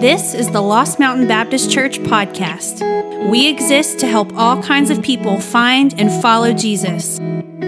This 0.00 0.32
is 0.32 0.50
the 0.50 0.62
Lost 0.62 0.98
Mountain 0.98 1.28
Baptist 1.28 1.70
Church 1.70 1.98
podcast. 1.98 2.80
We 3.28 3.46
exist 3.46 3.98
to 3.98 4.06
help 4.06 4.32
all 4.32 4.62
kinds 4.62 4.88
of 4.88 5.02
people 5.02 5.38
find 5.38 5.92
and 6.00 6.10
follow 6.22 6.54
Jesus. 6.54 7.18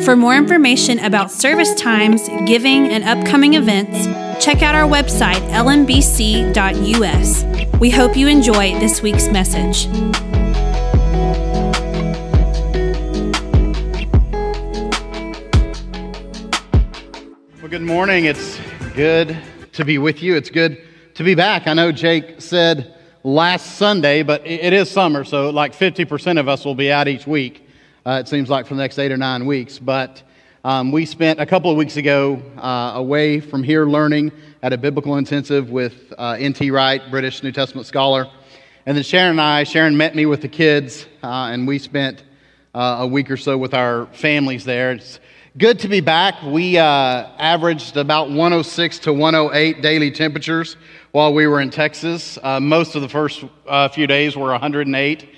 For 0.03 0.17
more 0.17 0.35
information 0.35 0.99
about 1.01 1.31
service 1.31 1.75
times, 1.75 2.27
giving, 2.47 2.89
and 2.89 3.05
upcoming 3.05 3.53
events, 3.53 4.07
check 4.43 4.63
out 4.63 4.75
our 4.75 4.89
website, 4.89 5.43
lmbc.us. 5.51 7.45
We 7.79 7.91
hope 7.91 8.17
you 8.17 8.29
enjoy 8.29 8.79
this 8.81 9.03
week's 9.03 9.29
message. 9.29 9.89
Well, 17.61 17.69
good 17.69 17.83
morning. 17.83 18.25
It's 18.25 18.59
good 18.95 19.37
to 19.75 19.85
be 19.85 19.99
with 19.99 20.23
you. 20.23 20.35
It's 20.35 20.49
good 20.49 20.83
to 21.15 21.25
be 21.25 21.35
back. 21.35 21.67
I 21.67 21.75
know 21.75 21.93
Jake 21.93 22.41
said 22.41 22.95
last 23.23 23.77
Sunday, 23.77 24.23
but 24.23 24.47
it 24.47 24.73
is 24.73 24.91
summer, 24.91 25.25
so 25.25 25.51
like 25.51 25.75
50% 25.75 26.41
of 26.41 26.49
us 26.49 26.65
will 26.65 26.75
be 26.75 26.91
out 26.91 27.07
each 27.07 27.27
week, 27.27 27.69
uh, 28.07 28.21
it 28.25 28.29
seems 28.29 28.49
like, 28.49 28.67
for 28.67 28.75
the 28.75 28.81
next 28.81 28.99
eight 28.99 29.13
or 29.13 29.19
nine 29.19 29.45
weeks. 29.45 29.79
But 29.79 30.23
um, 30.65 30.91
we 30.91 31.05
spent 31.05 31.39
a 31.39 31.45
couple 31.45 31.71
of 31.71 31.77
weeks 31.77 31.99
ago 31.99 32.41
uh, 32.57 32.93
away 32.95 33.41
from 33.41 33.63
here 33.63 33.85
learning 33.85 34.33
at 34.63 34.73
a 34.73 34.79
biblical 34.79 35.17
intensive 35.17 35.69
with 35.69 36.15
uh, 36.17 36.37
N.T. 36.39 36.71
Wright, 36.71 37.03
British 37.11 37.43
New 37.43 37.53
Testament 37.53 37.87
scholar. 37.87 38.31
And 38.87 38.97
then 38.97 39.05
Sharon 39.05 39.33
and 39.33 39.41
I, 39.41 39.65
Sharon 39.65 39.97
met 39.97 40.15
me 40.15 40.25
with 40.25 40.41
the 40.41 40.49
kids, 40.49 41.07
uh, 41.23 41.51
and 41.53 41.69
we 41.69 41.79
spent 41.79 42.25
uh, 42.75 42.99
a 43.01 43.07
week 43.07 43.31
or 43.31 43.37
so 43.37 43.59
with 43.59 43.75
our 43.75 44.07
families 44.07 44.65
there. 44.65 44.93
It's 44.93 45.21
good 45.59 45.79
to 45.81 45.89
be 45.89 46.01
back. 46.01 46.43
We 46.43 46.79
uh, 46.79 46.85
averaged 47.39 47.99
about 47.99 48.31
106 48.31 49.01
to 49.01 49.13
108 49.13 49.83
daily 49.83 50.11
temperatures 50.11 50.77
while 51.13 51.35
we 51.35 51.47
were 51.47 51.61
in 51.61 51.69
Texas. 51.69 52.39
Uh, 52.43 52.59
most 52.59 52.95
of 52.95 53.03
the 53.03 53.09
first 53.09 53.45
uh, 53.67 53.89
few 53.89 54.07
days 54.07 54.35
were 54.35 54.51
108. 54.51 55.29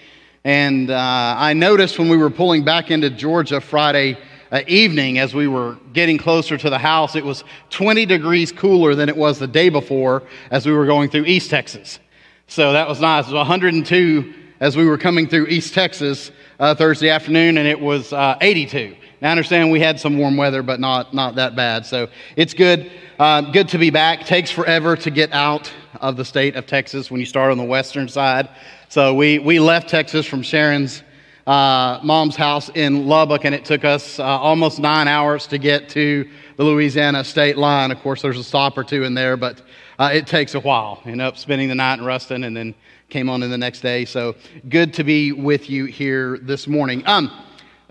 And 0.44 0.90
uh, 0.90 1.34
I 1.36 1.52
noticed 1.52 1.98
when 1.98 2.08
we 2.08 2.16
were 2.16 2.30
pulling 2.30 2.64
back 2.64 2.92
into 2.92 3.10
Georgia 3.10 3.60
Friday 3.60 4.16
uh, 4.52 4.62
evening, 4.68 5.18
as 5.18 5.34
we 5.34 5.48
were 5.48 5.76
getting 5.92 6.16
closer 6.16 6.56
to 6.56 6.70
the 6.70 6.78
house, 6.78 7.16
it 7.16 7.24
was 7.24 7.42
20 7.70 8.06
degrees 8.06 8.52
cooler 8.52 8.94
than 8.94 9.08
it 9.08 9.16
was 9.16 9.40
the 9.40 9.48
day 9.48 9.68
before 9.68 10.22
as 10.52 10.64
we 10.64 10.72
were 10.72 10.86
going 10.86 11.10
through 11.10 11.24
East 11.24 11.50
Texas. 11.50 11.98
So 12.46 12.72
that 12.72 12.88
was 12.88 13.00
nice. 13.00 13.24
It 13.24 13.32
was 13.32 13.38
102 13.38 14.32
as 14.60 14.76
we 14.76 14.86
were 14.86 14.98
coming 14.98 15.26
through 15.26 15.48
East 15.48 15.74
Texas 15.74 16.30
uh, 16.60 16.74
Thursday 16.76 17.10
afternoon, 17.10 17.58
and 17.58 17.66
it 17.66 17.80
was 17.80 18.12
uh, 18.12 18.36
82. 18.40 18.94
Now, 19.20 19.28
I 19.28 19.32
understand 19.32 19.72
we 19.72 19.80
had 19.80 19.98
some 19.98 20.18
warm 20.18 20.36
weather, 20.36 20.62
but 20.62 20.78
not, 20.78 21.14
not 21.14 21.34
that 21.36 21.56
bad. 21.56 21.84
So 21.84 22.08
it's 22.36 22.54
good. 22.54 22.92
Uh, 23.16 23.40
good 23.52 23.68
to 23.68 23.78
be 23.78 23.90
back. 23.90 24.26
Takes 24.26 24.50
forever 24.50 24.96
to 24.96 25.08
get 25.08 25.32
out 25.32 25.72
of 26.00 26.16
the 26.16 26.24
state 26.24 26.56
of 26.56 26.66
Texas 26.66 27.12
when 27.12 27.20
you 27.20 27.26
start 27.26 27.52
on 27.52 27.58
the 27.58 27.64
western 27.64 28.08
side. 28.08 28.48
So 28.88 29.14
we, 29.14 29.38
we 29.38 29.60
left 29.60 29.88
Texas 29.88 30.26
from 30.26 30.42
Sharon's 30.42 31.04
uh, 31.46 32.00
mom's 32.02 32.34
house 32.34 32.70
in 32.70 33.06
Lubbock, 33.06 33.44
and 33.44 33.54
it 33.54 33.64
took 33.64 33.84
us 33.84 34.18
uh, 34.18 34.24
almost 34.24 34.80
nine 34.80 35.06
hours 35.06 35.46
to 35.48 35.58
get 35.58 35.88
to 35.90 36.28
the 36.56 36.64
Louisiana 36.64 37.22
state 37.22 37.56
line. 37.56 37.92
Of 37.92 38.00
course, 38.00 38.20
there's 38.20 38.38
a 38.38 38.42
stop 38.42 38.76
or 38.76 38.82
two 38.82 39.04
in 39.04 39.14
there, 39.14 39.36
but 39.36 39.62
uh, 40.00 40.10
it 40.12 40.26
takes 40.26 40.56
a 40.56 40.60
while. 40.60 41.00
Ended 41.04 41.20
up 41.20 41.38
spending 41.38 41.68
the 41.68 41.76
night 41.76 42.00
in 42.00 42.04
Ruston 42.04 42.42
and 42.42 42.56
then 42.56 42.74
came 43.10 43.30
on 43.30 43.44
in 43.44 43.50
the 43.50 43.58
next 43.58 43.80
day. 43.80 44.06
So 44.06 44.34
good 44.68 44.92
to 44.94 45.04
be 45.04 45.30
with 45.30 45.70
you 45.70 45.84
here 45.84 46.38
this 46.38 46.66
morning. 46.66 47.06
Um, 47.06 47.30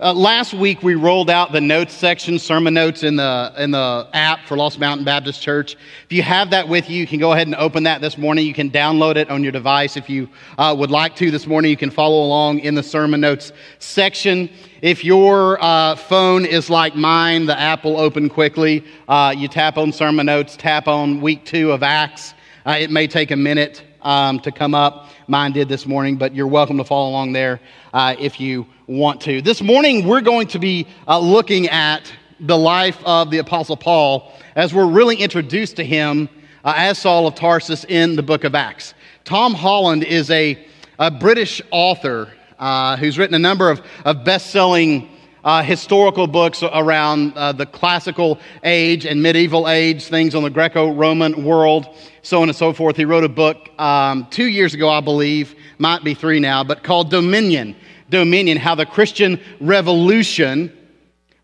uh, 0.04 0.12
last 0.12 0.52
week 0.52 0.82
we 0.82 0.94
rolled 0.94 1.30
out 1.30 1.50
the 1.50 1.60
notes 1.62 1.94
section, 1.94 2.38
sermon 2.38 2.74
notes 2.74 3.02
in 3.02 3.16
the 3.16 3.50
in 3.56 3.70
the 3.70 4.06
app 4.12 4.46
for 4.46 4.54
Lost 4.54 4.78
Mountain 4.78 5.06
Baptist 5.06 5.40
Church. 5.40 5.76
If 6.04 6.12
you 6.12 6.20
have 6.20 6.50
that 6.50 6.68
with 6.68 6.90
you, 6.90 7.00
you 7.00 7.06
can 7.06 7.18
go 7.18 7.32
ahead 7.32 7.46
and 7.46 7.56
open 7.56 7.84
that 7.84 8.02
this 8.02 8.18
morning. 8.18 8.46
You 8.46 8.52
can 8.52 8.70
download 8.70 9.16
it 9.16 9.30
on 9.30 9.42
your 9.42 9.50
device 9.50 9.96
if 9.96 10.10
you 10.10 10.28
uh, 10.58 10.76
would 10.78 10.90
like 10.90 11.16
to 11.16 11.30
this 11.30 11.46
morning. 11.46 11.70
You 11.70 11.78
can 11.78 11.88
follow 11.88 12.22
along 12.22 12.58
in 12.58 12.74
the 12.74 12.82
sermon 12.82 13.22
notes 13.22 13.50
section. 13.78 14.50
If 14.82 15.06
your 15.06 15.56
uh, 15.64 15.96
phone 15.96 16.44
is 16.44 16.68
like 16.68 16.94
mine, 16.94 17.46
the 17.46 17.58
app 17.58 17.84
will 17.84 17.96
open 17.96 18.28
quickly. 18.28 18.84
Uh, 19.08 19.34
you 19.34 19.48
tap 19.48 19.78
on 19.78 19.90
sermon 19.90 20.26
notes, 20.26 20.54
tap 20.54 20.86
on 20.86 21.22
week 21.22 21.46
two 21.46 21.72
of 21.72 21.82
Acts. 21.82 22.34
Uh, 22.66 22.76
it 22.78 22.90
may 22.90 23.06
take 23.06 23.30
a 23.30 23.36
minute 23.36 23.82
um, 24.02 24.38
to 24.40 24.52
come 24.52 24.74
up. 24.74 25.08
Mine 25.28 25.52
did 25.52 25.70
this 25.70 25.86
morning, 25.86 26.16
but 26.16 26.34
you're 26.34 26.46
welcome 26.46 26.76
to 26.76 26.84
follow 26.84 27.08
along 27.08 27.32
there 27.32 27.58
uh, 27.94 28.14
if 28.18 28.38
you 28.38 28.66
want 28.86 29.22
to. 29.22 29.40
This 29.40 29.62
morning, 29.62 30.06
we're 30.06 30.20
going 30.20 30.46
to 30.48 30.58
be 30.58 30.86
uh, 31.08 31.18
looking 31.18 31.68
at 31.68 32.12
the 32.38 32.56
life 32.56 32.98
of 33.06 33.30
the 33.30 33.38
Apostle 33.38 33.78
Paul 33.78 34.30
as 34.56 34.74
we're 34.74 34.86
really 34.86 35.16
introduced 35.16 35.76
to 35.76 35.84
him 35.84 36.28
uh, 36.64 36.74
as 36.76 36.98
Saul 36.98 37.26
of 37.26 37.34
Tarsus 37.34 37.84
in 37.84 38.14
the 38.14 38.22
book 38.22 38.44
of 38.44 38.54
Acts. 38.54 38.92
Tom 39.24 39.54
Holland 39.54 40.04
is 40.04 40.30
a, 40.30 40.66
a 40.98 41.10
British 41.10 41.62
author 41.70 42.30
uh, 42.58 42.98
who's 42.98 43.16
written 43.16 43.34
a 43.34 43.38
number 43.38 43.70
of, 43.70 43.80
of 44.04 44.22
best 44.22 44.50
selling 44.50 45.08
uh, 45.44 45.62
historical 45.62 46.26
books 46.26 46.62
around 46.62 47.32
uh, 47.36 47.52
the 47.52 47.66
classical 47.66 48.38
age 48.64 49.06
and 49.06 49.22
medieval 49.22 49.66
age, 49.66 50.04
things 50.08 50.34
on 50.34 50.42
the 50.42 50.50
Greco 50.50 50.92
Roman 50.92 51.44
world, 51.44 51.88
so 52.20 52.42
on 52.42 52.48
and 52.50 52.56
so 52.56 52.74
forth. 52.74 52.96
He 52.96 53.06
wrote 53.06 53.24
a 53.24 53.30
book 53.30 53.70
um, 53.80 54.26
two 54.30 54.46
years 54.46 54.74
ago, 54.74 54.90
I 54.90 55.00
believe, 55.00 55.54
might 55.78 56.04
be 56.04 56.12
three 56.12 56.38
now, 56.38 56.64
but 56.64 56.82
called 56.82 57.10
Dominion 57.10 57.76
dominion, 58.10 58.58
how 58.58 58.74
the 58.74 58.86
Christian 58.86 59.40
revolution 59.60 60.72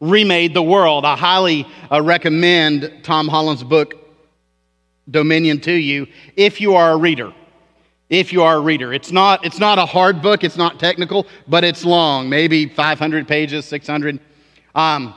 remade 0.00 0.54
the 0.54 0.62
world. 0.62 1.04
I 1.04 1.16
highly 1.16 1.66
uh, 1.90 2.02
recommend 2.02 3.00
Tom 3.02 3.28
Holland's 3.28 3.62
book, 3.62 3.94
Dominion, 5.10 5.60
to 5.62 5.72
you 5.72 6.06
if 6.36 6.60
you 6.60 6.74
are 6.74 6.92
a 6.92 6.96
reader. 6.96 7.32
If 8.08 8.32
you 8.32 8.42
are 8.42 8.56
a 8.56 8.60
reader, 8.60 8.92
it's 8.92 9.12
not, 9.12 9.44
it's 9.44 9.60
not 9.60 9.78
a 9.78 9.86
hard 9.86 10.20
book, 10.20 10.42
it's 10.42 10.56
not 10.56 10.80
technical, 10.80 11.28
but 11.46 11.62
it's 11.62 11.84
long, 11.84 12.28
maybe 12.28 12.66
500 12.66 13.28
pages, 13.28 13.66
600. 13.66 14.18
Um, 14.74 15.14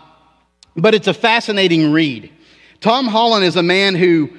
but 0.75 0.93
it's 0.93 1.07
a 1.07 1.13
fascinating 1.13 1.91
read. 1.91 2.31
Tom 2.81 3.07
Holland 3.07 3.45
is 3.45 3.55
a 3.55 3.63
man 3.63 3.95
who 3.95 4.29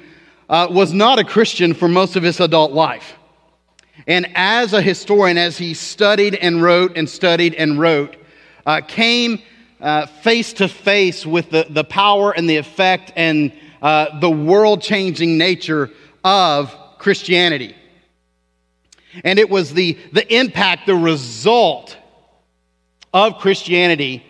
uh, 0.49 0.67
was 0.69 0.93
not 0.93 1.19
a 1.19 1.23
Christian 1.23 1.73
for 1.73 1.87
most 1.89 2.15
of 2.15 2.23
his 2.23 2.39
adult 2.39 2.71
life. 2.71 3.15
And 4.07 4.27
as 4.35 4.73
a 4.73 4.81
historian, 4.81 5.37
as 5.37 5.57
he 5.57 5.73
studied 5.73 6.35
and 6.35 6.61
wrote 6.61 6.97
and 6.97 7.09
studied 7.09 7.55
and 7.55 7.79
wrote, 7.79 8.15
uh, 8.65 8.81
came 8.81 9.41
face 10.21 10.53
to 10.53 10.67
face 10.67 11.25
with 11.25 11.49
the, 11.51 11.67
the 11.69 11.83
power 11.83 12.31
and 12.31 12.49
the 12.49 12.57
effect 12.57 13.11
and 13.15 13.51
uh, 13.81 14.19
the 14.19 14.29
world 14.29 14.81
changing 14.81 15.37
nature 15.37 15.91
of 16.23 16.75
Christianity. 16.97 17.75
And 19.23 19.39
it 19.39 19.49
was 19.49 19.73
the, 19.73 19.97
the 20.11 20.35
impact, 20.35 20.87
the 20.87 20.95
result 20.95 21.95
of 23.13 23.37
Christianity 23.37 24.25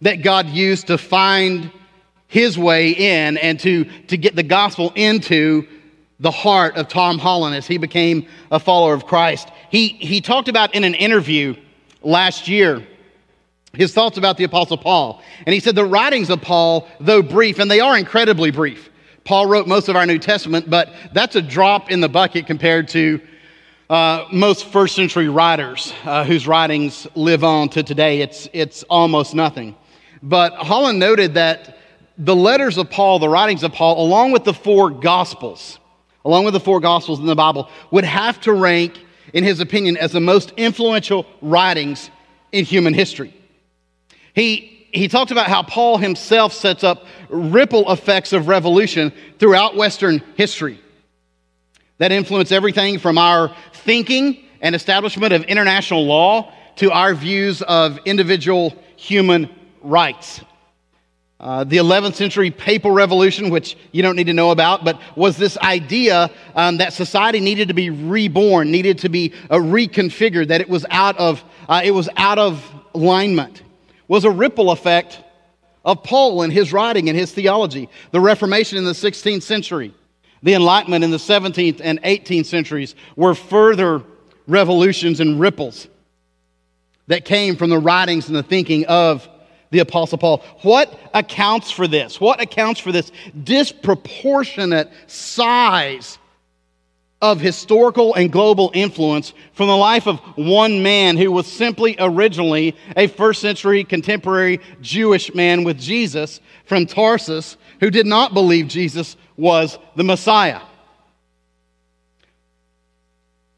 that 0.00 0.22
God 0.22 0.48
used 0.48 0.88
to 0.88 0.98
find 0.98 1.70
his 2.26 2.58
way 2.58 2.90
in 2.90 3.36
and 3.36 3.60
to, 3.60 3.84
to 4.06 4.16
get 4.16 4.34
the 4.34 4.42
gospel 4.42 4.92
into 4.94 5.68
the 6.20 6.30
heart 6.30 6.76
of 6.76 6.86
Tom 6.86 7.18
Holland 7.18 7.56
as 7.56 7.66
he 7.66 7.78
became 7.78 8.28
a 8.50 8.60
follower 8.60 8.94
of 8.94 9.06
Christ. 9.06 9.48
He, 9.70 9.88
he 9.88 10.20
talked 10.20 10.48
about 10.48 10.74
in 10.74 10.84
an 10.84 10.94
interview 10.94 11.56
last 12.02 12.46
year 12.46 12.86
his 13.72 13.94
thoughts 13.94 14.18
about 14.18 14.36
the 14.36 14.44
Apostle 14.44 14.76
Paul. 14.76 15.22
And 15.46 15.54
he 15.54 15.60
said, 15.60 15.74
The 15.74 15.84
writings 15.84 16.28
of 16.28 16.42
Paul, 16.42 16.88
though 16.98 17.22
brief, 17.22 17.58
and 17.58 17.70
they 17.70 17.80
are 17.80 17.96
incredibly 17.96 18.50
brief. 18.50 18.90
Paul 19.24 19.46
wrote 19.46 19.66
most 19.66 19.88
of 19.88 19.96
our 19.96 20.06
New 20.06 20.18
Testament, 20.18 20.68
but 20.68 20.92
that's 21.12 21.36
a 21.36 21.42
drop 21.42 21.90
in 21.90 22.00
the 22.00 22.08
bucket 22.08 22.46
compared 22.46 22.88
to 22.88 23.20
uh, 23.88 24.26
most 24.32 24.66
first 24.66 24.94
century 24.94 25.28
writers 25.28 25.92
uh, 26.04 26.24
whose 26.24 26.46
writings 26.46 27.06
live 27.14 27.44
on 27.44 27.68
to 27.70 27.82
today. 27.82 28.20
It's, 28.20 28.48
it's 28.52 28.82
almost 28.84 29.34
nothing. 29.34 29.76
But 30.22 30.54
Holland 30.54 30.98
noted 30.98 31.34
that 31.34 31.78
the 32.18 32.36
letters 32.36 32.76
of 32.76 32.90
Paul, 32.90 33.18
the 33.18 33.28
writings 33.28 33.62
of 33.62 33.72
Paul, 33.72 34.04
along 34.04 34.32
with 34.32 34.44
the 34.44 34.54
four 34.54 34.90
Gospels, 34.90 35.79
along 36.24 36.44
with 36.44 36.54
the 36.54 36.60
four 36.60 36.80
Gospels 36.80 37.18
in 37.18 37.26
the 37.26 37.34
Bible, 37.34 37.68
would 37.90 38.04
have 38.04 38.40
to 38.42 38.52
rank, 38.52 38.98
in 39.32 39.44
his 39.44 39.60
opinion, 39.60 39.96
as 39.96 40.12
the 40.12 40.20
most 40.20 40.52
influential 40.56 41.26
writings 41.40 42.10
in 42.52 42.64
human 42.64 42.94
history. 42.94 43.34
He, 44.34 44.86
he 44.92 45.08
talked 45.08 45.30
about 45.30 45.46
how 45.46 45.62
Paul 45.62 45.98
himself 45.98 46.52
sets 46.52 46.84
up 46.84 47.04
ripple 47.28 47.90
effects 47.90 48.32
of 48.32 48.48
revolution 48.48 49.12
throughout 49.38 49.76
Western 49.76 50.22
history 50.36 50.80
that 51.98 52.12
influence 52.12 52.50
everything 52.50 52.98
from 52.98 53.18
our 53.18 53.54
thinking 53.72 54.42
and 54.60 54.74
establishment 54.74 55.32
of 55.32 55.42
international 55.44 56.04
law 56.06 56.52
to 56.76 56.90
our 56.90 57.14
views 57.14 57.62
of 57.62 57.98
individual 58.06 58.74
human 58.96 59.50
rights. 59.82 60.40
Uh, 61.40 61.64
the 61.64 61.78
11th 61.78 62.16
century 62.16 62.50
papal 62.50 62.90
revolution, 62.90 63.48
which 63.48 63.74
you 63.92 64.02
don't 64.02 64.14
need 64.14 64.26
to 64.26 64.32
know 64.34 64.50
about, 64.50 64.84
but 64.84 65.00
was 65.16 65.38
this 65.38 65.56
idea 65.58 66.30
um, 66.54 66.76
that 66.76 66.92
society 66.92 67.40
needed 67.40 67.68
to 67.68 67.72
be 67.72 67.88
reborn, 67.88 68.70
needed 68.70 68.98
to 68.98 69.08
be 69.08 69.32
uh, 69.48 69.56
reconfigured, 69.56 70.48
that 70.48 70.60
it 70.60 70.68
was 70.68 70.84
out 70.90 71.16
of 71.16 71.42
uh, 71.66 71.80
it 71.82 71.92
was 71.92 72.10
out 72.18 72.38
of 72.38 72.62
alignment, 72.94 73.62
was 74.06 74.24
a 74.24 74.30
ripple 74.30 74.70
effect 74.70 75.22
of 75.82 76.02
Paul 76.02 76.42
and 76.42 76.52
his 76.52 76.74
writing 76.74 77.08
and 77.08 77.16
his 77.16 77.32
theology. 77.32 77.88
The 78.10 78.20
Reformation 78.20 78.76
in 78.76 78.84
the 78.84 78.92
16th 78.92 79.42
century, 79.42 79.94
The 80.42 80.52
Enlightenment 80.52 81.04
in 81.04 81.10
the 81.10 81.16
17th 81.16 81.80
and 81.82 82.02
18th 82.02 82.46
centuries 82.46 82.94
were 83.16 83.34
further 83.34 84.02
revolutions 84.46 85.20
and 85.20 85.40
ripples 85.40 85.88
that 87.06 87.24
came 87.24 87.56
from 87.56 87.70
the 87.70 87.78
writings 87.78 88.28
and 88.28 88.36
the 88.36 88.42
thinking 88.42 88.84
of 88.84 89.26
the 89.70 89.78
Apostle 89.78 90.18
Paul. 90.18 90.42
What 90.62 90.98
accounts 91.14 91.70
for 91.70 91.86
this? 91.86 92.20
What 92.20 92.40
accounts 92.40 92.80
for 92.80 92.92
this 92.92 93.12
disproportionate 93.42 94.90
size 95.06 96.18
of 97.22 97.40
historical 97.40 98.14
and 98.14 98.32
global 98.32 98.70
influence 98.72 99.34
from 99.52 99.68
the 99.68 99.76
life 99.76 100.06
of 100.06 100.18
one 100.36 100.82
man 100.82 101.18
who 101.18 101.30
was 101.30 101.46
simply 101.46 101.94
originally 101.98 102.74
a 102.96 103.08
first 103.08 103.42
century 103.42 103.84
contemporary 103.84 104.58
Jewish 104.80 105.34
man 105.34 105.62
with 105.64 105.78
Jesus 105.78 106.40
from 106.64 106.86
Tarsus 106.86 107.58
who 107.80 107.90
did 107.90 108.06
not 108.06 108.32
believe 108.32 108.68
Jesus 108.68 109.16
was 109.36 109.78
the 109.96 110.04
Messiah. 110.04 110.60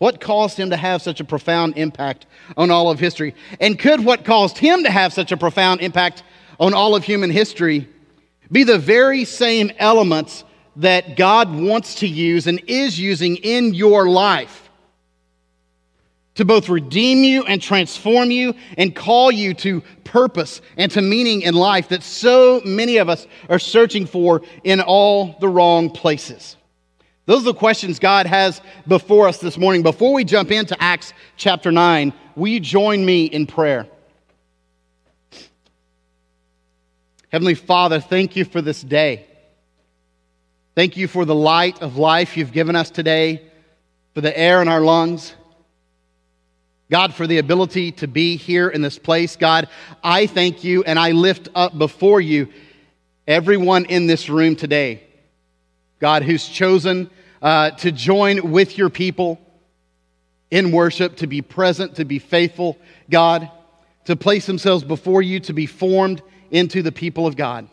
What 0.03 0.21
caused 0.21 0.57
him 0.57 0.71
to 0.71 0.77
have 0.77 1.01
such 1.01 1.21
a 1.21 1.25
profound 1.25 1.75
impact 1.79 2.27
on 2.57 2.73
all 2.73 2.91
of 2.91 2.99
history? 2.99 3.37
And 3.61 3.79
could 3.79 4.05
what 4.05 4.25
caused 4.25 4.59
him 4.59 4.83
to 4.83 4.91
have 4.91 5.13
such 5.13 5.31
a 5.31 5.37
profound 5.37 5.81
impact 5.81 6.25
on 6.59 6.75
all 6.75 6.97
of 6.97 7.05
human 7.05 7.31
history 7.31 7.89
be 8.51 8.65
the 8.65 8.81
very 8.81 9.25
same 9.25 9.71
elements 9.79 10.43
that 10.75 11.17
God 11.17 11.55
wants 11.55 11.95
to 12.01 12.09
use 12.09 12.49
and 12.49 12.61
is 12.67 12.99
using 12.99 13.37
in 13.37 13.75
your 13.75 14.09
life 14.09 14.71
to 16.35 16.45
both 16.45 16.69
redeem 16.69 17.23
you 17.23 17.45
and 17.45 17.63
transform 17.63 18.33
you 18.33 18.55
and 18.77 18.97
call 18.97 19.31
you 19.31 19.55
to 19.55 19.83
purpose 20.03 20.63
and 20.77 20.91
to 20.91 21.01
meaning 21.01 21.43
in 21.43 21.55
life 21.55 21.91
that 21.91 22.03
so 22.03 22.61
many 22.65 22.97
of 22.97 23.09
us 23.09 23.29
are 23.49 23.61
searching 23.61 24.07
for 24.07 24.43
in 24.65 24.81
all 24.81 25.37
the 25.39 25.49
wrong 25.49 25.91
places. 25.91 26.57
Those 27.25 27.43
are 27.43 27.53
the 27.53 27.55
questions 27.55 27.99
God 27.99 28.27
has 28.27 28.61
before 28.87 29.29
us 29.29 29.39
this 29.39 29.57
morning. 29.57 29.83
Before 29.83 30.13
we 30.13 30.25
jump 30.25 30.51
into 30.51 30.81
Acts 30.83 31.13
chapter 31.37 31.71
9, 31.71 32.13
will 32.35 32.49
you 32.49 32.61
join 32.61 33.05
me 33.05 33.27
in 33.27 33.47
prayer? 33.47 33.87
Heavenly 37.29 37.55
Father, 37.55 38.01
thank 38.01 38.35
you 38.35 38.45
for 38.45 38.61
this 38.61 38.83
day. 38.83 39.27
Thank 40.75 40.97
you 40.97 41.07
for 41.07 41.25
the 41.25 41.35
light 41.35 41.81
of 41.81 41.97
life 41.97 42.37
you've 42.37 42.53
given 42.53 42.75
us 42.77 42.91
today, 42.91 43.43
for 44.15 44.21
the 44.21 44.37
air 44.37 44.61
in 44.61 44.69
our 44.69 44.81
lungs. 44.81 45.35
God, 46.91 47.15
for 47.15 47.27
the 47.27 47.39
ability 47.39 47.93
to 47.93 48.09
be 48.09 48.37
here 48.37 48.69
in 48.69 48.83
this 48.83 48.99
place. 48.99 49.37
God, 49.37 49.69
I 50.05 50.27
thank 50.27 50.63
you 50.65 50.83
and 50.85 50.99
I 50.99 51.13
lift 51.13 51.49
up 51.55 51.79
before 51.79 52.21
you 52.21 52.49
everyone 53.27 53.87
in 53.87 54.07
this 54.07 54.29
room 54.29 54.57
today. 54.57 55.03
God, 56.03 56.25
who's 56.25 56.49
chosen 56.49 57.09
uh, 57.41 57.71
to 57.71 57.93
join 57.93 58.51
with 58.51 58.77
your 58.77 58.91
people 58.91 59.41
in 60.51 60.73
worship, 60.73 61.19
to 61.19 61.29
be 61.29 61.43
present, 61.43 61.95
to 61.95 62.05
be 62.05 62.19
faithful, 62.19 62.77
God, 63.09 63.49
to 64.07 64.17
place 64.17 64.45
themselves 64.45 64.83
before 64.83 65.23
you, 65.23 65.39
to 65.39 65.53
be 65.53 65.67
formed 65.67 66.21
into 66.51 66.83
the 66.83 66.91
people 66.91 67.29
of 67.29 67.37
God. 67.37 67.69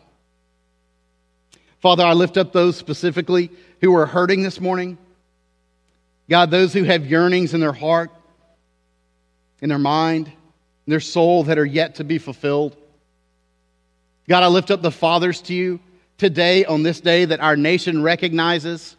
Father, 1.80 2.04
I 2.04 2.12
lift 2.12 2.36
up 2.36 2.52
those 2.52 2.76
specifically 2.76 3.50
who 3.80 3.96
are 3.96 4.06
hurting 4.06 4.44
this 4.44 4.60
morning. 4.60 4.96
God, 6.28 6.52
those 6.52 6.72
who 6.72 6.84
have 6.84 7.04
yearnings 7.04 7.52
in 7.52 7.58
their 7.58 7.72
heart, 7.72 8.12
in 9.60 9.70
their 9.70 9.78
mind, 9.78 10.28
in 10.28 10.90
their 10.90 11.00
soul 11.00 11.42
that 11.44 11.58
are 11.58 11.66
yet 11.66 11.96
to 11.96 12.04
be 12.04 12.18
fulfilled. 12.18 12.76
God, 14.28 14.44
I 14.44 14.46
lift 14.46 14.70
up 14.70 14.82
the 14.82 14.92
fathers 14.92 15.40
to 15.42 15.52
you 15.52 15.80
today 16.20 16.66
on 16.66 16.82
this 16.82 17.00
day 17.00 17.24
that 17.24 17.40
our 17.40 17.56
nation 17.56 18.02
recognizes. 18.02 18.94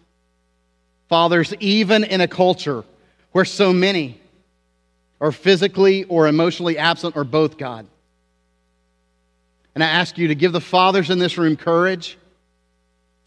Fathers, 1.07 1.53
even 1.59 2.03
in 2.03 2.19
a 2.19 2.27
culture 2.27 2.83
where 3.31 3.45
so 3.45 3.71
many 3.71 4.19
are 5.21 5.31
physically 5.31 6.03
or 6.05 6.27
emotionally 6.27 6.79
absent 6.79 7.15
or 7.15 7.23
both, 7.23 7.59
God. 7.59 7.85
And 9.75 9.83
I 9.83 9.87
ask 9.87 10.17
you 10.17 10.29
to 10.29 10.35
give 10.35 10.51
the 10.51 10.59
fathers 10.59 11.11
in 11.11 11.19
this 11.19 11.37
room 11.37 11.57
courage 11.57 12.17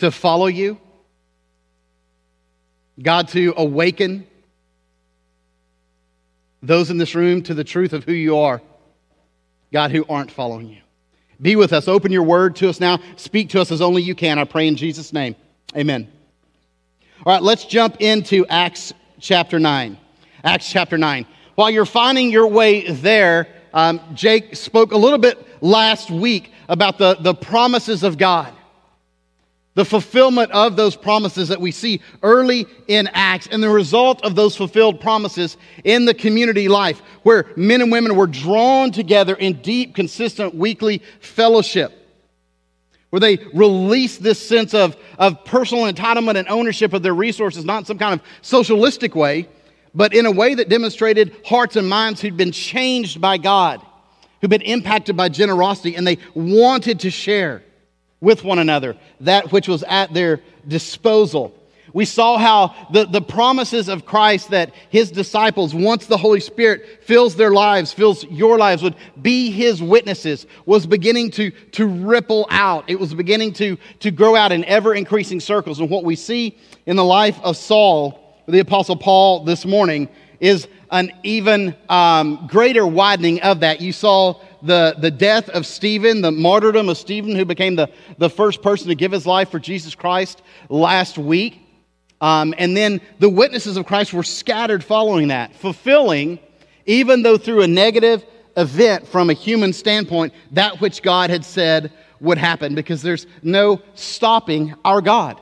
to 0.01 0.11
follow 0.11 0.47
you, 0.47 0.79
God, 3.01 3.29
to 3.29 3.55
awaken 3.57 4.27
those 6.63 6.91
in 6.91 6.99
this 6.99 7.15
room 7.15 7.43
to 7.43 7.55
the 7.55 7.65
truth 7.65 7.93
of 7.93 8.03
who 8.05 8.13
you 8.13 8.39
are, 8.39 8.61
God, 9.73 9.93
who 9.93 10.05
aren't 10.09 10.33
following 10.33 10.69
you. 10.69 10.84
Be 11.41 11.57
with 11.57 11.73
us. 11.73 11.89
Open 11.89 12.13
your 12.13 12.23
word 12.23 12.57
to 12.57 12.69
us 12.69 12.81
now. 12.81 12.99
Speak 13.17 13.51
to 13.51 13.61
us 13.61 13.71
as 13.71 13.81
only 13.81 14.03
you 14.03 14.15
can. 14.15 14.39
I 14.39 14.45
pray 14.45 14.69
in 14.69 14.77
Jesus' 14.77 15.13
name. 15.13 15.37
Amen. 15.77 16.11
All 17.25 17.33
right, 17.33 17.43
let's 17.43 17.65
jump 17.65 18.01
into 18.01 18.47
Acts 18.47 18.93
chapter 19.21 19.59
9. 19.59 19.99
Acts 20.45 20.71
chapter 20.71 20.99
9. 20.99 21.27
While 21.55 21.71
you're 21.71 21.87
finding 21.87 22.31
your 22.31 22.47
way 22.47 22.89
there, 22.91 23.49
um, 23.73 24.01
Jake 24.15 24.57
spoke 24.57 24.93
a 24.93 24.97
little 24.97 25.19
bit 25.19 25.45
last 25.63 26.11
week 26.11 26.53
about 26.69 26.99
the, 26.99 27.17
the 27.21 27.35
promises 27.35 28.03
of 28.03 28.19
God 28.19 28.53
the 29.75 29.85
fulfillment 29.85 30.53
of 30.53 30.77
those 30.77 30.95
promises 30.97 31.49
that 31.49 31.61
we 31.61 31.73
see 31.73 32.01
early 32.23 32.67
in 32.87 33.09
Acts 33.13 33.49
and 33.49 33.63
the 33.63 33.69
result 33.69 34.25
of 34.25 34.37
those 34.37 34.57
fulfilled 34.57 35.01
promises 35.01 35.57
in 35.83 36.05
the 36.05 36.15
community 36.15 36.69
life, 36.69 37.01
where 37.25 37.47
men 37.57 37.83
and 37.83 37.91
women 37.91 38.15
were 38.15 38.29
drawn 38.29 38.93
together 38.93 39.35
in 39.35 39.61
deep, 39.63 39.95
consistent 39.95 40.55
weekly 40.55 41.03
fellowship, 41.21 41.93
where 43.11 43.21
they 43.21 43.37
released 43.53 44.23
this 44.23 44.45
sense 44.45 44.75
of, 44.75 44.97
of 45.19 45.45
personal 45.45 45.93
entitlement 45.93 46.37
and 46.37 46.49
ownership 46.49 46.93
of 46.93 47.03
their 47.03 47.15
resources, 47.15 47.65
not 47.65 47.79
in 47.79 47.85
some 47.85 47.99
kind 47.99 48.21
of 48.21 48.27
socialistic 48.43 49.17
way, 49.17 49.49
but 49.93 50.15
in 50.15 50.27
a 50.27 50.31
way 50.31 50.55
that 50.55 50.69
demonstrated 50.69 51.37
hearts 51.45 51.75
and 51.77 51.89
minds 51.89 52.21
who'd 52.21 52.37
been 52.37 52.53
changed 52.53 53.21
by 53.21 53.39
God, 53.39 53.85
who'd 54.41 54.51
been 54.51 54.63
impacted 54.63 55.17
by 55.17 55.29
generosity, 55.29 55.97
and 55.97 56.07
they 56.07 56.19
wanted 56.35 57.01
to 57.01 57.11
share 57.11 57.63
with 58.21 58.45
one 58.45 58.59
another, 58.59 58.97
that 59.21 59.53
which 59.53 59.69
was 59.69 59.83
at 59.85 60.13
their 60.15 60.41
disposal. 60.67 61.55
We 61.93 62.07
saw 62.07 62.39
how 62.39 62.75
the, 62.93 63.07
the 63.07 63.23
promises 63.23 63.89
of 63.89 64.05
Christ 64.05 64.51
that 64.51 64.75
his 64.91 65.13
disciples, 65.13 65.73
once 65.73 66.07
the 66.07 66.17
Holy 66.17 66.41
Spirit 66.41 67.05
fills 67.05 67.37
their 67.37 67.53
lives, 67.53 67.93
fills 67.93 68.25
your 68.25 68.59
lives, 68.59 68.83
would 68.83 68.97
be 69.23 69.53
his 69.53 69.81
witnesses, 69.81 70.45
was 70.67 70.87
beginning 70.87 71.31
to, 71.33 71.53
to 71.53 71.87
ripple 71.87 72.49
out. 72.51 72.91
It 72.91 72.99
was 72.99 73.15
beginning 73.15 73.53
to, 73.55 73.77
to 74.01 74.11
grow 74.11 74.35
out 74.35 74.51
in 74.51 74.65
ever 74.65 74.93
increasing 74.93 75.39
circles. 75.39 75.79
And 75.79 75.89
what 75.89 76.03
we 76.03 76.17
see 76.17 76.59
in 76.85 76.97
the 76.97 77.05
life 77.05 77.39
of 77.45 77.57
Saul, 77.57 78.43
the 78.49 78.59
Apostle 78.59 78.97
Paul, 78.97 79.45
this 79.45 79.65
morning, 79.65 80.09
is 80.41 80.67
an 80.91 81.13
even 81.23 81.77
um, 81.89 82.49
greater 82.49 82.85
widening 82.85 83.41
of 83.43 83.61
that. 83.61 83.81
You 83.81 83.93
saw 83.93 84.41
the, 84.65 84.95
the 84.99 85.11
death 85.11 85.49
of 85.51 85.67
Stephen, 85.67 86.23
the 86.23 86.33
martyrdom 86.33 86.89
of 86.89 86.97
Stephen, 86.97 87.37
who 87.37 87.45
became 87.45 87.77
the, 87.77 87.91
the 88.19 88.31
first 88.31 88.63
person 88.63 88.89
to 88.89 88.95
give 88.95 89.13
his 89.13 89.27
life 89.27 89.51
for 89.51 89.59
Jesus 89.59 89.95
Christ 89.95 90.43
last 90.69 91.19
week. 91.19 91.61
Um, 92.21 92.55
and 92.57 92.77
then 92.77 93.01
the 93.19 93.29
witnesses 93.29 93.77
of 93.77 93.87
Christ 93.87 94.13
were 94.13 94.23
scattered 94.23 94.83
following 94.83 95.29
that, 95.29 95.55
fulfilling, 95.57 96.39
even 96.87 97.23
though 97.23 97.37
through 97.37 97.63
a 97.63 97.67
negative 97.67 98.25
event 98.57 99.07
from 99.07 99.31
a 99.31 99.35
human 99.35 99.73
standpoint, 99.73 100.33
that 100.53 100.81
which 100.81 101.03
God 101.03 101.29
had 101.29 101.45
said 101.45 101.93
would 102.21 102.39
happen, 102.39 102.75
because 102.75 103.03
there's 103.03 103.27
no 103.43 103.83
stopping 103.95 104.75
our 104.85 105.03
God. 105.03 105.39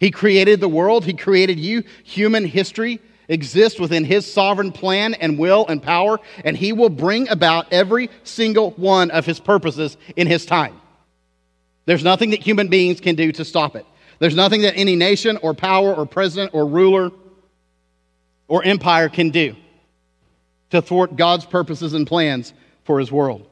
He 0.00 0.10
created 0.10 0.60
the 0.60 0.68
world, 0.68 1.04
He 1.04 1.12
created 1.12 1.60
you, 1.60 1.84
human 2.02 2.44
history 2.44 3.00
exist 3.28 3.80
within 3.80 4.04
his 4.04 4.30
sovereign 4.30 4.72
plan 4.72 5.14
and 5.14 5.38
will 5.38 5.66
and 5.66 5.82
power, 5.82 6.18
and 6.44 6.56
he 6.56 6.72
will 6.72 6.88
bring 6.88 7.28
about 7.28 7.72
every 7.72 8.10
single 8.22 8.72
one 8.72 9.10
of 9.10 9.26
his 9.26 9.40
purposes 9.40 9.96
in 10.16 10.26
his 10.26 10.46
time. 10.46 10.80
There's 11.86 12.04
nothing 12.04 12.30
that 12.30 12.42
human 12.42 12.68
beings 12.68 13.00
can 13.00 13.14
do 13.14 13.32
to 13.32 13.44
stop 13.44 13.76
it. 13.76 13.86
There's 14.18 14.34
nothing 14.34 14.62
that 14.62 14.76
any 14.76 14.96
nation 14.96 15.36
or 15.38 15.54
power 15.54 15.94
or 15.94 16.06
president 16.06 16.54
or 16.54 16.66
ruler 16.66 17.10
or 18.48 18.64
empire 18.64 19.08
can 19.08 19.30
do 19.30 19.56
to 20.70 20.80
thwart 20.80 21.16
God's 21.16 21.44
purposes 21.44 21.94
and 21.94 22.06
plans 22.06 22.52
for 22.84 22.98
his 22.98 23.10
world. 23.10 23.46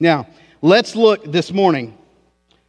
Now, 0.00 0.26
let's 0.62 0.94
look 0.94 1.24
this 1.24 1.52
morning 1.52 1.96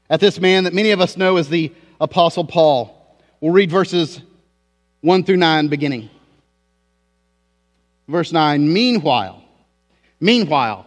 at 0.10 0.19
this 0.19 0.39
man 0.39 0.63
that 0.63 0.74
many 0.74 0.91
of 0.91 1.01
us 1.01 1.15
know 1.15 1.38
as 1.38 1.50
the 1.50 1.72
Apostle 2.01 2.46
Paul. 2.46 3.17
We'll 3.39 3.53
read 3.53 3.69
verses 3.69 4.22
1 5.01 5.24
through 5.24 5.38
9 5.38 5.68
beginning. 5.68 6.10
Verse 8.08 8.32
9, 8.32 8.72
meanwhile, 8.72 9.44
meanwhile, 10.20 10.86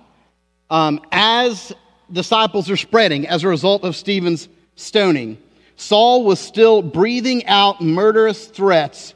um, 0.71 1.00
as 1.12 1.73
disciples 2.11 2.69
are 2.69 2.76
spreading 2.76 3.26
as 3.28 3.45
a 3.45 3.49
result 3.49 3.85
of 3.85 3.95
Stephen's 3.95 4.49
stoning, 4.75 5.38
Saul 5.76 6.25
was 6.25 6.40
still 6.40 6.83
breathing 6.83 7.47
out 7.47 7.81
murderous 7.81 8.47
threats 8.47 9.14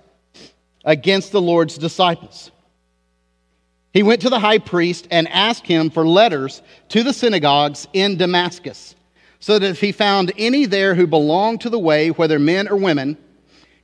against 0.85 1.33
the 1.33 1.41
Lord's 1.41 1.79
disciples. 1.79 2.51
He 3.93 4.03
went 4.03 4.23
to 4.23 4.31
the 4.31 4.39
high 4.39 4.59
priest 4.59 5.09
and 5.11 5.27
asked 5.29 5.67
him 5.67 5.91
for 5.91 6.07
letters 6.07 6.63
to 6.91 7.03
the 7.03 7.13
synagogues 7.13 7.89
in 7.93 8.17
Damascus 8.17 8.95
so 9.41 9.59
that 9.59 9.71
if 9.71 9.81
he 9.81 9.93
found 9.93 10.33
any 10.37 10.67
there 10.67 10.95
who 10.95 11.07
belonged 11.07 11.63
to 11.63 11.71
the 11.71 11.79
way, 11.79 12.11
whether 12.11 12.39
men 12.39 12.69
or 12.69 12.77
women, 12.77 13.17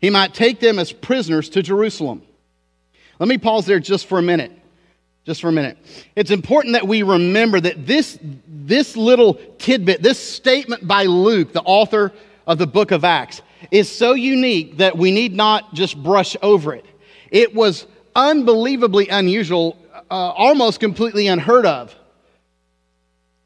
he 0.03 0.11
might 0.11 0.35
take 0.35 0.59
them 0.59 0.81
as 0.81 0.93
prisoners 0.93 1.49
to 1.51 1.63
Jerusalem. 1.63 2.23
Let 3.21 3.29
me 3.29 3.39
pause 3.39 3.67
there 3.67 3.79
just 3.79 4.07
for 4.07 4.19
a 4.19 4.23
minute. 4.23 4.51
Just 5.25 5.41
for 5.41 5.49
a 5.49 5.53
minute. 5.53 5.79
It's 6.17 6.33
important 6.33 6.73
that 6.73 6.89
we 6.89 7.05
remember 7.05 7.61
that 7.61 7.87
this, 7.87 8.19
this 8.21 8.97
little 8.97 9.35
tidbit, 9.59 10.03
this 10.03 10.19
statement 10.19 10.89
by 10.89 11.05
Luke, 11.05 11.53
the 11.53 11.63
author 11.63 12.13
of 12.49 12.59
the 12.59 12.67
book 12.67 12.91
of 12.91 13.05
Acts, 13.05 13.43
is 13.71 13.89
so 13.89 14.15
unique 14.15 14.79
that 14.79 14.99
we 14.99 15.13
need 15.13 15.37
not 15.37 15.73
just 15.73 16.03
brush 16.03 16.37
over 16.43 16.75
it. 16.75 16.85
It 17.31 17.55
was 17.55 17.87
unbelievably 18.17 19.09
unusual, 19.09 19.79
uh, 20.11 20.15
almost 20.15 20.81
completely 20.81 21.29
unheard 21.29 21.65
of 21.65 21.95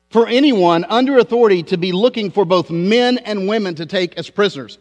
for 0.08 0.26
anyone 0.26 0.86
under 0.88 1.18
authority 1.18 1.62
to 1.64 1.76
be 1.76 1.92
looking 1.92 2.30
for 2.30 2.46
both 2.46 2.70
men 2.70 3.18
and 3.18 3.46
women 3.46 3.74
to 3.74 3.84
take 3.84 4.16
as 4.16 4.30
prisoners. 4.30 4.78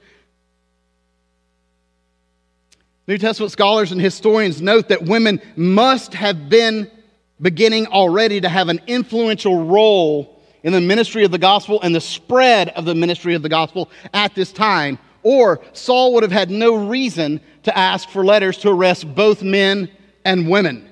New 3.07 3.17
Testament 3.19 3.51
scholars 3.51 3.91
and 3.91 4.01
historians 4.01 4.61
note 4.61 4.89
that 4.89 5.03
women 5.03 5.39
must 5.55 6.13
have 6.15 6.49
been 6.49 6.89
beginning 7.39 7.85
already 7.87 8.41
to 8.41 8.49
have 8.49 8.67
an 8.67 8.81
influential 8.87 9.65
role 9.65 10.41
in 10.63 10.73
the 10.73 10.81
ministry 10.81 11.23
of 11.23 11.31
the 11.31 11.37
gospel 11.37 11.79
and 11.81 11.93
the 11.93 12.01
spread 12.01 12.69
of 12.69 12.85
the 12.85 12.95
ministry 12.95 13.35
of 13.35 13.43
the 13.43 13.49
gospel 13.49 13.91
at 14.13 14.33
this 14.33 14.51
time, 14.51 14.97
or 15.21 15.61
Saul 15.73 16.13
would 16.13 16.23
have 16.23 16.31
had 16.31 16.49
no 16.49 16.87
reason 16.87 17.41
to 17.63 17.77
ask 17.77 18.09
for 18.09 18.25
letters 18.25 18.57
to 18.59 18.69
arrest 18.69 19.13
both 19.13 19.43
men 19.43 19.91
and 20.23 20.49
women 20.49 20.89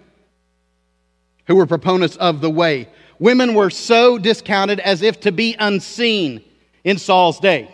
who 1.48 1.56
were 1.56 1.66
proponents 1.66 2.16
of 2.18 2.42
the 2.42 2.50
way. 2.50 2.88
Women 3.18 3.56
were 3.56 3.72
so 3.72 4.20
discounted 4.20 4.80
as 4.80 5.02
if 5.02 5.20
to 5.22 5.32
be 5.32 5.56
unseen 5.58 6.44
in 6.84 7.00
Saul's 7.00 7.40
day. 7.40 7.72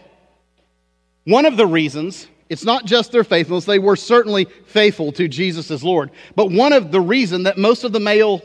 One 1.25 1.45
of 1.45 1.57
the 1.57 1.67
reasons 1.67 2.27
it's 2.49 2.65
not 2.65 2.85
just 2.85 3.11
their 3.11 3.23
faithfulness, 3.23 3.65
they 3.65 3.77
were 3.77 3.95
certainly 3.95 4.45
faithful 4.65 5.11
to 5.13 5.27
Jesus 5.27 5.69
as 5.69 5.83
Lord. 5.83 6.09
But 6.35 6.51
one 6.51 6.73
of 6.73 6.91
the 6.91 6.99
reason 6.99 7.43
that 7.43 7.59
most 7.59 7.83
of 7.83 7.93
the 7.93 7.99
male 7.99 8.41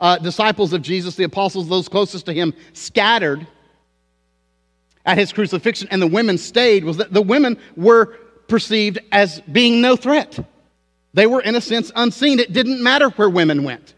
uh, 0.00 0.18
disciples 0.18 0.72
of 0.72 0.80
Jesus, 0.80 1.16
the 1.16 1.24
apostles, 1.24 1.68
those 1.68 1.88
closest 1.88 2.26
to 2.26 2.32
him, 2.32 2.54
scattered 2.72 3.46
at 5.04 5.18
his 5.18 5.32
crucifixion 5.32 5.88
and 5.90 6.00
the 6.00 6.06
women 6.06 6.38
stayed 6.38 6.84
was 6.84 6.98
that 6.98 7.12
the 7.12 7.22
women 7.22 7.58
were 7.76 8.06
perceived 8.46 9.00
as 9.10 9.40
being 9.40 9.80
no 9.80 9.96
threat. 9.96 10.38
They 11.14 11.26
were, 11.26 11.40
in 11.40 11.56
a 11.56 11.60
sense, 11.60 11.90
unseen. 11.96 12.38
It 12.38 12.52
didn't 12.52 12.82
matter 12.82 13.08
where 13.10 13.28
women 13.28 13.64
went. 13.64 13.94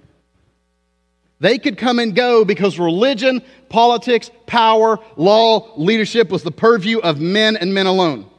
They 1.39 1.59
could 1.59 1.77
come 1.77 1.99
and 1.99 2.15
go 2.15 2.45
because 2.45 2.79
religion, 2.79 3.43
politics, 3.69 4.31
power, 4.47 4.99
law, 5.17 5.75
leadership 5.77 6.31
was 6.31 6.43
the 6.43 6.51
purview 6.51 6.99
of 6.99 7.21
men 7.21 7.57
and 7.57 7.75
men 7.75 7.87
alone 7.87 8.30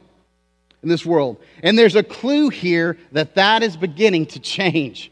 in 0.82 0.88
this 0.88 1.06
world. 1.06 1.38
And 1.62 1.78
there's 1.78 1.96
a 1.96 2.02
clue 2.02 2.48
here 2.48 2.98
that 3.12 3.34
that 3.36 3.62
is 3.62 3.76
beginning 3.76 4.26
to 4.26 4.40
change 4.40 5.10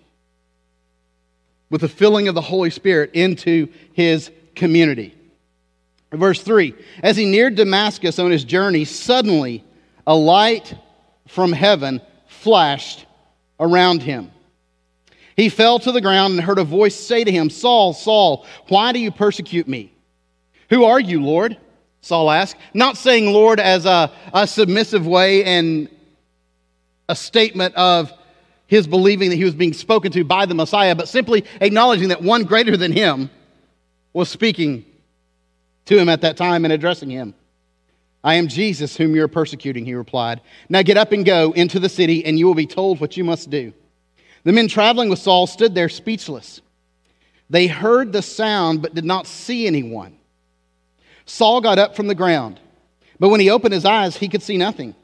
with 1.71 1.83
the 1.83 1.89
filling 1.89 2.29
of 2.29 2.35
the 2.35 2.41
Holy 2.41 2.71
Spirit 2.71 3.13
into 3.15 3.69
his 3.93 4.31
community. 4.55 5.15
Verse 6.13 6.43
3 6.43 6.75
As 7.03 7.17
he 7.17 7.25
neared 7.27 7.55
Damascus 7.55 8.19
on 8.19 8.31
his 8.31 8.45
journey, 8.45 8.85
suddenly 8.85 9.65
a 10.07 10.15
light 10.15 10.75
from 11.29 11.53
heaven 11.53 12.01
flashed 12.27 13.07
around 13.59 14.03
him. 14.03 14.33
He 15.37 15.49
fell 15.49 15.79
to 15.79 15.93
the 15.93 16.01
ground 16.01 16.35
and 16.35 16.43
heard 16.43 16.59
a 16.59 16.65
voice 16.65 16.95
say 16.95 17.25
to 17.25 17.31
him, 17.31 17.49
Saul, 17.49 17.95
Saul, 17.95 18.47
why 18.69 18.93
do 18.93 18.99
you 18.99 19.11
persecute 19.11 19.69
me? 19.69 19.93
Who 20.69 20.85
are 20.85 21.01
you, 21.01 21.23
Lord? 21.23 21.57
Saul 22.01 22.31
asked, 22.31 22.57
not 22.75 22.97
saying 22.97 23.33
Lord 23.33 23.61
as 23.61 23.85
a, 23.85 24.11
a 24.33 24.47
submissive 24.47 25.07
way 25.07 25.45
and 25.45 25.89
a 27.09 27.17
statement 27.17 27.75
of 27.75 28.13
his 28.67 28.87
believing 28.87 29.31
that 29.31 29.37
he 29.37 29.45
was 29.45 29.55
being 29.55 29.73
spoken 29.73 30.13
to 30.13 30.25
by 30.25 30.47
the 30.47 30.55
Messiah, 30.55 30.95
but 30.95 31.09
simply 31.09 31.45
acknowledging 31.61 32.09
that 32.09 32.23
one 32.23 32.45
greater 32.45 32.77
than 32.77 32.93
him 32.93 33.29
was 34.13 34.29
speaking 34.29 34.85
to 35.87 35.99
him 35.99 36.09
at 36.09 36.21
that 36.21 36.37
time 36.37 36.65
and 36.65 36.73
addressing 36.73 37.11
him. 37.11 37.35
I 38.23 38.35
am 38.35 38.49
Jesus 38.49 38.97
whom 38.97 39.15
you're 39.15 39.29
persecuting, 39.29 39.85
he 39.85 39.95
replied. 39.95 40.41
Now 40.69 40.83
get 40.83 40.97
up 40.97 41.13
and 41.13 41.25
go 41.25 41.53
into 41.53 41.81
the 41.81 41.89
city, 41.89 42.25
and 42.25 42.39
you 42.39 42.47
will 42.47 42.55
be 42.55 42.67
told 42.67 43.01
what 43.01 43.17
you 43.17 43.25
must 43.25 43.51
do. 43.51 43.73
The 44.45 44.53
men 44.53 44.69
traveling 44.69 45.09
with 45.09 45.19
Saul 45.19 45.47
stood 45.47 45.75
there 45.75 45.89
speechless. 45.89 46.61
They 47.49 47.67
heard 47.67 48.13
the 48.13 48.23
sound, 48.23 48.83
but 48.83 48.95
did 48.95 49.05
not 49.05 49.27
see 49.27 49.67
anyone. 49.67 50.17
Saul 51.27 51.61
got 51.61 51.79
up 51.79 51.97
from 51.97 52.07
the 52.07 52.15
ground, 52.15 52.61
but 53.19 53.29
when 53.29 53.41
he 53.41 53.51
opened 53.51 53.75
his 53.75 53.85
eyes, 53.85 54.17
he 54.17 54.29
could 54.29 54.43
see 54.43 54.57
nothing. 54.57 54.95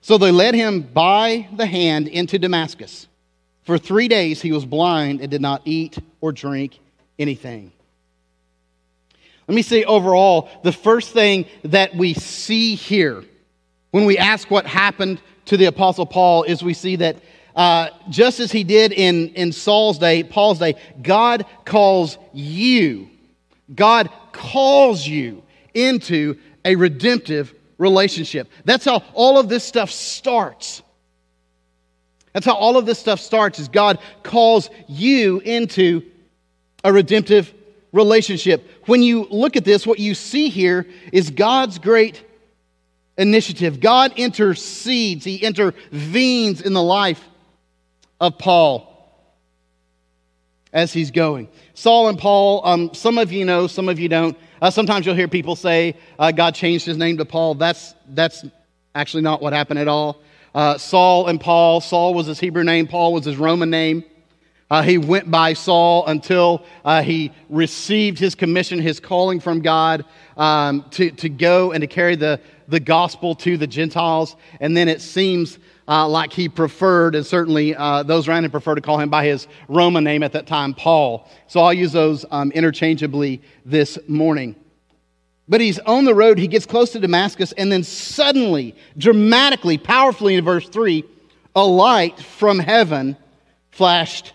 So 0.00 0.18
they 0.18 0.30
led 0.30 0.54
him 0.54 0.82
by 0.82 1.48
the 1.56 1.66
hand 1.66 2.08
into 2.08 2.38
Damascus. 2.38 3.06
For 3.64 3.78
three 3.78 4.08
days 4.08 4.42
he 4.42 4.50
was 4.52 4.64
blind 4.64 5.20
and 5.20 5.30
did 5.30 5.40
not 5.40 5.62
eat 5.64 5.98
or 6.20 6.32
drink 6.32 6.78
anything. 7.18 7.72
Let 9.46 9.54
me 9.54 9.62
say 9.62 9.84
overall, 9.84 10.48
the 10.62 10.72
first 10.72 11.12
thing 11.12 11.46
that 11.64 11.94
we 11.94 12.14
see 12.14 12.74
here 12.74 13.24
when 13.90 14.06
we 14.06 14.16
ask 14.18 14.50
what 14.50 14.66
happened 14.66 15.20
to 15.44 15.56
the 15.56 15.66
Apostle 15.66 16.06
Paul 16.06 16.44
is 16.44 16.62
we 16.62 16.74
see 16.74 16.96
that 16.96 17.16
uh, 17.54 17.88
just 18.08 18.40
as 18.40 18.50
he 18.50 18.64
did 18.64 18.92
in, 18.92 19.28
in 19.30 19.52
Saul's 19.52 19.98
day, 19.98 20.24
Paul's 20.24 20.58
day, 20.58 20.76
God 21.02 21.44
calls 21.64 22.16
you 22.32 23.10
God 23.74 24.10
calls 24.32 25.06
you 25.06 25.42
into 25.74 26.38
a 26.64 26.76
redemptive 26.76 27.54
relationship. 27.78 28.48
That's 28.64 28.84
how 28.84 29.02
all 29.14 29.38
of 29.38 29.48
this 29.48 29.64
stuff 29.64 29.90
starts. 29.90 30.82
That's 32.32 32.46
how 32.46 32.54
all 32.54 32.76
of 32.76 32.86
this 32.86 32.98
stuff 32.98 33.20
starts 33.20 33.58
is 33.58 33.68
God 33.68 33.98
calls 34.22 34.70
you 34.88 35.40
into 35.40 36.02
a 36.84 36.92
redemptive 36.92 37.52
relationship. 37.92 38.66
When 38.86 39.02
you 39.02 39.26
look 39.30 39.56
at 39.56 39.64
this, 39.64 39.86
what 39.86 39.98
you 39.98 40.14
see 40.14 40.48
here 40.48 40.86
is 41.12 41.30
God's 41.30 41.78
great 41.78 42.24
initiative. 43.18 43.80
God 43.80 44.14
intercedes, 44.16 45.24
He 45.24 45.36
intervenes 45.36 46.62
in 46.62 46.72
the 46.72 46.82
life 46.82 47.22
of 48.20 48.38
Paul 48.38 48.91
as 50.72 50.92
he's 50.92 51.10
going. 51.10 51.48
Saul 51.74 52.08
and 52.08 52.18
Paul, 52.18 52.62
um, 52.64 52.94
some 52.94 53.18
of 53.18 53.32
you 53.32 53.44
know, 53.44 53.66
some 53.66 53.88
of 53.88 53.98
you 53.98 54.08
don't. 54.08 54.36
Uh, 54.60 54.70
sometimes 54.70 55.04
you'll 55.04 55.16
hear 55.16 55.28
people 55.28 55.56
say 55.56 55.96
uh, 56.18 56.32
God 56.32 56.54
changed 56.54 56.86
his 56.86 56.96
name 56.96 57.18
to 57.18 57.24
Paul. 57.24 57.54
That's, 57.56 57.94
that's 58.08 58.44
actually 58.94 59.22
not 59.22 59.42
what 59.42 59.52
happened 59.52 59.80
at 59.80 59.88
all. 59.88 60.20
Uh, 60.54 60.78
Saul 60.78 61.28
and 61.28 61.40
Paul, 61.40 61.80
Saul 61.80 62.14
was 62.14 62.26
his 62.26 62.38
Hebrew 62.38 62.64
name, 62.64 62.86
Paul 62.86 63.12
was 63.12 63.24
his 63.24 63.36
Roman 63.36 63.70
name. 63.70 64.04
Uh, 64.70 64.82
he 64.82 64.96
went 64.96 65.30
by 65.30 65.52
Saul 65.52 66.06
until 66.06 66.64
uh, 66.82 67.02
he 67.02 67.30
received 67.50 68.18
his 68.18 68.34
commission, 68.34 68.78
his 68.78 69.00
calling 69.00 69.38
from 69.38 69.60
God 69.60 70.06
um, 70.38 70.86
to, 70.92 71.10
to 71.10 71.28
go 71.28 71.72
and 71.72 71.82
to 71.82 71.86
carry 71.86 72.16
the, 72.16 72.40
the 72.68 72.80
gospel 72.80 73.34
to 73.34 73.58
the 73.58 73.66
Gentiles. 73.66 74.34
And 74.60 74.74
then 74.74 74.88
it 74.88 75.02
seems 75.02 75.58
uh, 75.88 76.08
like 76.08 76.32
he 76.32 76.48
preferred, 76.48 77.14
and 77.14 77.26
certainly 77.26 77.74
uh, 77.74 78.02
those 78.02 78.28
around 78.28 78.44
him 78.44 78.50
prefer 78.50 78.74
to 78.74 78.80
call 78.80 78.98
him 78.98 79.10
by 79.10 79.24
his 79.24 79.48
Roman 79.68 80.04
name 80.04 80.22
at 80.22 80.32
that 80.32 80.46
time, 80.46 80.74
Paul. 80.74 81.28
So 81.48 81.60
I'll 81.60 81.72
use 81.72 81.92
those 81.92 82.24
um, 82.30 82.52
interchangeably 82.52 83.42
this 83.64 83.98
morning. 84.06 84.56
But 85.48 85.60
he's 85.60 85.78
on 85.80 86.04
the 86.04 86.14
road, 86.14 86.38
he 86.38 86.48
gets 86.48 86.66
close 86.66 86.92
to 86.92 87.00
Damascus, 87.00 87.52
and 87.52 87.70
then 87.70 87.82
suddenly, 87.82 88.74
dramatically, 88.96 89.76
powerfully 89.76 90.36
in 90.36 90.44
verse 90.44 90.68
3, 90.68 91.04
a 91.54 91.64
light 91.64 92.18
from 92.18 92.58
heaven 92.58 93.16
flashed 93.70 94.32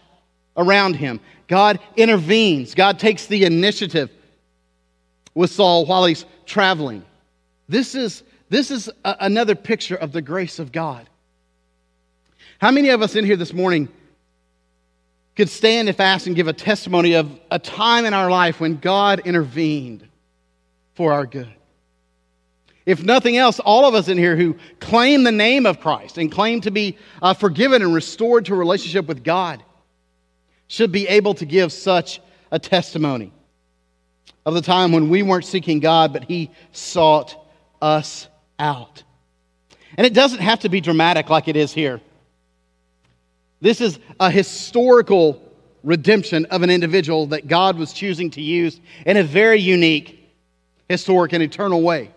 around 0.56 0.96
him. 0.96 1.20
God 1.48 1.80
intervenes, 1.96 2.76
God 2.76 3.00
takes 3.00 3.28
the 3.28 3.46
initiative 3.46 4.12
with 5.34 5.52
Saul 5.52 5.86
while 5.86 6.06
he's 6.06 6.26
traveling. 6.46 7.06
This 7.70 7.96
is, 7.96 8.24
this 8.50 8.70
is 8.70 8.90
a, 9.06 9.16
another 9.22 9.56
picture 9.56 9.96
of 9.96 10.12
the 10.12 10.22
grace 10.22 10.60
of 10.60 10.72
God. 10.72 11.08
How 12.60 12.72
many 12.72 12.90
of 12.90 13.02
us 13.02 13.16
in 13.16 13.24
here 13.24 13.36
this 13.36 13.54
morning 13.54 13.88
could 15.36 15.50
stand 15.50 15.88
and 15.88 15.96
fast 15.96 16.26
and 16.26 16.36
give 16.36 16.48
a 16.48 16.54
testimony 16.54 17.14
of 17.14 17.40
a 17.52 17.60
time 17.60 18.06
in 18.06 18.14
our 18.14 18.32
life 18.32 18.60
when 18.60 18.78
God 18.78 19.20
intervened 19.20 20.08
for 20.96 21.14
our 21.14 21.28
good? 21.28 21.54
If 22.88 23.04
nothing 23.04 23.38
else, 23.38 23.60
all 23.60 23.86
of 23.86 23.94
us 23.94 24.08
in 24.08 24.18
here 24.18 24.36
who 24.36 24.56
claim 24.80 25.24
the 25.24 25.32
name 25.32 25.66
of 25.66 25.82
Christ 25.82 26.18
and 26.18 26.32
claim 26.32 26.62
to 26.62 26.72
be 26.72 26.98
uh, 27.22 27.34
forgiven 27.34 27.82
and 27.82 27.94
restored 27.94 28.46
to 28.46 28.54
a 28.54 28.58
relationship 28.58 29.08
with 29.08 29.24
God 29.24 29.62
should 30.68 30.92
be 30.92 31.08
able 31.08 31.34
to 31.36 31.46
give 31.46 31.72
such 31.72 32.22
a 32.50 32.58
testimony 32.58 33.32
of 34.46 34.54
the 34.54 34.62
time 34.62 34.94
when 34.94 35.10
we 35.10 35.22
weren't 35.22 35.46
seeking 35.46 35.80
God, 35.80 36.14
but 36.14 36.24
He 36.24 36.50
sought 36.72 37.36
us 37.82 38.28
out. 38.58 39.04
And 39.98 40.08
it 40.08 40.14
doesn't 40.14 40.40
have 40.40 40.62
to 40.62 40.70
be 40.70 40.82
dramatic 40.82 41.30
like 41.30 41.50
it 41.50 41.56
is 41.56 41.74
here. 41.74 42.02
This 43.62 43.82
is 43.82 44.00
a 44.20 44.30
historical 44.30 45.42
redemption 45.84 46.46
of 46.46 46.64
an 46.64 46.70
individual 46.70 47.28
that 47.28 47.48
God 47.48 47.78
was 47.78 47.94
choosing 47.94 48.30
to 48.32 48.42
use 48.42 48.80
in 49.06 49.18
a 49.18 49.24
very 49.24 49.60
unique 49.60 50.18
historic, 50.90 51.34
and 51.34 51.44
eternal 51.44 51.82
way 51.82 52.12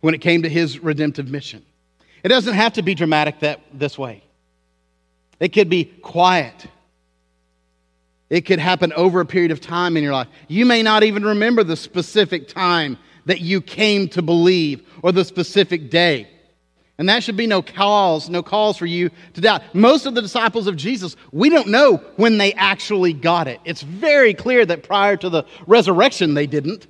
when 0.00 0.14
it 0.14 0.20
came 0.20 0.42
to 0.42 0.48
his 0.48 0.80
redemptive 0.80 1.30
mission. 1.30 1.64
It 2.24 2.28
doesn't 2.28 2.54
have 2.54 2.74
to 2.74 2.82
be 2.82 2.94
dramatic 2.94 3.40
that, 3.40 3.60
this 3.72 3.98
way, 3.98 4.22
it 5.40 5.52
could 5.52 5.68
be 5.68 5.84
quiet. 5.84 6.66
It 8.30 8.42
could 8.42 8.58
happen 8.58 8.92
over 8.94 9.20
a 9.20 9.26
period 9.26 9.50
of 9.50 9.60
time 9.60 9.96
in 9.96 10.02
your 10.02 10.12
life. 10.12 10.28
You 10.48 10.64
may 10.64 10.82
not 10.82 11.02
even 11.02 11.24
remember 11.24 11.62
the 11.62 11.76
specific 11.76 12.48
time 12.48 12.96
that 13.26 13.40
you 13.40 13.60
came 13.60 14.08
to 14.08 14.22
believe 14.22 14.88
or 15.02 15.12
the 15.12 15.24
specific 15.24 15.90
day. 15.90 16.28
And 16.98 17.08
that 17.08 17.22
should 17.22 17.36
be 17.36 17.46
no 17.46 17.62
cause, 17.62 18.28
no 18.28 18.42
cause 18.42 18.76
for 18.76 18.86
you 18.86 19.10
to 19.34 19.40
doubt. 19.40 19.62
Most 19.74 20.06
of 20.06 20.14
the 20.14 20.22
disciples 20.22 20.66
of 20.66 20.76
Jesus, 20.76 21.16
we 21.32 21.48
don't 21.48 21.68
know 21.68 21.96
when 22.16 22.38
they 22.38 22.52
actually 22.52 23.12
got 23.12 23.48
it. 23.48 23.60
It's 23.64 23.82
very 23.82 24.34
clear 24.34 24.64
that 24.66 24.82
prior 24.82 25.16
to 25.16 25.30
the 25.30 25.44
resurrection, 25.66 26.34
they 26.34 26.46
didn't. 26.46 26.86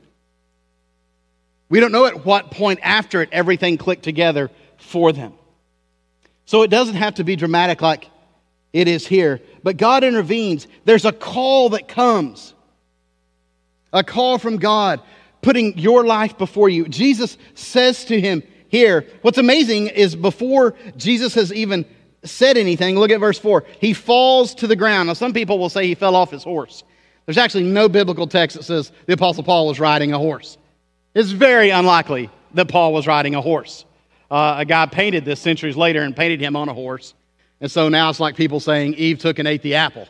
We 1.68 1.80
don't 1.80 1.92
know 1.92 2.06
at 2.06 2.26
what 2.26 2.50
point 2.50 2.80
after 2.82 3.22
it 3.22 3.30
everything 3.32 3.78
clicked 3.78 4.02
together 4.02 4.50
for 4.76 5.12
them. 5.12 5.32
So 6.44 6.62
it 6.62 6.68
doesn't 6.68 6.96
have 6.96 7.14
to 7.14 7.24
be 7.24 7.36
dramatic 7.36 7.80
like 7.80 8.10
it 8.72 8.88
is 8.88 9.06
here. 9.06 9.40
But 9.62 9.76
God 9.76 10.04
intervenes. 10.04 10.66
There's 10.84 11.04
a 11.04 11.12
call 11.12 11.70
that 11.70 11.88
comes, 11.88 12.52
a 13.92 14.02
call 14.02 14.38
from 14.38 14.56
God 14.56 15.00
putting 15.40 15.78
your 15.78 16.04
life 16.04 16.36
before 16.36 16.68
you. 16.68 16.88
Jesus 16.88 17.38
says 17.54 18.04
to 18.06 18.20
him 18.20 18.42
here, 18.72 19.06
what's 19.20 19.36
amazing 19.36 19.88
is 19.88 20.16
before 20.16 20.74
Jesus 20.96 21.34
has 21.34 21.52
even 21.52 21.84
said 22.24 22.56
anything, 22.56 22.98
look 22.98 23.10
at 23.10 23.20
verse 23.20 23.38
4. 23.38 23.64
He 23.78 23.92
falls 23.92 24.54
to 24.56 24.66
the 24.66 24.74
ground. 24.74 25.08
Now, 25.08 25.12
some 25.12 25.34
people 25.34 25.58
will 25.58 25.68
say 25.68 25.86
he 25.86 25.94
fell 25.94 26.16
off 26.16 26.30
his 26.30 26.42
horse. 26.42 26.82
There's 27.26 27.36
actually 27.36 27.64
no 27.64 27.90
biblical 27.90 28.26
text 28.26 28.56
that 28.56 28.62
says 28.62 28.90
the 29.04 29.12
Apostle 29.12 29.44
Paul 29.44 29.66
was 29.66 29.78
riding 29.78 30.14
a 30.14 30.18
horse. 30.18 30.56
It's 31.14 31.32
very 31.32 31.68
unlikely 31.68 32.30
that 32.54 32.68
Paul 32.68 32.94
was 32.94 33.06
riding 33.06 33.34
a 33.34 33.42
horse. 33.42 33.84
Uh, 34.30 34.54
a 34.60 34.64
guy 34.64 34.86
painted 34.86 35.26
this 35.26 35.38
centuries 35.38 35.76
later 35.76 36.00
and 36.00 36.16
painted 36.16 36.40
him 36.40 36.56
on 36.56 36.70
a 36.70 36.74
horse. 36.74 37.12
And 37.60 37.70
so 37.70 37.90
now 37.90 38.08
it's 38.08 38.20
like 38.20 38.36
people 38.36 38.58
saying 38.58 38.94
Eve 38.94 39.18
took 39.18 39.38
and 39.38 39.46
ate 39.46 39.60
the 39.60 39.74
apple. 39.74 40.08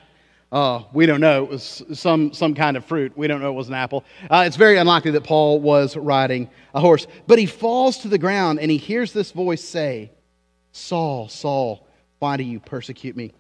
Uh, 0.53 0.83
we 0.93 1.07
don't 1.07 1.23
know. 1.23 1.45
It 1.45 1.51
was 1.51 1.83
some, 1.95 2.35
some 2.35 2.55
kind 2.55 2.77
of 2.77 2.85
fruit. 2.85 3.17
We 3.17 3.27
don't 3.27 3.41
know 3.41 3.49
it 3.49 3.55
was 3.55 3.69
an 3.69 3.75
apple. 3.75 4.05
Uh, 4.31 4.45
it's 4.47 4.57
very 4.57 4.77
unlikely 4.77 5.13
that 5.13 5.25
Paul 5.25 5.61
was 5.61 5.97
riding 5.97 6.51
a 6.75 6.81
horse. 6.81 7.07
But 7.27 7.39
he 7.39 7.47
falls 7.47 7.99
to 7.99 8.09
the 8.09 8.19
ground 8.19 8.61
and 8.61 8.71
he 8.71 8.77
hears 8.77 9.15
this 9.15 9.33
voice 9.33 9.65
say, 9.65 10.13
Saul, 10.73 11.31
Saul, 11.31 11.87
why 12.19 12.37
do 12.37 12.45
you 12.45 12.61
persecute 12.61 13.17
me? 13.17 13.33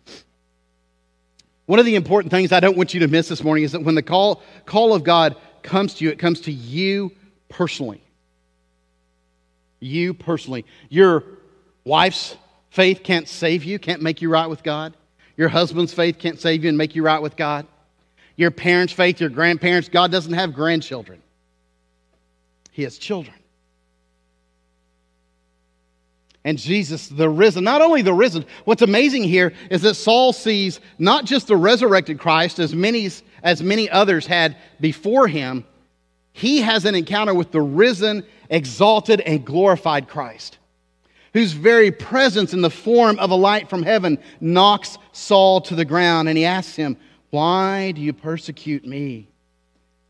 One 1.66 1.78
of 1.78 1.85
the 1.85 1.97
important 1.97 2.31
things 2.31 2.50
I 2.50 2.61
don't 2.61 2.78
want 2.78 2.95
you 2.95 3.00
to 3.00 3.09
miss 3.09 3.28
this 3.28 3.45
morning 3.45 3.64
is 3.64 3.73
that 3.73 3.83
when 3.83 3.95
the 3.95 4.02
call, 4.02 4.42
call 4.64 4.95
of 4.95 5.04
God 5.04 5.37
comes 5.62 5.95
to 5.95 6.04
you, 6.04 6.11
it 6.11 6.19
comes 6.19 6.40
to 6.42 6.52
you 6.52 7.12
personally. 7.50 8.02
You 9.81 10.14
personally. 10.14 10.64
Your 10.88 11.25
wife's 11.85 12.37
faith 12.71 13.02
can't 13.02 13.28
save 13.28 13.64
you, 13.64 13.78
can't 13.78 14.00
make 14.00 14.23
you 14.23 14.31
right 14.31 14.47
with 14.47 14.62
God. 14.62 14.97
Your 15.42 15.49
husband's 15.49 15.92
faith 15.92 16.20
can't 16.20 16.38
save 16.38 16.62
you 16.62 16.68
and 16.68 16.78
make 16.78 16.94
you 16.94 17.02
right 17.02 17.20
with 17.20 17.34
God. 17.34 17.66
Your 18.37 18.52
parents' 18.52 18.92
faith, 18.92 19.20
your 19.20 19.28
grandparents, 19.28 19.88
God 19.88 20.12
doesn't 20.12 20.34
have 20.34 20.54
grandchildren, 20.54 21.20
He 22.70 22.84
has 22.84 22.96
children. 22.96 23.34
And 26.44 26.58
Jesus, 26.58 27.08
the 27.08 27.28
risen, 27.28 27.64
not 27.64 27.82
only 27.82 28.02
the 28.02 28.14
risen, 28.14 28.44
what's 28.66 28.82
amazing 28.82 29.25
here 29.25 29.52
is 29.68 29.82
that 29.82 29.94
Saul 29.94 30.32
sees 30.32 30.78
not 30.96 31.25
just 31.25 31.49
the 31.49 31.56
resurrected 31.56 32.20
Christ, 32.20 32.61
as 32.61 32.72
many, 32.72 33.11
as 33.42 33.61
many 33.64 33.90
others 33.90 34.28
had 34.28 34.56
before 34.80 35.26
him, 35.26 35.64
he 36.32 36.61
has 36.61 36.84
an 36.84 36.94
encounter 36.94 37.34
with 37.34 37.50
the 37.50 37.61
risen, 37.61 38.25
exalted, 38.49 39.20
and 39.20 39.44
glorified 39.44 40.06
Christ 40.06 40.58
whose 41.32 41.52
very 41.52 41.90
presence 41.90 42.52
in 42.52 42.60
the 42.60 42.70
form 42.70 43.18
of 43.18 43.30
a 43.30 43.34
light 43.34 43.71
from 43.71 43.82
heaven 43.82 44.18
knocks 44.40 44.99
Saul 45.12 45.60
to 45.62 45.75
the 45.75 45.84
ground. 45.84 46.28
And 46.28 46.36
he 46.36 46.45
asks 46.45 46.76
him, 46.76 46.97
Why 47.30 47.92
do 47.92 48.00
you 48.00 48.12
persecute 48.12 48.86
me? 48.86 49.28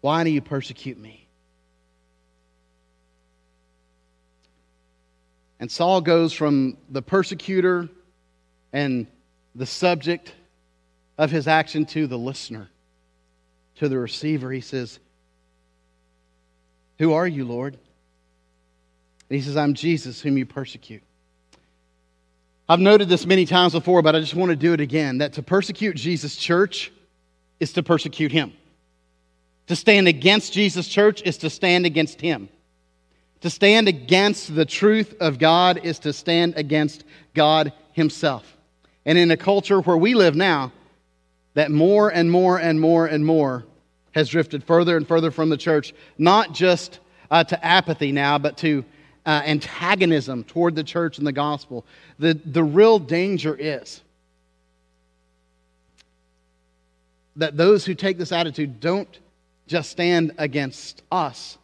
Why 0.01 0.25
do 0.25 0.31
you 0.31 0.41
persecute 0.41 0.99
me? 0.99 1.29
And 5.61 5.71
Saul 5.71 6.01
goes 6.01 6.33
from 6.33 6.77
the 6.91 7.03
persecutor 7.03 7.89
and 8.73 9.07
the 9.55 9.67
subject 9.67 10.35
of 11.19 11.31
his 11.31 11.47
action 11.47 11.87
to 11.87 12.09
the 12.09 12.19
listener, 12.19 12.69
to 13.77 13.89
the 13.89 13.97
receiver. 13.97 14.51
He 14.51 14.61
says, 14.61 14.99
Who 16.99 17.13
are 17.13 17.29
you, 17.29 17.45
Lord? 17.45 17.75
And 17.75 19.37
he 19.37 19.41
says, 19.41 19.57
I'm 19.57 19.75
Jesus, 19.75 20.21
whom 20.21 20.37
you 20.37 20.47
persecute. 20.47 21.05
I've 22.73 22.81
noted 22.81 23.11
this 23.11 23.27
many 23.27 23.45
times 23.45 23.75
before, 23.75 24.01
but 24.01 24.17
I 24.17 24.21
just 24.21 24.35
want 24.35 24.49
to 24.49 24.57
do 24.57 24.73
it 24.73 24.81
again 24.81 25.19
that 25.19 25.35
to 25.35 25.43
persecute 25.43 25.95
Jesus' 25.95 26.37
church 26.37 26.91
is 27.61 27.75
to 27.75 27.83
persecute 27.83 28.33
him. 28.33 28.55
To 29.67 29.77
stand 29.77 30.09
against 30.09 30.55
Jesus' 30.55 30.89
church 30.89 31.21
is 31.21 31.37
to 31.37 31.51
stand 31.51 31.85
against 31.85 32.23
him. 32.23 32.49
To 33.43 33.51
stand 33.51 33.89
against 33.89 34.55
the 34.55 34.65
truth 34.65 35.15
of 35.21 35.39
God 35.39 35.81
is 35.85 35.99
to 35.99 36.15
stand 36.15 36.55
against 36.57 37.05
God 37.35 37.75
himself. 37.93 38.57
And 39.05 39.19
in 39.19 39.31
a 39.31 39.37
culture 39.37 39.83
where 39.83 39.99
we 39.99 40.15
live 40.15 40.35
now, 40.35 40.73
that 41.53 41.71
more 41.71 42.09
and 42.09 42.31
more 42.31 42.59
and 42.59 42.81
more 42.81 43.05
and 43.05 43.27
more 43.27 43.67
has 44.13 44.31
drifted 44.31 44.65
further 44.65 44.97
and 44.97 45.07
further 45.07 45.31
from 45.31 45.51
the 45.51 45.59
church, 45.59 45.93
not 46.17 46.55
just 46.55 47.01
uh, 47.31 47.45
to 47.45 47.63
apathy 47.63 48.13
now, 48.13 48.39
but 48.39 48.57
to 48.57 48.83
uh, 49.25 49.43
antagonism 49.45 50.45
toward 50.45 50.75
the 50.75 50.85
church 50.85 51.19
and 51.19 51.27
the 51.27 51.33
gospel. 51.33 51.85
The, 52.19 52.35
the 52.45 52.65
real 52.65 52.99
danger 52.99 53.55
is 53.55 54.01
that 57.37 57.57
those 57.57 57.85
who 57.85 57.95
take 57.95 58.19
this 58.19 58.33
attitude 58.33 58.81
don't 58.81 59.19
just 59.67 59.91
stand 59.91 60.33
against 60.39 61.03
us, 61.11 61.57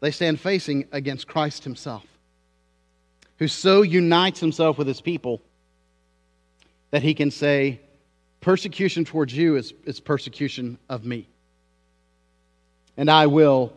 they 0.00 0.10
stand 0.10 0.38
facing 0.40 0.86
against 0.92 1.26
Christ 1.26 1.64
Himself, 1.64 2.04
who 3.38 3.48
so 3.48 3.82
unites 3.82 4.38
Himself 4.38 4.78
with 4.78 4.86
His 4.86 5.00
people 5.00 5.40
that 6.90 7.02
He 7.02 7.14
can 7.14 7.30
say, 7.30 7.80
Persecution 8.40 9.04
towards 9.04 9.36
you 9.36 9.56
is, 9.56 9.72
is 9.86 9.98
persecution 9.98 10.78
of 10.88 11.04
me. 11.04 11.26
And 12.96 13.10
I 13.10 13.26
will, 13.26 13.72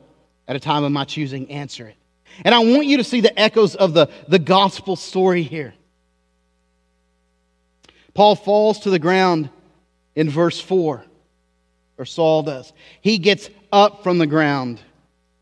at 0.47 0.55
a 0.55 0.60
time 0.60 0.84
of 0.84 0.91
my 0.91 1.05
choosing, 1.05 1.49
answer 1.49 1.88
it. 1.88 1.95
And 2.44 2.56
I 2.56 2.60
want 2.60 2.86
you 2.86 2.98
to 2.98 3.04
see 3.04 3.22
the 3.22 3.38
echoes 3.39 3.76
of 3.76 3.94
the, 3.94 4.10
the 4.28 4.39
gospel 4.39 4.96
story 4.96 5.44
here. 5.44 5.74
Paul 8.13 8.36
falls 8.36 8.80
to 8.82 8.89
the 8.89 9.00
ground 9.00 9.50
in 10.15 10.30
verse 10.30 10.60
4, 10.60 11.04
or 11.98 12.06
Saul 12.06 12.44
does. 12.44 12.74
He 13.02 13.18
gets 13.18 13.50
up 13.72 14.04
from 14.04 14.18
the 14.18 14.28
ground 14.28 14.82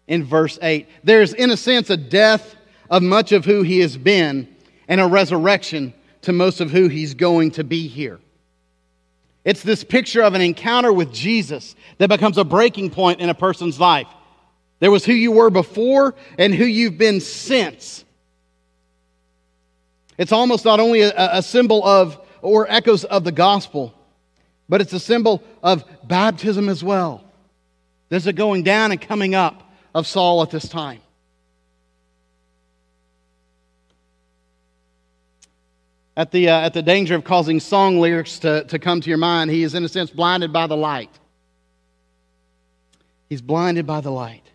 in 0.08 0.24
verse 0.24 0.60
8. 0.62 0.88
There's, 1.04 1.34
in 1.34 1.50
a 1.50 1.58
sense, 1.58 1.90
a 1.90 1.98
death 1.98 2.56
of 2.90 3.04
much 3.04 3.32
of 3.32 3.46
who 3.46 3.64
he 3.64 3.80
has 3.80 3.98
been 3.98 4.48
and 4.88 5.02
a 5.02 5.08
resurrection 5.08 5.94
to 6.22 6.32
most 6.32 6.62
of 6.62 6.72
who 6.72 6.88
he's 6.88 7.14
going 7.14 7.52
to 7.52 7.64
be 7.64 7.88
here. 7.88 8.20
It's 9.44 9.64
this 9.64 9.84
picture 9.84 10.22
of 10.22 10.34
an 10.34 10.42
encounter 10.42 10.92
with 10.92 11.14
Jesus 11.14 11.76
that 12.00 12.10
becomes 12.10 12.38
a 12.38 12.44
breaking 12.44 12.90
point 12.90 13.22
in 13.22 13.30
a 13.30 13.34
person's 13.34 13.80
life. 13.80 14.08
There 14.80 14.92
was 14.92 15.06
who 15.06 15.14
you 15.14 15.32
were 15.32 15.50
before 15.50 16.16
and 16.38 16.54
who 16.54 16.66
you've 16.66 16.98
been 16.98 17.20
since. 17.20 18.06
It's 20.18 20.32
almost 20.32 20.66
not 20.66 20.80
only 20.80 21.02
a, 21.02 21.14
a, 21.16 21.44
symbol 21.44 21.84
of 21.86 22.20
or 22.42 22.70
echoes 22.70 23.04
of 23.04 23.24
the 23.24 23.32
gospel, 23.32 23.94
but 24.70 24.82
it's 24.82 24.94
a 24.94 25.00
symbol 25.00 25.44
of 25.64 25.84
baptism 26.04 26.70
as 26.70 26.84
well. 26.84 27.24
There's 28.10 28.28
a 28.28 28.34
going 28.34 28.64
down 28.64 28.92
and 28.92 29.02
coming 29.02 29.36
up 29.36 29.72
of 29.94 30.08
Saul 30.08 30.42
at 30.42 30.50
this 30.50 30.68
time. 30.68 31.02
At 36.16 36.32
the, 36.32 36.50
uh, 36.50 36.62
at 36.62 36.74
the 36.74 36.82
danger 36.82 37.14
of 37.14 37.24
causing 37.24 37.60
song 37.60 38.00
lyrics 38.00 38.40
to, 38.40 38.64
to 38.66 38.80
come 38.80 39.02
to 39.02 39.10
your 39.10 39.20
mind, 39.20 39.52
he 39.52 39.62
is, 39.62 39.76
in 39.76 39.84
a 39.84 39.90
sense, 39.90 40.10
blinded 40.10 40.52
by 40.52 40.66
the 40.66 40.78
light. 40.78 41.12
He's 43.30 43.42
blinded 43.42 43.86
by 43.86 44.02
the 44.02 44.10
light. 44.10 44.47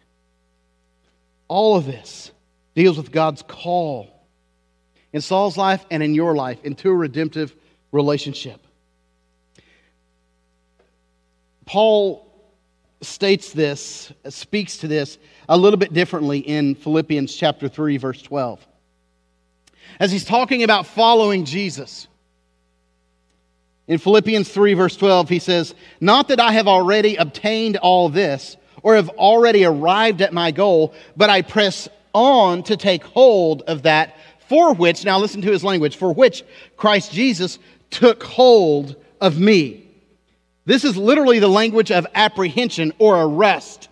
All 1.52 1.76
of 1.76 1.84
this 1.84 2.30
deals 2.74 2.96
with 2.96 3.12
God's 3.12 3.42
call 3.42 4.08
in 5.12 5.20
Saul's 5.20 5.58
life 5.58 5.84
and 5.90 6.02
in 6.02 6.14
your 6.14 6.34
life 6.34 6.64
into 6.64 6.88
a 6.88 6.94
redemptive 6.94 7.54
relationship. 7.92 8.58
Paul 11.66 12.26
states 13.02 13.52
this, 13.52 14.10
speaks 14.30 14.78
to 14.78 14.88
this 14.88 15.18
a 15.46 15.58
little 15.58 15.76
bit 15.76 15.92
differently 15.92 16.38
in 16.38 16.74
Philippians 16.74 17.36
chapter 17.36 17.68
3 17.68 17.98
verse 17.98 18.22
12. 18.22 18.66
As 20.00 20.10
he's 20.10 20.24
talking 20.24 20.62
about 20.62 20.86
following 20.86 21.44
Jesus, 21.44 22.08
in 23.86 23.98
Philippians 23.98 24.48
3 24.48 24.72
verse 24.72 24.96
12 24.96 25.28
he 25.28 25.38
says, 25.38 25.74
"Not 26.00 26.28
that 26.28 26.40
I 26.40 26.52
have 26.52 26.66
already 26.66 27.16
obtained 27.16 27.76
all 27.76 28.08
this 28.08 28.56
or 28.82 28.96
have 28.96 29.08
already 29.10 29.64
arrived 29.64 30.22
at 30.22 30.32
my 30.32 30.50
goal, 30.50 30.94
but 31.16 31.30
I 31.30 31.42
press 31.42 31.88
on 32.12 32.62
to 32.64 32.76
take 32.76 33.04
hold 33.04 33.62
of 33.62 33.82
that 33.82 34.16
for 34.48 34.74
which, 34.74 35.04
now 35.04 35.18
listen 35.18 35.40
to 35.42 35.50
his 35.50 35.64
language, 35.64 35.96
for 35.96 36.12
which 36.12 36.44
Christ 36.76 37.12
Jesus 37.12 37.58
took 37.90 38.22
hold 38.22 38.96
of 39.20 39.38
me. 39.38 39.88
This 40.64 40.84
is 40.84 40.96
literally 40.96 41.38
the 41.38 41.48
language 41.48 41.90
of 41.90 42.06
apprehension 42.14 42.92
or 42.98 43.22
arrest. 43.22 43.88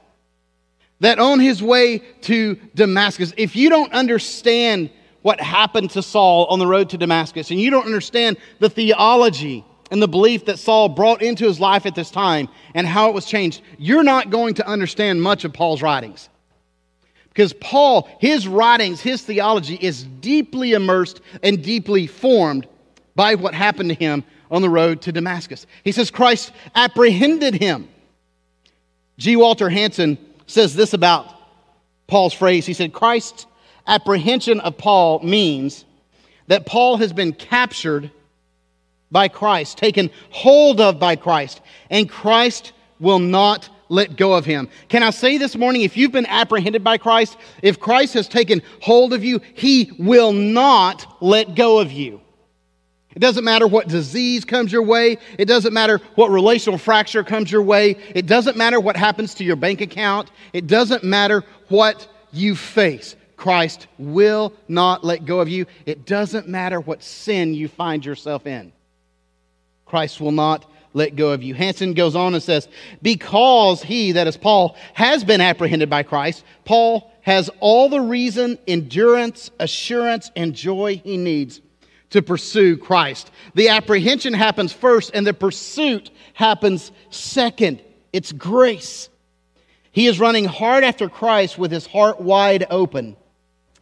That 1.00 1.18
on 1.18 1.40
his 1.40 1.62
way 1.62 2.03
to 2.22 2.57
Damascus, 2.74 3.33
if 3.37 3.57
you 3.57 3.70
don't 3.70 3.92
understand 3.92 4.90
what 5.22 5.40
happened 5.40 5.90
to 5.90 6.03
Saul 6.03 6.46
on 6.46 6.59
the 6.59 6.66
road 6.66 6.90
to 6.90 6.98
Damascus, 6.98 7.50
and 7.50 7.59
you 7.61 7.70
don't 7.70 7.87
understand 7.87 8.37
the 8.59 8.70
theology 8.70 9.64
and 9.90 10.00
the 10.00 10.09
belief 10.09 10.44
that 10.46 10.59
Saul 10.59 10.88
brought 10.88 11.22
into 11.22 11.46
his 11.46 11.59
life 11.59 11.85
at 11.87 11.94
this 11.94 12.11
time 12.11 12.48
and 12.74 12.87
how 12.87 13.09
it 13.09 13.14
was 13.14 13.26
changed, 13.26 13.62
you're 13.79 14.05
not 14.05 14.31
going 14.31 14.55
to 14.55 14.66
understand 14.66 15.20
much 15.20 15.44
of 15.44 15.53
Paul's 15.53 15.83
writings. 15.83 16.29
Because 17.29 17.53
Paul, 17.55 18.09
his 18.20 18.46
writings, 18.46 19.00
his 19.00 19.22
theology 19.22 19.76
is 19.81 20.05
deeply 20.05 20.72
immersed 20.72 21.20
and 21.42 21.62
deeply 21.62 22.07
formed 22.07 22.66
by 23.14 23.35
what 23.35 23.55
happened 23.55 23.88
to 23.90 23.94
him 23.94 24.24
on 24.50 24.62
the 24.62 24.68
road 24.68 25.03
to 25.03 25.12
Damascus. 25.12 25.66
He 25.85 25.92
says 25.92 26.11
Christ 26.11 26.53
apprehended 26.74 27.55
him. 27.55 27.88
G. 29.18 29.37
Walter 29.37 29.68
Hansen 29.68 30.18
says 30.46 30.74
this 30.74 30.92
about 30.92 31.33
Paul's 32.07 32.35
phrase. 32.35 32.66
He 32.66 32.72
said, 32.72 32.92
Christ's 32.92 33.46
apprehension 33.87 34.61
of 34.61 34.76
Paul 34.76 35.20
means 35.20 35.85
that 36.48 36.66
Paul 36.66 36.96
has 36.96 37.12
been 37.12 37.33
captured 37.33 38.11
by 39.10 39.28
Christ, 39.28 39.78
taken 39.78 40.10
hold 40.30 40.80
of 40.80 40.98
by 40.98 41.16
Christ, 41.16 41.60
and 41.90 42.08
Christ 42.08 42.72
will 42.98 43.18
not 43.18 43.68
let 43.88 44.16
go 44.16 44.34
of 44.34 44.44
him. 44.44 44.68
Can 44.88 45.02
I 45.02 45.10
say 45.10 45.36
this 45.36 45.56
morning, 45.56 45.82
if 45.82 45.96
you've 45.96 46.12
been 46.12 46.26
apprehended 46.26 46.84
by 46.84 46.96
Christ, 46.96 47.36
if 47.62 47.80
Christ 47.80 48.14
has 48.14 48.28
taken 48.28 48.62
hold 48.80 49.12
of 49.12 49.24
you, 49.24 49.40
he 49.54 49.92
will 49.98 50.32
not 50.32 51.16
let 51.20 51.54
go 51.54 51.80
of 51.80 51.90
you. 51.90 52.20
It 53.14 53.18
doesn't 53.18 53.44
matter 53.44 53.66
what 53.66 53.88
disease 53.88 54.44
comes 54.44 54.70
your 54.70 54.84
way. 54.84 55.18
It 55.36 55.46
doesn't 55.46 55.74
matter 55.74 56.00
what 56.14 56.30
relational 56.30 56.78
fracture 56.78 57.24
comes 57.24 57.50
your 57.50 57.62
way. 57.62 57.96
It 58.14 58.26
doesn't 58.26 58.56
matter 58.56 58.78
what 58.78 58.96
happens 58.96 59.34
to 59.34 59.44
your 59.44 59.56
bank 59.56 59.80
account. 59.80 60.30
It 60.52 60.68
doesn't 60.68 61.02
matter 61.02 61.42
what 61.68 62.06
you 62.32 62.54
face. 62.54 63.16
Christ 63.36 63.88
will 63.98 64.52
not 64.68 65.02
let 65.02 65.24
go 65.24 65.40
of 65.40 65.48
you. 65.48 65.66
It 65.86 66.06
doesn't 66.06 66.46
matter 66.46 66.78
what 66.78 67.02
sin 67.02 67.54
you 67.54 67.66
find 67.66 68.04
yourself 68.04 68.46
in. 68.46 68.72
Christ 69.90 70.20
will 70.20 70.31
not 70.31 70.70
let 70.94 71.16
go 71.16 71.33
of 71.33 71.42
you. 71.42 71.53
Hansen 71.53 71.94
goes 71.94 72.14
on 72.14 72.33
and 72.33 72.42
says, 72.42 72.68
Because 73.03 73.83
he, 73.83 74.12
that 74.12 74.29
is 74.29 74.37
Paul, 74.37 74.76
has 74.94 75.24
been 75.24 75.40
apprehended 75.40 75.90
by 75.90 76.05
Christ, 76.05 76.44
Paul 76.64 77.12
has 77.22 77.50
all 77.59 77.88
the 77.88 78.00
reason, 78.00 78.57
endurance, 78.68 79.50
assurance, 79.59 80.31
and 80.37 80.55
joy 80.55 81.00
he 81.03 81.16
needs 81.16 81.61
to 82.11 82.22
pursue 82.22 82.76
Christ. 82.76 83.33
The 83.55 83.68
apprehension 83.68 84.33
happens 84.33 84.72
first, 84.72 85.11
and 85.12 85.26
the 85.26 85.35
pursuit 85.35 86.11
happens 86.35 86.92
second. 87.11 87.83
It's 88.12 88.31
grace. 88.31 89.09
He 89.90 90.07
is 90.07 90.20
running 90.20 90.44
hard 90.44 90.85
after 90.85 91.09
Christ 91.09 91.59
with 91.59 91.72
his 91.72 91.87
heart 91.87 92.20
wide 92.20 92.64
open. 92.70 93.16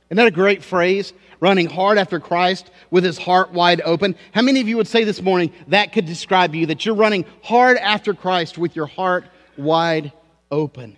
Isn't 0.08 0.16
that 0.16 0.26
a 0.26 0.30
great 0.30 0.64
phrase? 0.64 1.12
Running 1.40 1.68
hard 1.68 1.98
after 1.98 2.20
Christ 2.20 2.70
with 2.90 3.04
his 3.04 3.18
heart 3.18 3.52
wide 3.52 3.80
open. 3.84 4.16
How 4.32 4.42
many 4.42 4.60
of 4.60 4.68
you 4.68 4.76
would 4.76 4.88
say 4.88 5.04
this 5.04 5.22
morning 5.22 5.52
that 5.68 5.92
could 5.92 6.06
describe 6.06 6.54
you, 6.54 6.66
that 6.66 6.84
you're 6.84 6.94
running 6.94 7.24
hard 7.42 7.76
after 7.76 8.14
Christ 8.14 8.58
with 8.58 8.74
your 8.74 8.86
heart 8.86 9.24
wide 9.56 10.12
open? 10.50 10.96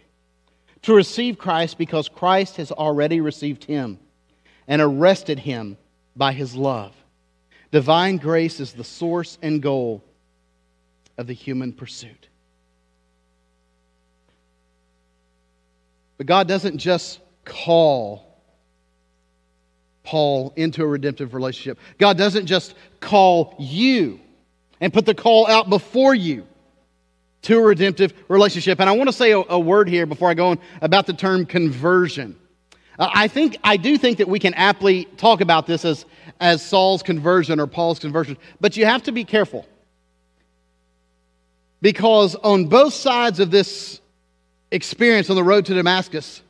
To 0.82 0.94
receive 0.94 1.38
Christ 1.38 1.76
because 1.76 2.08
Christ 2.08 2.56
has 2.56 2.72
already 2.72 3.20
received 3.20 3.64
him 3.64 3.98
and 4.66 4.80
arrested 4.80 5.38
him 5.38 5.76
by 6.16 6.32
his 6.32 6.54
love. 6.54 6.94
Divine 7.70 8.16
grace 8.16 8.60
is 8.60 8.72
the 8.72 8.84
source 8.84 9.38
and 9.42 9.62
goal 9.62 10.02
of 11.18 11.26
the 11.26 11.32
human 11.32 11.72
pursuit. 11.72 12.28
But 16.16 16.26
God 16.26 16.48
doesn't 16.48 16.78
just 16.78 17.20
call 17.44 18.29
Paul 20.10 20.52
into 20.56 20.82
a 20.82 20.86
redemptive 20.88 21.34
relationship. 21.34 21.78
God 21.98 22.18
doesn't 22.18 22.46
just 22.46 22.74
call 22.98 23.54
you 23.60 24.18
and 24.80 24.92
put 24.92 25.06
the 25.06 25.14
call 25.14 25.46
out 25.46 25.70
before 25.70 26.16
you 26.16 26.48
to 27.42 27.56
a 27.56 27.62
redemptive 27.62 28.12
relationship. 28.26 28.80
And 28.80 28.90
I 28.90 28.92
want 28.92 29.08
to 29.08 29.12
say 29.12 29.30
a, 29.30 29.38
a 29.38 29.60
word 29.60 29.88
here 29.88 30.06
before 30.06 30.28
I 30.28 30.34
go 30.34 30.48
on 30.48 30.58
about 30.82 31.06
the 31.06 31.12
term 31.12 31.46
conversion. 31.46 32.34
Uh, 32.98 33.08
I 33.14 33.28
think 33.28 33.56
I 33.62 33.76
do 33.76 33.96
think 33.96 34.18
that 34.18 34.26
we 34.26 34.40
can 34.40 34.52
aptly 34.54 35.04
talk 35.16 35.40
about 35.40 35.68
this 35.68 35.84
as, 35.84 36.04
as 36.40 36.60
Saul's 36.60 37.04
conversion 37.04 37.60
or 37.60 37.68
Paul's 37.68 38.00
conversion, 38.00 38.36
but 38.60 38.76
you 38.76 38.86
have 38.86 39.04
to 39.04 39.12
be 39.12 39.22
careful. 39.22 39.64
Because 41.80 42.34
on 42.34 42.64
both 42.64 42.94
sides 42.94 43.38
of 43.38 43.52
this 43.52 44.00
experience 44.72 45.30
on 45.30 45.36
the 45.36 45.44
road 45.44 45.66
to 45.66 45.74
Damascus, 45.74 46.42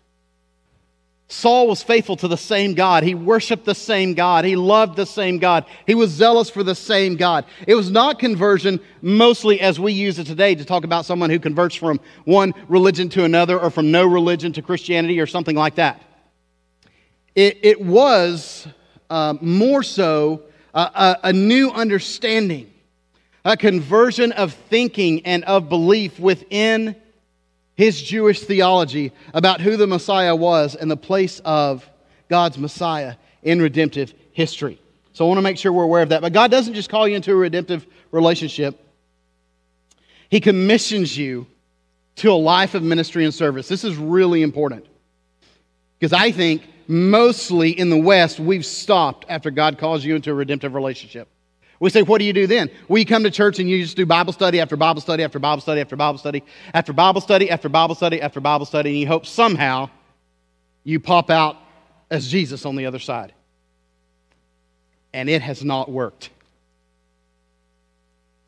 Saul 1.33 1.69
was 1.69 1.81
faithful 1.81 2.17
to 2.17 2.27
the 2.27 2.37
same 2.37 2.75
God. 2.75 3.05
He 3.05 3.15
worshiped 3.15 3.65
the 3.65 3.75
same 3.75 4.15
God. 4.15 4.45
He 4.45 4.57
loved 4.57 4.97
the 4.97 5.07
same 5.07 5.39
God. 5.39 5.65
He 5.87 5.95
was 5.95 6.11
zealous 6.11 6.51
for 6.51 6.65
the 6.65 6.75
same 6.75 7.15
God. 7.15 7.45
It 7.69 7.77
was 7.77 7.89
not 7.89 8.19
conversion, 8.19 8.81
mostly 9.01 9.61
as 9.61 9.79
we 9.79 9.93
use 9.93 10.19
it 10.19 10.27
today 10.27 10.57
to 10.57 10.65
talk 10.65 10.83
about 10.83 11.07
someone 11.07 11.31
who 11.31 11.39
converts 11.39 11.77
from 11.77 12.01
one 12.25 12.53
religion 12.67 13.09
to 13.11 13.23
another 13.23 13.61
or 13.61 13.71
from 13.71 13.93
no 13.93 14.07
religion 14.07 14.53
to 14.55 14.63
Christianity 14.63 15.21
or 15.21 15.27
something 15.27 15.55
like 15.55 15.77
that. 15.77 16.03
It, 17.37 17.59
it 17.63 17.81
was 17.81 18.67
uh, 19.09 19.35
more 19.41 19.85
so 19.85 20.43
uh, 20.75 21.17
a, 21.23 21.29
a 21.29 21.33
new 21.33 21.71
understanding, 21.71 22.73
a 23.45 23.57
conversion 23.57 24.33
of 24.33 24.53
thinking 24.53 25.25
and 25.25 25.45
of 25.45 25.69
belief 25.69 26.19
within 26.19 26.97
his 27.81 28.03
Jewish 28.03 28.43
theology 28.43 29.11
about 29.33 29.63
who 29.63 29.79
the 29.79 29.87
Messiah 29.87 30.37
was 30.37 30.75
and 30.75 30.91
the 30.91 30.99
place 30.99 31.41
of 31.47 31.89
God's 32.29 32.59
Messiah 32.59 33.15
in 33.43 33.63
redemptive 33.63 34.13
history. 34.33 34.79
So 35.15 35.25
I 35.25 35.29
want 35.29 35.39
to 35.39 35.43
make 35.43 35.57
sure 35.57 35.73
we're 35.73 35.85
aware 35.85 36.03
of 36.03 36.11
that. 36.11 36.21
But 36.21 36.35
God 36.35 36.51
doesn't 36.51 36.75
just 36.75 36.91
call 36.91 37.09
you 37.09 37.17
into 37.17 37.33
a 37.33 37.35
redemptive 37.35 37.87
relationship, 38.11 38.79
He 40.29 40.41
commissions 40.41 41.17
you 41.17 41.47
to 42.17 42.31
a 42.31 42.35
life 42.35 42.75
of 42.75 42.83
ministry 42.83 43.25
and 43.25 43.33
service. 43.33 43.67
This 43.67 43.83
is 43.83 43.97
really 43.97 44.43
important. 44.43 44.85
Because 45.99 46.13
I 46.13 46.33
think 46.33 46.61
mostly 46.87 47.71
in 47.71 47.89
the 47.89 47.97
West, 47.97 48.39
we've 48.39 48.67
stopped 48.67 49.25
after 49.31 49.51
God 49.51 49.79
calls 49.79 50.05
you 50.05 50.17
into 50.17 50.31
a 50.31 50.35
redemptive 50.35 50.75
relationship. 50.75 51.29
We 51.81 51.89
say, 51.89 52.03
what 52.03 52.19
do 52.19 52.27
you 52.27 52.35
do 52.35 52.47
then? 52.47 52.71
Well, 52.89 52.99
you 52.99 53.07
come 53.07 53.25
to 53.25 53.31
church 53.31 53.59
and 53.59 53.69
you 53.69 53.83
just 53.83 53.97
do 53.97 54.05
Bible 54.05 54.35
study 54.35 54.61
after 54.61 54.77
Bible 54.77 55.01
study 55.01 55.25
after 55.25 55.39
Bible 55.39 55.63
study 55.63 55.81
after 55.81 55.97
Bible 55.97 56.19
study 56.19 56.43
after 56.75 56.93
Bible 56.93 57.21
study 57.23 57.51
after 57.51 57.69
Bible 57.71 57.95
study 57.95 58.21
after 58.21 58.41
Bible 58.41 58.67
study, 58.67 58.91
and 58.91 58.99
you 58.99 59.07
hope 59.07 59.25
somehow 59.25 59.89
you 60.85 61.01
pop 61.01 61.31
out 61.31 61.57
as 62.11 62.29
Jesus 62.29 62.67
on 62.67 62.77
the 62.77 62.85
other 62.85 62.99
side. 62.99 63.33
And 65.15 65.31
it 65.31 65.41
has 65.41 65.65
not 65.65 65.91
worked. 65.91 66.29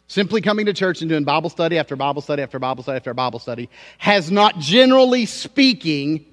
Simply 0.08 0.42
coming 0.42 0.66
to 0.66 0.74
church 0.74 1.00
and 1.00 1.08
doing 1.08 1.24
Bible 1.24 1.48
study 1.48 1.78
after 1.78 1.96
Bible 1.96 2.20
study 2.20 2.42
after 2.42 2.58
Bible 2.58 2.82
study 2.82 2.96
after 2.96 3.14
Bible 3.14 3.38
study 3.38 3.70
has 3.96 4.30
not, 4.30 4.58
generally 4.58 5.24
speaking, 5.24 6.26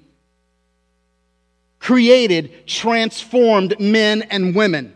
created 1.78 2.66
transformed 2.66 3.80
men 3.80 4.20
and 4.20 4.54
women 4.54 4.94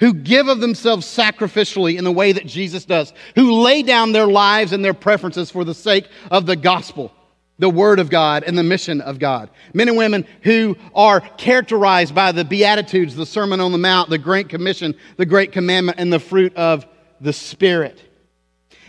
who 0.00 0.12
give 0.12 0.48
of 0.48 0.60
themselves 0.60 1.06
sacrificially 1.06 1.96
in 1.96 2.04
the 2.04 2.12
way 2.12 2.32
that 2.32 2.46
Jesus 2.46 2.84
does, 2.84 3.12
who 3.34 3.62
lay 3.62 3.82
down 3.82 4.12
their 4.12 4.26
lives 4.26 4.72
and 4.72 4.84
their 4.84 4.94
preferences 4.94 5.50
for 5.50 5.64
the 5.64 5.74
sake 5.74 6.08
of 6.30 6.46
the 6.46 6.56
gospel, 6.56 7.12
the 7.58 7.70
word 7.70 7.98
of 7.98 8.10
God, 8.10 8.44
and 8.44 8.58
the 8.58 8.62
mission 8.62 9.00
of 9.00 9.18
God. 9.18 9.50
Men 9.72 9.88
and 9.88 9.96
women 9.96 10.26
who 10.42 10.76
are 10.94 11.20
characterized 11.20 12.14
by 12.14 12.32
the 12.32 12.44
Beatitudes, 12.44 13.14
the 13.14 13.26
Sermon 13.26 13.60
on 13.60 13.72
the 13.72 13.78
Mount, 13.78 14.10
the 14.10 14.18
Great 14.18 14.48
Commission, 14.48 14.94
the 15.16 15.26
Great 15.26 15.52
Commandment, 15.52 15.98
and 15.98 16.12
the 16.12 16.20
fruit 16.20 16.54
of 16.56 16.86
the 17.20 17.32
Spirit. 17.32 18.00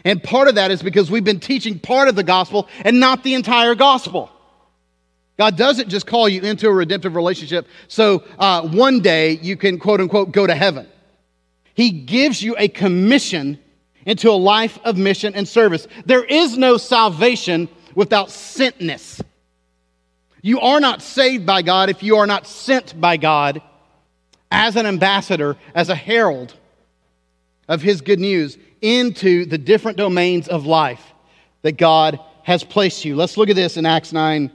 And 0.04 0.22
part 0.22 0.48
of 0.48 0.56
that 0.56 0.72
is 0.72 0.84
because 0.84 1.10
we've 1.10 1.24
been 1.24 1.39
teaching 1.39 1.80
part 1.80 2.08
of 2.08 2.15
the 2.15 2.24
gospel 2.24 2.70
and 2.82 3.00
not 3.00 3.24
the 3.24 3.34
entire 3.34 3.74
gospel. 3.74 4.32
God 5.38 5.58
doesn't 5.58 5.89
just 5.89 6.08
call 6.08 6.30
you 6.30 6.41
into 6.41 6.68
a 6.68 6.74
redemptive 6.74 7.15
relationship 7.15 7.68
so 7.88 8.24
uh, 8.39 8.68
one 8.68 9.02
day 9.02 9.32
you 9.41 9.58
can, 9.58 9.80
quote 9.80 10.00
unquote, 10.00 10.32
go 10.32 10.48
to 10.48 10.56
heaven. 10.56 10.88
He 11.75 11.91
gives 11.91 12.41
you 12.41 12.55
a 12.57 12.67
commission 12.67 13.59
into 14.05 14.29
a 14.29 14.33
life 14.33 14.79
of 14.83 14.97
mission 14.97 15.35
and 15.35 15.47
service. 15.47 15.88
There 16.05 16.23
is 16.23 16.57
no 16.57 16.77
salvation 16.77 17.69
without 17.93 18.29
sentness. 18.29 19.21
You 20.41 20.61
are 20.61 20.79
not 20.79 21.01
saved 21.01 21.45
by 21.45 21.61
God 21.61 21.89
if 21.89 22.01
you 22.01 22.17
are 22.17 22.27
not 22.27 22.47
sent 22.47 22.99
by 22.99 23.17
God 23.17 23.61
as 24.51 24.75
an 24.75 24.85
ambassador, 24.85 25.57
as 25.73 25.89
a 25.89 25.95
herald 25.95 26.53
of 27.67 27.81
His 27.81 28.01
good 28.01 28.19
news 28.19 28.57
into 28.81 29.45
the 29.45 29.57
different 29.57 29.97
domains 29.97 30.47
of 30.47 30.65
life 30.65 31.13
that 31.63 31.77
God 31.77 32.19
has 32.43 32.63
placed 32.63 33.03
you. 33.03 33.15
Let's 33.15 33.38
look 33.38 33.49
at 33.49 33.55
this 33.55 33.75
in 33.75 33.85
Acts 33.85 34.13
9 34.13 34.51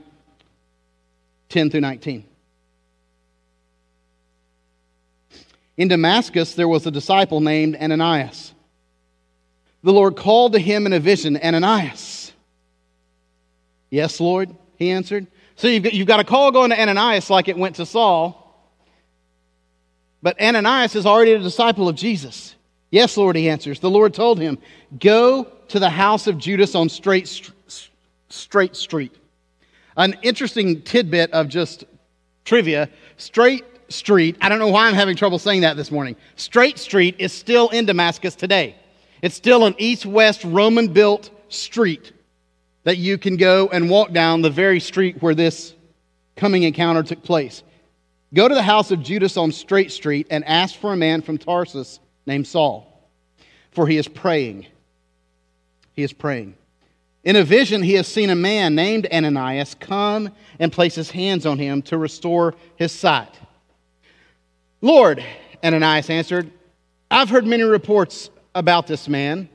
10 1.49 1.69
through 1.69 1.81
19. 1.81 2.23
In 5.77 5.87
Damascus, 5.87 6.55
there 6.55 6.67
was 6.67 6.85
a 6.85 6.91
disciple 6.91 7.39
named 7.39 7.75
Ananias. 7.75 8.53
The 9.83 9.93
Lord 9.93 10.15
called 10.15 10.53
to 10.53 10.59
him 10.59 10.85
in 10.85 10.93
a 10.93 10.99
vision, 10.99 11.37
Ananias. 11.37 12.33
Yes, 13.89 14.19
Lord, 14.19 14.55
he 14.77 14.91
answered. 14.91 15.27
So 15.55 15.67
you've 15.67 15.83
got, 15.83 15.93
you've 15.93 16.07
got 16.07 16.19
a 16.19 16.23
call 16.23 16.51
going 16.51 16.69
to 16.69 16.79
Ananias 16.79 17.29
like 17.29 17.47
it 17.47 17.57
went 17.57 17.77
to 17.77 17.85
Saul. 17.85 18.37
But 20.21 20.39
Ananias 20.39 20.95
is 20.95 21.05
already 21.05 21.33
a 21.33 21.39
disciple 21.39 21.89
of 21.89 21.95
Jesus. 21.95 22.55
Yes, 22.91 23.17
Lord, 23.17 23.35
he 23.35 23.49
answers. 23.49 23.79
The 23.79 23.89
Lord 23.89 24.13
told 24.13 24.39
him, 24.39 24.59
Go 24.99 25.47
to 25.69 25.79
the 25.79 25.89
house 25.89 26.27
of 26.27 26.37
Judas 26.37 26.75
on 26.75 26.89
Straight, 26.89 27.41
Straight 28.29 28.75
Street. 28.75 29.15
An 29.97 30.17
interesting 30.21 30.81
tidbit 30.83 31.31
of 31.31 31.47
just 31.47 31.85
trivia 32.45 32.89
Straight 33.17 33.65
Street, 33.91 34.37
I 34.41 34.49
don't 34.49 34.59
know 34.59 34.69
why 34.69 34.87
I'm 34.87 34.93
having 34.93 35.15
trouble 35.15 35.39
saying 35.39 35.61
that 35.61 35.77
this 35.77 35.91
morning. 35.91 36.15
Straight 36.35 36.79
Street 36.79 37.15
is 37.19 37.31
still 37.31 37.69
in 37.69 37.85
Damascus 37.85 38.35
today. 38.35 38.75
It's 39.21 39.35
still 39.35 39.65
an 39.65 39.75
east 39.77 40.05
west 40.05 40.43
Roman 40.43 40.87
built 40.91 41.29
street 41.49 42.11
that 42.83 42.97
you 42.97 43.17
can 43.17 43.37
go 43.37 43.69
and 43.71 43.89
walk 43.89 44.11
down 44.11 44.41
the 44.41 44.49
very 44.49 44.79
street 44.79 45.21
where 45.21 45.35
this 45.35 45.75
coming 46.35 46.63
encounter 46.63 47.03
took 47.03 47.23
place. 47.23 47.63
Go 48.33 48.47
to 48.47 48.55
the 48.55 48.63
house 48.63 48.91
of 48.91 49.03
Judas 49.03 49.37
on 49.37 49.51
Straight 49.51 49.91
Street 49.91 50.27
and 50.31 50.43
ask 50.45 50.79
for 50.79 50.93
a 50.93 50.97
man 50.97 51.21
from 51.21 51.37
Tarsus 51.37 51.99
named 52.25 52.47
Saul, 52.47 53.07
for 53.71 53.87
he 53.87 53.97
is 53.97 54.07
praying. 54.07 54.65
He 55.93 56.03
is 56.03 56.13
praying. 56.13 56.55
In 57.23 57.35
a 57.35 57.43
vision, 57.43 57.83
he 57.83 57.93
has 57.93 58.07
seen 58.07 58.31
a 58.31 58.35
man 58.35 58.73
named 58.73 59.07
Ananias 59.11 59.75
come 59.75 60.31
and 60.57 60.71
place 60.71 60.95
his 60.95 61.11
hands 61.11 61.45
on 61.45 61.59
him 61.59 61.81
to 61.83 61.97
restore 61.97 62.55
his 62.77 62.91
sight. 62.91 63.37
Lord, 64.81 65.23
Ananias 65.63 66.09
answered, 66.09 66.51
I've 67.09 67.29
heard 67.29 67.45
many 67.45 67.63
reports 67.63 68.29
about 68.55 68.87
this 68.87 69.07
man 69.07 69.47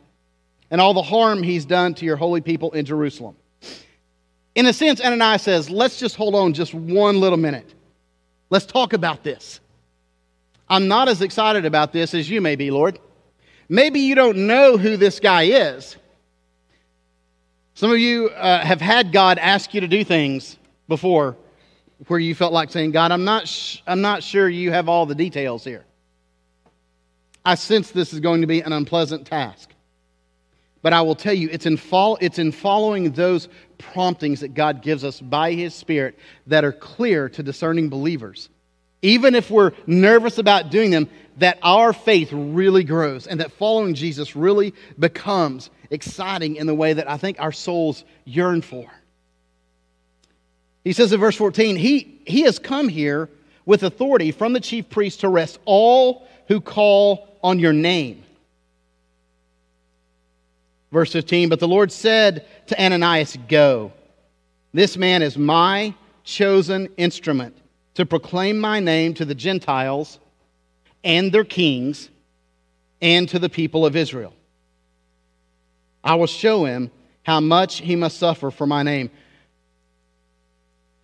and 0.70 0.80
all 0.80 0.94
the 0.94 1.02
harm 1.02 1.42
he's 1.42 1.64
done 1.64 1.94
to 1.94 2.04
your 2.04 2.16
holy 2.16 2.40
people 2.40 2.70
in 2.72 2.84
Jerusalem. 2.84 3.36
In 4.54 4.66
a 4.66 4.72
sense, 4.72 5.00
Ananias 5.00 5.42
says, 5.42 5.68
Let's 5.68 5.98
just 5.98 6.16
hold 6.16 6.34
on 6.34 6.54
just 6.54 6.72
one 6.72 7.20
little 7.20 7.38
minute. 7.38 7.74
Let's 8.50 8.66
talk 8.66 8.92
about 8.92 9.24
this. 9.24 9.60
I'm 10.68 10.88
not 10.88 11.08
as 11.08 11.22
excited 11.22 11.64
about 11.64 11.92
this 11.92 12.14
as 12.14 12.30
you 12.30 12.40
may 12.40 12.56
be, 12.56 12.70
Lord. 12.70 12.98
Maybe 13.68 14.00
you 14.00 14.14
don't 14.14 14.46
know 14.46 14.76
who 14.76 14.96
this 14.96 15.20
guy 15.20 15.42
is. 15.44 15.96
Some 17.74 17.90
of 17.90 17.98
you 17.98 18.28
uh, 18.30 18.64
have 18.64 18.80
had 18.80 19.12
God 19.12 19.38
ask 19.38 19.74
you 19.74 19.80
to 19.80 19.88
do 19.88 20.04
things 20.04 20.56
before 20.88 21.36
where 22.08 22.20
you 22.20 22.34
felt 22.34 22.52
like 22.52 22.70
saying, 22.70 22.90
God, 22.90 23.12
I'm 23.12 23.24
not, 23.24 23.48
sh- 23.48 23.78
I'm 23.86 24.00
not 24.00 24.22
sure 24.22 24.48
you 24.48 24.70
have 24.70 24.88
all 24.88 25.06
the 25.06 25.14
details 25.14 25.64
here. 25.64 25.84
I 27.44 27.54
sense 27.54 27.90
this 27.90 28.12
is 28.12 28.20
going 28.20 28.40
to 28.40 28.46
be 28.46 28.60
an 28.60 28.72
unpleasant 28.72 29.26
task. 29.26 29.70
But 30.82 30.92
I 30.92 31.02
will 31.02 31.14
tell 31.14 31.32
you, 31.32 31.48
it's 31.50 31.66
in, 31.66 31.76
fol- 31.76 32.18
it's 32.20 32.38
in 32.38 32.52
following 32.52 33.12
those 33.12 33.48
promptings 33.78 34.40
that 34.40 34.54
God 34.54 34.82
gives 34.82 35.04
us 35.04 35.20
by 35.20 35.52
His 35.52 35.74
Spirit 35.74 36.18
that 36.46 36.64
are 36.64 36.72
clear 36.72 37.28
to 37.30 37.42
discerning 37.42 37.88
believers. 37.88 38.48
Even 39.02 39.34
if 39.34 39.50
we're 39.50 39.72
nervous 39.86 40.38
about 40.38 40.70
doing 40.70 40.90
them, 40.90 41.08
that 41.38 41.58
our 41.62 41.92
faith 41.92 42.30
really 42.32 42.84
grows 42.84 43.26
and 43.26 43.40
that 43.40 43.52
following 43.52 43.94
Jesus 43.94 44.36
really 44.36 44.74
becomes 44.98 45.70
exciting 45.90 46.56
in 46.56 46.66
the 46.66 46.74
way 46.74 46.92
that 46.92 47.08
I 47.08 47.16
think 47.16 47.40
our 47.40 47.52
souls 47.52 48.04
yearn 48.24 48.62
for. 48.62 48.86
He 50.86 50.92
says 50.92 51.12
in 51.12 51.18
verse 51.18 51.34
14, 51.34 51.74
He, 51.74 52.20
he 52.28 52.42
has 52.42 52.60
come 52.60 52.88
here 52.88 53.28
with 53.64 53.82
authority 53.82 54.30
from 54.30 54.52
the 54.52 54.60
chief 54.60 54.88
priest 54.88 55.18
to 55.18 55.26
arrest 55.26 55.58
all 55.64 56.28
who 56.46 56.60
call 56.60 57.26
on 57.42 57.58
your 57.58 57.72
name. 57.72 58.22
Verse 60.92 61.12
15, 61.12 61.48
but 61.48 61.58
the 61.58 61.66
Lord 61.66 61.90
said 61.90 62.46
to 62.68 62.80
Ananias, 62.80 63.36
Go. 63.48 63.92
This 64.72 64.96
man 64.96 65.22
is 65.22 65.36
my 65.36 65.92
chosen 66.22 66.88
instrument 66.96 67.56
to 67.94 68.06
proclaim 68.06 68.56
my 68.60 68.78
name 68.78 69.12
to 69.14 69.24
the 69.24 69.34
Gentiles 69.34 70.20
and 71.02 71.32
their 71.32 71.42
kings 71.42 72.10
and 73.02 73.28
to 73.30 73.40
the 73.40 73.48
people 73.48 73.84
of 73.84 73.96
Israel. 73.96 74.34
I 76.04 76.14
will 76.14 76.28
show 76.28 76.64
him 76.64 76.92
how 77.24 77.40
much 77.40 77.78
he 77.78 77.96
must 77.96 78.18
suffer 78.18 78.52
for 78.52 78.68
my 78.68 78.84
name. 78.84 79.10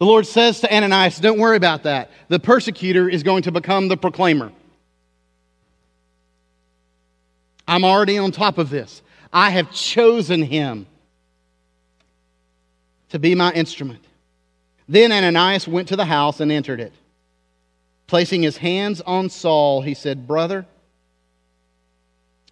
The 0.03 0.07
Lord 0.07 0.27
says 0.27 0.59
to 0.62 0.77
Ananias, 0.77 1.21
Don't 1.21 1.38
worry 1.38 1.57
about 1.57 1.85
that. 1.85 2.11
The 2.27 2.41
persecutor 2.41 3.09
is 3.09 3.23
going 3.23 3.45
to 3.45 3.53
become 3.53 3.87
the 3.87 3.97
proclaimer. 3.97 4.51
I'm 7.69 7.85
already 7.85 8.19
on 8.19 8.33
top 8.33 8.59
of 8.59 8.69
this. 8.69 9.01
I 9.33 9.51
have 9.51 9.71
chosen 9.71 10.43
him 10.43 10.88
to 13.11 13.21
be 13.21 13.37
my 13.37 13.53
instrument. 13.53 14.05
Then 14.88 15.12
Ananias 15.12 15.69
went 15.69 15.87
to 15.91 15.97
the 15.97 16.05
house 16.05 16.41
and 16.41 16.51
entered 16.51 16.81
it. 16.81 16.93
Placing 18.09 18.43
his 18.43 18.57
hands 18.57 19.01
on 19.03 19.31
Saul, 19.31 19.83
he 19.83 19.95
said, 19.95 20.27
Brother 20.27 20.67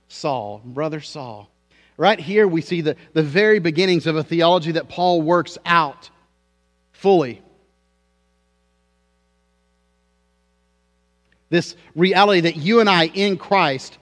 Saul, 0.07 0.63
brother 0.65 1.01
Saul. 1.01 1.51
Right 1.97 2.21
here, 2.21 2.47
we 2.47 2.61
see 2.61 2.81
the, 2.81 2.95
the 3.13 3.25
very 3.25 3.59
beginnings 3.59 4.07
of 4.07 4.15
a 4.15 4.23
theology 4.23 4.71
that 4.71 4.89
Paul 4.89 5.21
works 5.21 5.59
out 5.67 6.11
fully. 7.01 7.41
This 11.49 11.75
reality 11.95 12.43
that 12.43 12.57
you 12.57 12.81
and 12.81 12.89
I 12.89 13.07
in 13.07 13.39
Christ 13.39 13.97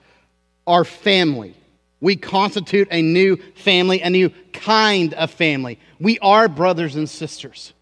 are 0.66 0.84
family. 0.84 1.54
We 2.00 2.16
constitute 2.16 2.88
a 2.90 3.00
new 3.00 3.36
family, 3.54 4.02
a 4.02 4.10
new 4.10 4.30
kind 4.52 5.14
of 5.14 5.30
family. 5.30 5.78
We 6.00 6.18
are 6.18 6.48
brothers 6.48 6.96
and 6.96 7.08
sisters. 7.08 7.72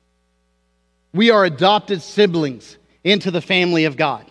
We 1.12 1.30
are 1.30 1.44
adopted 1.46 2.02
siblings 2.02 2.76
into 3.02 3.30
the 3.30 3.40
family 3.40 3.86
of 3.86 3.96
God. 3.96 4.30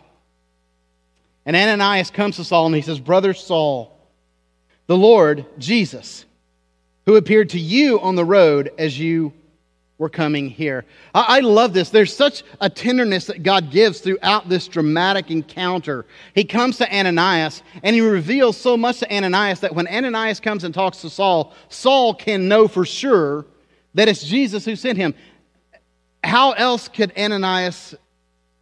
And 1.48 1.56
Ananias 1.56 2.12
comes 2.12 2.36
to 2.36 2.44
Saul 2.44 2.68
and 2.68 2.76
he 2.76 2.82
says, 2.82 3.00
Brother 3.00 3.34
Saul, 3.34 3.98
the 4.86 4.98
Lord 4.98 5.46
Jesus, 5.58 6.26
who 7.08 7.16
appeared 7.16 7.50
to 7.50 7.60
you 7.60 8.00
on 8.00 8.16
the 8.16 8.26
road 8.26 8.72
as 8.78 8.98
you 9.00 9.34
were 9.98 10.10
coming 10.10 10.50
here. 10.50 10.86
I, 11.14 11.38
I, 11.38 11.40
love 11.40 11.74
this. 11.74 11.90
There's 11.90 12.16
such 12.16 12.44
a 12.60 12.70
tenderness 12.70 13.28
that 13.28 13.44
God 13.44 13.72
gives 13.72 14.02
throughout 14.02 14.50
this 14.50 14.68
dramatic 14.68 15.32
encounter. 15.32 16.06
He 16.34 16.44
comes 16.44 16.78
to 16.78 16.96
Ananias 16.96 17.64
and 17.82 17.96
he 17.96 18.02
reveals 18.02 18.58
so 18.58 18.76
much 18.76 19.00
to 19.00 19.14
Ananias 19.16 19.62
that 19.62 19.74
when 19.74 19.88
Ananias 19.88 20.42
comes 20.42 20.66
and 20.66 20.74
talks 20.74 21.00
to 21.02 21.10
Saul, 21.10 21.54
Saul 21.70 22.14
can 22.14 22.50
know 22.50 22.68
for 22.68 22.86
sure 22.86 23.46
that 23.94 24.10
it's 24.10 24.24
Jesus 24.24 24.66
who 24.66 24.76
sent 24.76 24.98
him. 24.98 25.16
How 26.24 26.52
else 26.52 26.90
could 26.90 27.18
Ananias 27.18 27.96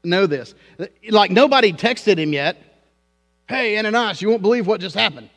know 0.03 0.27
this? 0.27 0.53
Like 1.09 1.31
nobody 1.31 1.73
texted 1.73 2.17
him 2.17 2.33
yet. 2.33 2.57
Hey, 3.47 3.77
Ananias, 3.79 4.21
you 4.21 4.29
won't 4.29 4.43
believe 4.43 4.67
what 4.67 4.81
just 4.81 4.95
happened. 4.95 5.29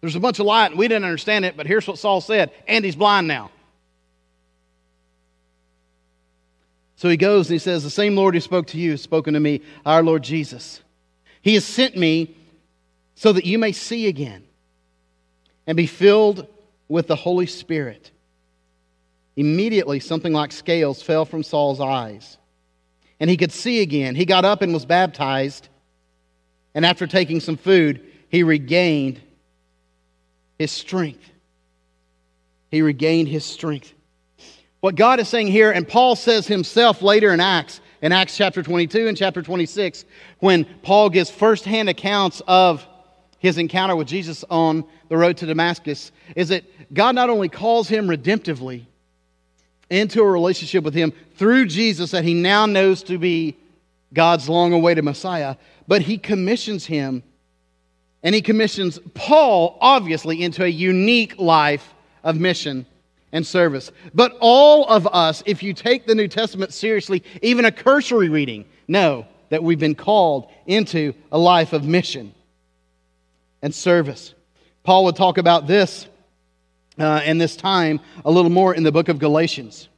There's 0.00 0.14
a 0.14 0.20
bunch 0.20 0.38
of 0.38 0.46
light 0.46 0.70
and 0.70 0.78
we 0.78 0.86
didn't 0.86 1.04
understand 1.04 1.44
it, 1.44 1.56
but 1.56 1.66
here's 1.66 1.88
what 1.88 1.98
Saul 1.98 2.20
said. 2.20 2.52
And 2.68 2.84
he's 2.84 2.94
blind 2.94 3.26
now. 3.26 3.50
So 6.96 7.08
he 7.10 7.16
goes 7.16 7.48
and 7.48 7.54
he 7.54 7.58
says, 7.58 7.84
The 7.84 7.90
same 7.90 8.16
Lord 8.16 8.34
who 8.34 8.40
spoke 8.40 8.68
to 8.68 8.78
you 8.78 8.92
has 8.92 9.02
spoken 9.02 9.34
to 9.34 9.40
me, 9.40 9.60
our 9.84 10.02
Lord 10.02 10.22
Jesus. 10.22 10.82
He 11.42 11.54
has 11.54 11.64
sent 11.64 11.96
me 11.96 12.34
so 13.14 13.32
that 13.32 13.44
you 13.44 13.58
may 13.58 13.72
see 13.72 14.08
again 14.08 14.44
and 15.66 15.76
be 15.76 15.86
filled 15.86 16.46
with 16.88 17.06
the 17.06 17.16
Holy 17.16 17.46
Spirit. 17.46 18.10
Immediately, 19.36 20.00
something 20.00 20.32
like 20.32 20.52
scales 20.52 21.02
fell 21.02 21.26
from 21.26 21.42
Saul's 21.42 21.80
eyes, 21.80 22.38
and 23.20 23.28
he 23.28 23.36
could 23.36 23.52
see 23.52 23.82
again. 23.82 24.14
He 24.14 24.24
got 24.24 24.46
up 24.46 24.62
and 24.62 24.72
was 24.72 24.86
baptized, 24.86 25.68
and 26.74 26.86
after 26.86 27.06
taking 27.06 27.40
some 27.40 27.58
food, 27.58 28.00
he 28.30 28.42
regained 28.42 29.20
his 30.58 30.70
strength. 30.70 31.30
He 32.70 32.80
regained 32.80 33.28
his 33.28 33.44
strength. 33.44 33.92
What 34.80 34.94
God 34.94 35.20
is 35.20 35.28
saying 35.28 35.48
here, 35.48 35.70
and 35.70 35.88
Paul 35.88 36.16
says 36.16 36.46
himself 36.46 37.02
later 37.02 37.32
in 37.32 37.40
Acts, 37.40 37.80
in 38.02 38.12
Acts 38.12 38.36
chapter 38.36 38.62
22 38.62 39.08
and 39.08 39.16
chapter 39.16 39.42
26, 39.42 40.04
when 40.40 40.64
Paul 40.82 41.08
gives 41.08 41.30
firsthand 41.30 41.88
accounts 41.88 42.42
of 42.46 42.86
his 43.38 43.58
encounter 43.58 43.96
with 43.96 44.06
Jesus 44.06 44.44
on 44.50 44.84
the 45.08 45.16
road 45.16 45.38
to 45.38 45.46
Damascus, 45.46 46.12
is 46.34 46.48
that 46.48 46.64
God 46.92 47.14
not 47.14 47.30
only 47.30 47.48
calls 47.48 47.88
him 47.88 48.06
redemptively 48.06 48.84
into 49.88 50.20
a 50.20 50.30
relationship 50.30 50.84
with 50.84 50.94
him 50.94 51.12
through 51.36 51.66
Jesus 51.66 52.10
that 52.10 52.24
he 52.24 52.34
now 52.34 52.66
knows 52.66 53.02
to 53.04 53.18
be 53.18 53.56
God's 54.12 54.48
long 54.48 54.72
awaited 54.72 55.04
Messiah, 55.04 55.56
but 55.88 56.02
he 56.02 56.18
commissions 56.18 56.86
him 56.86 57.22
and 58.22 58.34
he 58.34 58.42
commissions 58.42 58.98
Paul, 59.14 59.78
obviously, 59.80 60.42
into 60.42 60.64
a 60.64 60.68
unique 60.68 61.38
life 61.38 61.94
of 62.24 62.40
mission 62.40 62.84
and 63.36 63.46
service. 63.46 63.92
But 64.14 64.34
all 64.40 64.86
of 64.88 65.06
us, 65.06 65.42
if 65.44 65.62
you 65.62 65.74
take 65.74 66.06
the 66.06 66.14
New 66.14 66.26
Testament 66.26 66.72
seriously, 66.72 67.22
even 67.42 67.66
a 67.66 67.70
cursory 67.70 68.30
reading, 68.30 68.64
know 68.88 69.26
that 69.50 69.62
we've 69.62 69.78
been 69.78 69.94
called 69.94 70.50
into 70.66 71.12
a 71.30 71.38
life 71.38 71.74
of 71.74 71.84
mission 71.84 72.34
and 73.60 73.74
service. 73.74 74.34
Paul 74.84 75.04
would 75.04 75.16
talk 75.16 75.36
about 75.36 75.66
this 75.66 76.08
uh, 76.98 77.20
in 77.26 77.36
this 77.36 77.56
time 77.56 78.00
a 78.24 78.30
little 78.30 78.50
more 78.50 78.74
in 78.74 78.84
the 78.84 78.92
book 78.92 79.10
of 79.10 79.18
Galatians. 79.18 79.90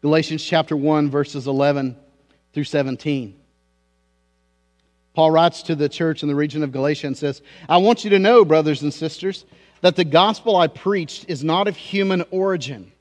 Galatians 0.00 0.42
chapter 0.42 0.74
1, 0.74 1.10
verses 1.10 1.46
11 1.46 1.94
through 2.54 2.64
17. 2.64 3.38
Paul 5.12 5.30
writes 5.30 5.62
to 5.64 5.74
the 5.74 5.90
church 5.90 6.22
in 6.22 6.28
the 6.28 6.34
region 6.34 6.62
of 6.62 6.72
Galatia 6.72 7.08
and 7.08 7.16
says, 7.16 7.42
I 7.68 7.76
want 7.78 8.04
you 8.04 8.10
to 8.10 8.18
know, 8.18 8.46
brothers 8.46 8.80
and 8.80 8.94
sisters, 8.94 9.44
that 9.80 9.96
the 9.96 10.04
gospel 10.04 10.56
I 10.56 10.66
preached 10.66 11.26
is 11.28 11.44
not 11.44 11.68
of 11.68 11.76
human 11.76 12.24
origin. 12.30 12.92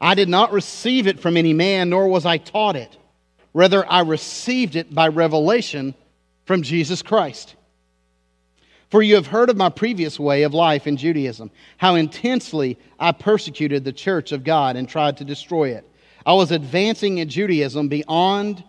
I 0.00 0.14
did 0.14 0.28
not 0.28 0.52
receive 0.52 1.06
it 1.06 1.20
from 1.20 1.36
any 1.36 1.52
man, 1.52 1.90
nor 1.90 2.08
was 2.08 2.24
I 2.24 2.38
taught 2.38 2.76
it. 2.76 2.96
Rather, 3.52 3.90
I 3.90 4.00
received 4.00 4.76
it 4.76 4.94
by 4.94 5.08
revelation 5.08 5.94
from 6.44 6.62
Jesus 6.62 7.02
Christ. 7.02 7.54
For 8.90 9.02
you 9.02 9.14
have 9.14 9.26
heard 9.26 9.50
of 9.50 9.56
my 9.56 9.68
previous 9.68 10.18
way 10.18 10.42
of 10.42 10.52
life 10.52 10.86
in 10.86 10.96
Judaism, 10.96 11.50
how 11.76 11.94
intensely 11.94 12.76
I 12.98 13.12
persecuted 13.12 13.84
the 13.84 13.92
church 13.92 14.32
of 14.32 14.42
God 14.42 14.76
and 14.76 14.88
tried 14.88 15.18
to 15.18 15.24
destroy 15.24 15.70
it. 15.70 15.86
I 16.26 16.32
was 16.34 16.50
advancing 16.50 17.18
in 17.18 17.28
Judaism 17.28 17.88
beyond 17.88 18.64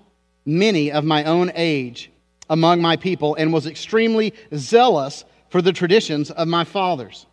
many 0.45 0.91
of 0.91 1.03
my 1.03 1.23
own 1.23 1.51
age 1.55 2.11
among 2.49 2.81
my 2.81 2.97
people 2.97 3.35
and 3.35 3.51
was 3.51 3.65
extremely 3.65 4.33
zealous 4.53 5.25
for 5.51 5.61
the 5.61 5.73
traditions 5.73 6.31
of 6.31 6.47
my 6.47 6.63
fathers. 6.63 7.27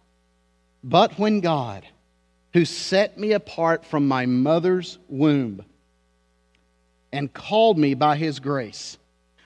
But 0.85 1.19
when 1.19 1.41
God, 1.41 1.87
who 2.53 2.65
set 2.65 3.17
me 3.17 3.33
apart 3.33 3.87
from 3.87 4.07
my 4.07 4.27
mother's 4.27 4.99
womb 5.09 5.65
and 7.13 7.33
called 7.33 7.79
me 7.79 7.95
by 7.95 8.17
his 8.17 8.41
grace, 8.41 8.99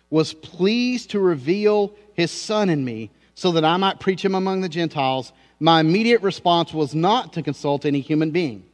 was 0.09 0.35
pleased 0.35 1.11
to 1.11 1.21
reveal 1.21 1.95
his 2.15 2.31
Son 2.31 2.69
in 2.69 2.85
me, 2.85 3.11
so 3.35 3.53
that 3.53 3.65
I 3.65 3.77
might 3.77 4.01
preach 4.01 4.25
him 4.25 4.35
among 4.35 4.61
the 4.61 4.69
Gentiles, 4.69 5.33
my 5.59 5.81
immediate 5.81 6.23
response 6.23 6.75
was 6.75 6.95
not 6.95 7.33
to 7.35 7.43
consult 7.43 7.87
any 7.87 8.01
human 8.01 8.31
being. 8.31 8.65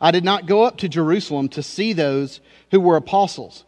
I 0.00 0.10
did 0.10 0.24
not 0.24 0.46
go 0.46 0.64
up 0.64 0.78
to 0.78 0.88
Jerusalem 0.88 1.48
to 1.50 1.62
see 1.62 1.92
those 1.92 2.40
who 2.70 2.80
were 2.80 2.96
apostles 2.96 3.64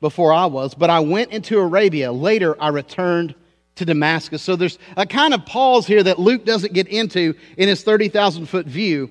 before 0.00 0.32
I 0.32 0.46
was, 0.46 0.74
but 0.74 0.88
I 0.88 1.00
went 1.00 1.30
into 1.30 1.58
Arabia. 1.58 2.10
Later, 2.10 2.60
I 2.60 2.68
returned 2.68 3.34
to 3.76 3.84
Damascus. 3.84 4.42
So 4.42 4.56
there's 4.56 4.78
a 4.96 5.06
kind 5.06 5.34
of 5.34 5.46
pause 5.46 5.86
here 5.86 6.02
that 6.02 6.18
Luke 6.18 6.44
doesn't 6.44 6.72
get 6.72 6.88
into 6.88 7.34
in 7.56 7.68
his 7.68 7.82
30,000 7.82 8.46
foot 8.46 8.66
view 8.66 9.10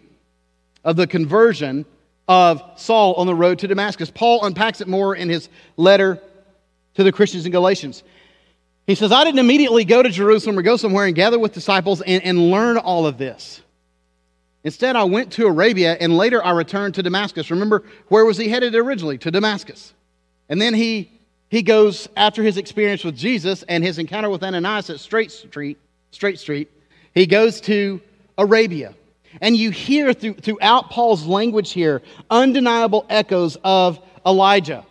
of 0.83 0.95
the 0.95 1.07
conversion 1.07 1.85
of 2.27 2.61
Saul 2.75 3.15
on 3.15 3.27
the 3.27 3.35
road 3.35 3.59
to 3.59 3.67
Damascus. 3.67 4.11
Paul 4.11 4.45
unpacks 4.45 4.81
it 4.81 4.87
more 4.87 5.15
in 5.15 5.29
his 5.29 5.49
letter 5.77 6.21
to 6.95 7.03
the 7.03 7.11
Christians 7.11 7.45
in 7.45 7.51
Galatians. 7.51 8.03
He 8.85 8.95
says, 8.95 9.11
I 9.11 9.23
didn't 9.23 9.39
immediately 9.39 9.85
go 9.85 10.01
to 10.01 10.09
Jerusalem 10.09 10.57
or 10.57 10.61
go 10.61 10.77
somewhere 10.77 11.05
and 11.05 11.15
gather 11.15 11.39
with 11.39 11.53
disciples 11.53 12.01
and, 12.01 12.23
and 12.23 12.51
learn 12.51 12.77
all 12.77 13.05
of 13.05 13.17
this. 13.17 13.61
Instead, 14.63 14.95
I 14.95 15.03
went 15.03 15.33
to 15.33 15.47
Arabia 15.47 15.93
and 15.99 16.17
later 16.17 16.43
I 16.43 16.51
returned 16.51 16.95
to 16.95 17.03
Damascus. 17.03 17.49
Remember, 17.49 17.83
where 18.09 18.25
was 18.25 18.37
he 18.37 18.49
headed 18.49 18.75
originally? 18.75 19.17
To 19.19 19.31
Damascus. 19.31 19.93
And 20.49 20.61
then 20.61 20.73
he, 20.73 21.11
he 21.49 21.61
goes 21.63 22.07
after 22.15 22.43
his 22.43 22.57
experience 22.57 23.03
with 23.03 23.17
Jesus 23.17 23.63
and 23.63 23.83
his 23.83 23.97
encounter 23.97 24.29
with 24.29 24.43
Ananias 24.43 24.89
at 24.89 24.99
Straight 24.99 25.31
Street, 25.31 25.77
Straight 26.11 26.39
Street, 26.39 26.69
he 27.13 27.25
goes 27.25 27.59
to 27.61 27.99
Arabia. 28.37 28.93
And 29.41 29.55
you 29.55 29.71
hear 29.71 30.13
through, 30.13 30.35
throughout 30.35 30.89
Paul's 30.89 31.25
language 31.25 31.71
here 31.71 32.01
undeniable 32.29 33.05
echoes 33.09 33.57
of 33.63 33.99
Elijah. 34.25 34.85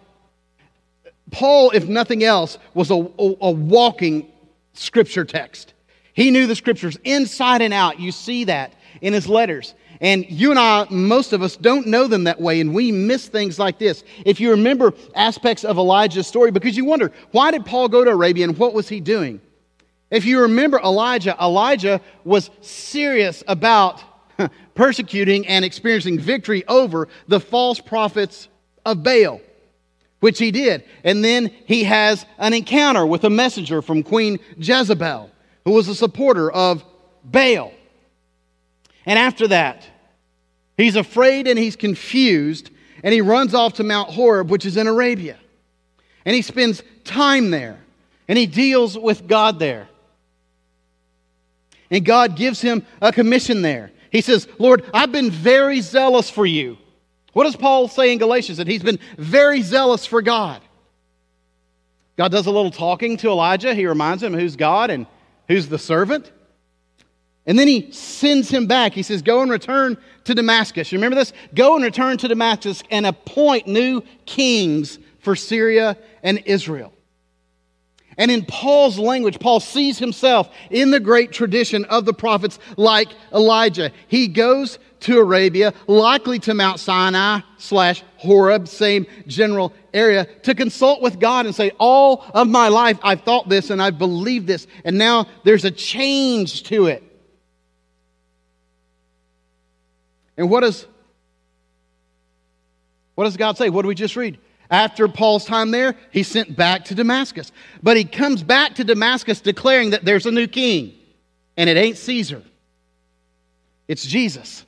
Paul, 1.31 1.71
if 1.71 1.87
nothing 1.87 2.25
else, 2.25 2.59
was 2.75 2.91
a, 2.91 2.95
a, 2.95 3.35
a, 3.41 3.51
walking 3.51 4.31
scripture 4.73 5.25
text. 5.25 5.75
He 6.13 6.31
knew 6.31 6.47
the 6.47 6.57
scriptures 6.57 6.97
inside 7.05 7.63
and 7.63 7.75
out. 7.75 8.01
You 8.01 8.13
see 8.13 8.45
that 8.45 8.73
in 9.01 9.13
his 9.13 9.29
letters. 9.29 9.75
And 10.01 10.25
you 10.29 10.51
and 10.51 10.59
I, 10.59 10.87
most 10.91 11.33
of 11.33 11.43
us, 11.43 11.57
don't 11.57 11.87
know 11.87 12.07
them 12.07 12.25
that 12.25 12.41
way, 12.41 12.61
and 12.61 12.73
we 12.73 12.93
miss 12.93 13.27
things 13.27 13.59
like 13.59 13.79
this. 13.79 14.05
If 14.25 14.39
you 14.41 14.51
remember 14.51 14.95
aspects 15.15 15.65
of 15.65 15.77
Elijah's 15.77 16.27
story, 16.27 16.51
because 16.51 16.77
you 16.77 16.85
wonder, 16.85 17.13
why 17.33 17.51
did 17.51 17.67
Paul 17.67 17.89
go 17.89 18.05
to 18.05 18.11
Arabia 18.11 18.45
and 18.45 18.57
what 18.57 18.75
was 18.75 18.89
he 18.89 19.01
doing? 19.01 19.41
If 20.11 20.25
you 20.25 20.41
remember 20.41 20.79
Elijah, 20.79 21.37
Elijah 21.41 22.01
was 22.25 22.51
serious 22.61 23.43
about 23.49 24.03
persecuting 24.75 25.47
and 25.47 25.65
experiencing 25.65 26.19
victory 26.19 26.65
over 26.69 27.09
the 27.27 27.41
false 27.41 27.81
prophets 27.81 28.49
of 28.87 29.03
Baal 29.03 29.41
which 30.21 30.39
he 30.39 30.51
did. 30.51 30.85
And 31.05 31.25
then 31.25 31.51
he 31.67 31.85
has 31.85 32.27
an 32.39 32.53
encounter 32.53 33.07
with 33.07 33.25
a 33.25 33.31
messenger 33.31 33.83
from 33.83 34.03
Queen 34.03 34.39
Jezebel, 34.57 35.31
who 35.65 35.73
was 35.73 35.89
a 35.89 35.95
supporter 35.95 36.51
of 36.51 36.85
Baal. 37.25 37.73
And 39.09 39.19
after 39.19 39.49
that, 39.49 39.89
he's 40.77 40.95
afraid 40.95 41.49
and 41.49 41.59
he's 41.59 41.77
confused, 41.77 42.71
and 43.03 43.15
he 43.15 43.23
runs 43.23 43.55
off 43.55 43.73
to 43.75 43.83
Mount 43.83 44.11
Horeb, 44.11 44.51
which 44.51 44.67
is 44.67 44.77
in 44.77 44.87
Arabia. 44.87 45.39
And 46.27 46.37
he 46.37 46.43
spends 46.43 46.83
time 47.05 47.51
there, 47.51 47.79
and 48.29 48.37
he 48.37 48.45
deals 48.45 48.99
with 48.99 49.27
God 49.27 49.59
there. 49.59 49.89
And 51.91 52.05
God 52.05 52.37
gives 52.37 52.61
him 52.61 52.85
a 53.01 53.11
commission 53.11 53.63
there. 53.63 53.93
He 54.13 54.21
says, 54.21 54.47
Lord, 54.59 54.85
I've 54.93 55.11
been 55.11 55.31
very 55.31 55.81
zealous 55.81 56.29
for 56.29 56.45
you. 56.45 56.77
What 57.33 57.45
does 57.45 57.57
Paul 57.57 57.89
say 57.89 58.13
in 58.13 58.19
Galatians? 58.19 58.59
That 58.59 58.67
he's 58.67 58.83
been 58.83 58.99
very 59.17 59.63
zealous 59.63 60.05
for 60.05 60.21
God. 60.21 60.61
God 62.19 62.31
does 62.31 62.45
a 62.45 62.51
little 62.51 62.71
talking 62.71 63.17
to 63.19 63.29
Elijah. 63.29 63.75
He 63.75 63.87
reminds 63.87 64.23
him 64.23 64.35
who's 64.35 64.57
God 64.57 64.91
and 64.91 65.07
who's 65.47 65.67
the 65.67 65.79
servant. 65.79 66.31
And 67.49 67.59
then 67.59 67.67
he 67.67 67.91
sends 67.93 68.51
him 68.51 68.67
back. 68.67 68.93
He 68.93 69.03
says, 69.03 69.23
Go 69.23 69.41
and 69.41 69.51
return 69.51 69.97
to 70.25 70.35
Damascus. 70.35 70.93
You 70.93 70.99
remember 70.99 71.17
this? 71.17 71.33
Go 71.55 71.77
and 71.77 71.85
return 71.85 72.19
to 72.19 72.29
Damascus 72.29 72.83
and 72.91 73.07
appoint 73.07 73.67
new 73.67 74.03
kings 74.27 74.99
for 75.21 75.35
Syria 75.35 75.97
and 76.23 76.43
Israel. 76.45 76.93
And 78.19 78.31
in 78.31 78.45
Paul's 78.45 78.99
language, 78.99 79.41
Paul 79.41 79.61
sees 79.61 79.99
himself 79.99 80.51
in 80.71 80.91
the 80.91 81.01
great 81.01 81.33
tradition 81.33 81.87
of 81.87 82.05
the 82.05 82.13
prophets 82.13 82.59
like 82.77 83.09
Elijah. 83.33 83.93
He 84.09 84.29
goes 84.29 84.79
to 85.01 85.19
Arabia, 85.19 85.73
likely 85.87 86.39
to 86.41 86.53
Mount 86.53 86.81
Sinai 86.81 87.41
slash 87.57 88.03
Horeb, 88.19 88.69
same 88.69 89.07
general 89.27 89.73
area, 89.95 90.27
to 90.43 90.55
consult 90.55 91.01
with 91.01 91.19
God 91.19 91.47
and 91.47 91.55
say, 91.55 91.71
All 91.79 92.27
of 92.35 92.47
my 92.47 92.69
life 92.69 92.99
I've 93.03 93.23
thought 93.23 93.49
this 93.49 93.71
and 93.71 93.81
I've 93.81 93.97
believed 93.97 94.47
this, 94.47 94.67
and 94.85 94.99
now 94.99 95.27
there's 95.45 95.65
a 95.65 95.71
change 95.71 96.65
to 96.65 96.89
it. 96.89 97.08
And 100.39 100.49
what 100.49 100.61
does, 100.61 100.87
what 103.17 103.25
does 103.25 103.37
God 103.37 103.59
say? 103.59 103.69
What 103.69 103.83
do 103.83 103.89
we 103.89 103.97
just 103.97 104.17
read? 104.17 104.39
After 104.71 105.09
Paul's 105.09 105.45
time 105.45 105.73
there, 105.73 105.97
he 106.13 106.23
sent 106.23 106.57
back 106.57 106.87
to 106.87 106.95
Damascus. 106.95 107.51
But 107.83 107.97
he 107.97 108.05
comes 108.05 108.43
back 108.43 108.77
to 108.77 108.85
Damascus 108.85 109.41
declaring 109.41 109.91
that 109.91 110.05
there's 110.05 110.27
a 110.27 110.31
new 110.31 110.47
king, 110.47 110.95
and 111.57 111.69
it 111.69 111.77
ain't 111.77 111.99
Caesar, 111.99 112.43
it's 113.89 114.07
Jesus. 114.07 114.65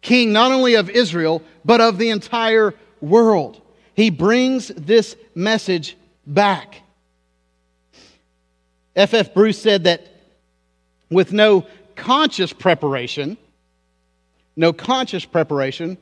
King 0.00 0.32
not 0.32 0.50
only 0.50 0.74
of 0.74 0.90
Israel, 0.90 1.42
but 1.64 1.80
of 1.80 1.96
the 1.96 2.10
entire 2.10 2.74
world. 3.00 3.60
He 3.94 4.10
brings 4.10 4.68
this 4.68 5.14
message 5.34 5.96
back. 6.26 6.82
F.F. 8.96 9.28
F. 9.28 9.34
Bruce 9.34 9.60
said 9.60 9.84
that 9.84 10.08
with 11.08 11.32
no 11.32 11.66
conscious 11.94 12.52
preparation, 12.52 13.36
no 14.56 14.72
conscious 14.72 15.24
preparation, 15.24 15.98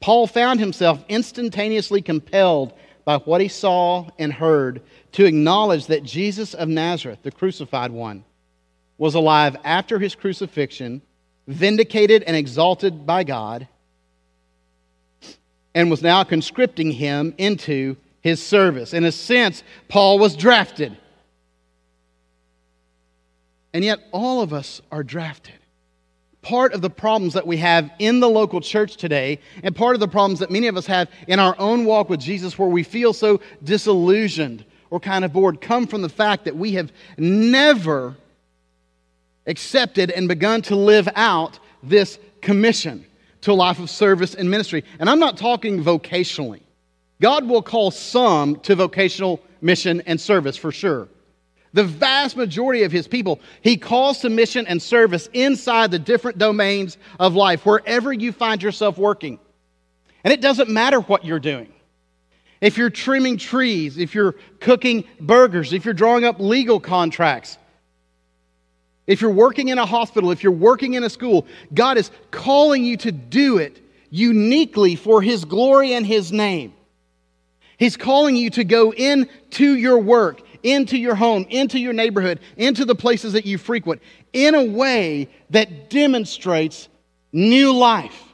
Paul 0.00 0.26
found 0.26 0.60
himself 0.60 1.04
instantaneously 1.08 2.02
compelled 2.02 2.72
by 3.04 3.18
what 3.18 3.40
he 3.40 3.48
saw 3.48 4.08
and 4.18 4.32
heard 4.32 4.82
to 5.12 5.24
acknowledge 5.24 5.86
that 5.86 6.02
Jesus 6.02 6.54
of 6.54 6.68
Nazareth, 6.68 7.20
the 7.22 7.30
crucified 7.30 7.90
one, 7.90 8.24
was 8.98 9.14
alive 9.14 9.56
after 9.64 9.98
his 9.98 10.14
crucifixion, 10.14 11.02
vindicated 11.46 12.22
and 12.22 12.36
exalted 12.36 13.06
by 13.06 13.24
God, 13.24 13.68
and 15.74 15.90
was 15.90 16.02
now 16.02 16.22
conscripting 16.22 16.92
him 16.92 17.34
into 17.38 17.96
his 18.20 18.42
service. 18.42 18.94
In 18.94 19.04
a 19.04 19.12
sense, 19.12 19.62
Paul 19.88 20.18
was 20.18 20.36
drafted. 20.36 20.96
And 23.74 23.84
yet, 23.84 24.00
all 24.12 24.42
of 24.42 24.52
us 24.52 24.82
are 24.90 25.02
drafted 25.02 25.61
part 26.42 26.74
of 26.74 26.82
the 26.82 26.90
problems 26.90 27.34
that 27.34 27.46
we 27.46 27.56
have 27.56 27.90
in 27.98 28.20
the 28.20 28.28
local 28.28 28.60
church 28.60 28.96
today, 28.96 29.38
and 29.62 29.74
part 29.74 29.94
of 29.94 30.00
the 30.00 30.08
problems 30.08 30.40
that 30.40 30.50
many 30.50 30.66
of 30.66 30.76
us 30.76 30.86
have 30.86 31.08
in 31.28 31.38
our 31.38 31.56
own 31.58 31.84
walk 31.84 32.08
with 32.10 32.20
Jesus, 32.20 32.58
where 32.58 32.68
we 32.68 32.82
feel 32.82 33.12
so 33.12 33.40
disillusioned 33.62 34.64
or 34.90 35.00
kind 35.00 35.24
of 35.24 35.32
bored, 35.32 35.60
come 35.60 35.86
from 35.86 36.02
the 36.02 36.08
fact 36.08 36.44
that 36.44 36.56
we 36.56 36.72
have 36.72 36.92
never 37.16 38.16
accepted 39.46 40.10
and 40.10 40.28
begun 40.28 40.62
to 40.62 40.76
live 40.76 41.08
out 41.14 41.58
this 41.82 42.18
commission. 42.40 43.06
to 43.42 43.52
a 43.52 43.54
life 43.54 43.78
of 43.78 43.90
service 43.90 44.34
and 44.34 44.50
ministry. 44.50 44.84
And 44.98 45.10
I'm 45.10 45.18
not 45.18 45.36
talking 45.36 45.82
vocationally. 45.82 46.60
God 47.20 47.48
will 47.48 47.62
call 47.62 47.90
some 47.90 48.56
to 48.60 48.74
vocational 48.74 49.40
mission 49.60 50.00
and 50.06 50.20
service 50.20 50.56
for 50.56 50.72
sure. 50.72 51.08
The 51.72 51.84
vast 51.84 52.36
majority 52.36 52.82
of 52.82 52.92
his 52.92 53.08
people, 53.08 53.40
he 53.62 53.76
calls 53.76 54.20
to 54.20 54.30
mission 54.30 54.66
and 54.66 54.80
service 54.80 55.28
inside 55.32 55.90
the 55.90 55.98
different 55.98 56.38
domains 56.38 56.98
of 57.18 57.34
life, 57.34 57.64
wherever 57.64 58.12
you 58.12 58.32
find 58.32 58.62
yourself 58.62 58.98
working. 58.98 59.38
And 60.24 60.32
it 60.32 60.40
doesn't 60.40 60.68
matter 60.68 61.00
what 61.00 61.24
you're 61.24 61.40
doing. 61.40 61.72
If 62.60 62.78
you're 62.78 62.90
trimming 62.90 63.38
trees, 63.38 63.98
if 63.98 64.14
you're 64.14 64.36
cooking 64.60 65.04
burgers, 65.18 65.72
if 65.72 65.84
you're 65.84 65.94
drawing 65.94 66.24
up 66.24 66.38
legal 66.38 66.78
contracts, 66.78 67.58
if 69.06 69.20
you're 69.20 69.32
working 69.32 69.68
in 69.68 69.78
a 69.78 69.86
hospital, 69.86 70.30
if 70.30 70.44
you're 70.44 70.52
working 70.52 70.94
in 70.94 71.02
a 71.02 71.10
school, 71.10 71.46
God 71.74 71.98
is 71.98 72.10
calling 72.30 72.84
you 72.84 72.96
to 72.98 73.10
do 73.10 73.58
it 73.58 73.80
uniquely 74.10 74.94
for 74.94 75.20
His 75.22 75.44
glory 75.44 75.94
and 75.94 76.06
His 76.06 76.30
name. 76.30 76.72
He's 77.78 77.96
calling 77.96 78.36
you 78.36 78.50
to 78.50 78.62
go 78.62 78.92
into 78.92 79.74
your 79.74 79.98
work, 79.98 80.42
into 80.62 80.98
your 80.98 81.14
home, 81.14 81.46
into 81.50 81.78
your 81.78 81.92
neighborhood, 81.92 82.40
into 82.56 82.84
the 82.84 82.94
places 82.94 83.32
that 83.32 83.46
you 83.46 83.58
frequent 83.58 84.02
in 84.32 84.54
a 84.54 84.64
way 84.64 85.28
that 85.50 85.90
demonstrates 85.90 86.88
new 87.32 87.72
life 87.72 88.32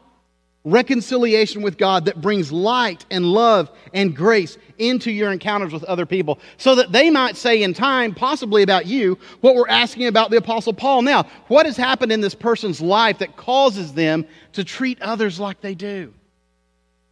reconciliation 0.64 1.62
with 1.62 1.78
God 1.78 2.04
that 2.04 2.20
brings 2.20 2.52
light 2.52 3.04
and 3.10 3.24
love 3.24 3.70
and 3.94 4.14
grace 4.14 4.58
into 4.78 5.10
your 5.10 5.32
encounters 5.32 5.72
with 5.72 5.84
other 5.84 6.06
people 6.06 6.38
so 6.56 6.74
that 6.74 6.92
they 6.92 7.10
might 7.10 7.36
say 7.36 7.62
in 7.62 7.74
time, 7.74 8.14
possibly 8.14 8.62
about 8.62 8.86
you, 8.86 9.18
what 9.40 9.54
we're 9.54 9.68
asking 9.68 10.06
about 10.06 10.30
the 10.30 10.36
Apostle 10.36 10.72
Paul. 10.72 11.02
Now, 11.02 11.24
what 11.48 11.66
has 11.66 11.76
happened 11.76 12.12
in 12.12 12.20
this 12.20 12.34
person's 12.34 12.80
life 12.80 13.18
that 13.18 13.36
causes 13.36 13.94
them 13.94 14.26
to 14.52 14.64
treat 14.64 15.00
others 15.00 15.40
like 15.40 15.60
they 15.60 15.74
do? 15.74 16.12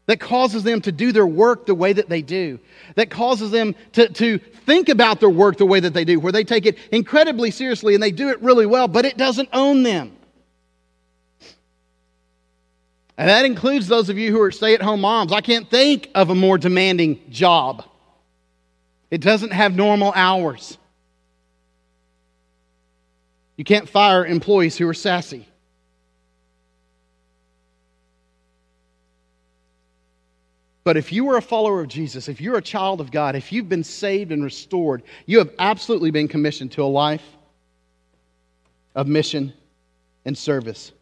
That 0.06 0.20
causes 0.20 0.62
them 0.62 0.80
to 0.82 0.92
do 0.92 1.10
their 1.10 1.26
work 1.26 1.66
the 1.66 1.74
way 1.74 1.92
that 1.92 2.08
they 2.08 2.22
do. 2.22 2.60
That 2.94 3.10
causes 3.10 3.50
them 3.50 3.74
to, 3.92 4.08
to 4.08 4.38
think 4.38 4.88
about 4.88 5.18
their 5.18 5.30
work 5.30 5.58
the 5.58 5.66
way 5.66 5.80
that 5.80 5.94
they 5.94 6.04
do, 6.04 6.20
where 6.20 6.32
they 6.32 6.44
take 6.44 6.64
it 6.64 6.78
incredibly 6.92 7.50
seriously 7.50 7.94
and 7.94 8.02
they 8.02 8.12
do 8.12 8.28
it 8.28 8.40
really 8.40 8.66
well, 8.66 8.86
but 8.86 9.04
it 9.04 9.16
doesn't 9.16 9.48
own 9.52 9.82
them. 9.82 10.16
And 13.18 13.28
that 13.28 13.44
includes 13.44 13.88
those 13.88 14.08
of 14.08 14.18
you 14.18 14.30
who 14.30 14.40
are 14.42 14.52
stay 14.52 14.74
at 14.74 14.82
home 14.82 15.00
moms. 15.00 15.32
I 15.32 15.40
can't 15.40 15.68
think 15.68 16.10
of 16.14 16.30
a 16.30 16.34
more 16.34 16.58
demanding 16.58 17.20
job. 17.30 17.84
It 19.10 19.20
doesn't 19.20 19.52
have 19.52 19.74
normal 19.74 20.12
hours. 20.14 20.76
You 23.56 23.64
can't 23.64 23.88
fire 23.88 24.24
employees 24.26 24.76
who 24.76 24.86
are 24.88 24.94
sassy. 24.94 25.48
But 30.86 30.96
if 30.96 31.10
you 31.10 31.28
are 31.30 31.36
a 31.36 31.42
follower 31.42 31.80
of 31.80 31.88
Jesus, 31.88 32.28
if 32.28 32.40
you're 32.40 32.58
a 32.58 32.62
child 32.62 33.00
of 33.00 33.10
God, 33.10 33.34
if 33.34 33.50
you've 33.50 33.68
been 33.68 33.82
saved 33.82 34.30
and 34.30 34.44
restored, 34.44 35.02
you 35.26 35.38
have 35.38 35.50
absolutely 35.58 36.12
been 36.12 36.28
commissioned 36.28 36.70
to 36.72 36.84
a 36.84 36.86
life 36.86 37.24
of 38.94 39.08
mission 39.08 39.52
and 40.26 40.38
service. 40.38 40.92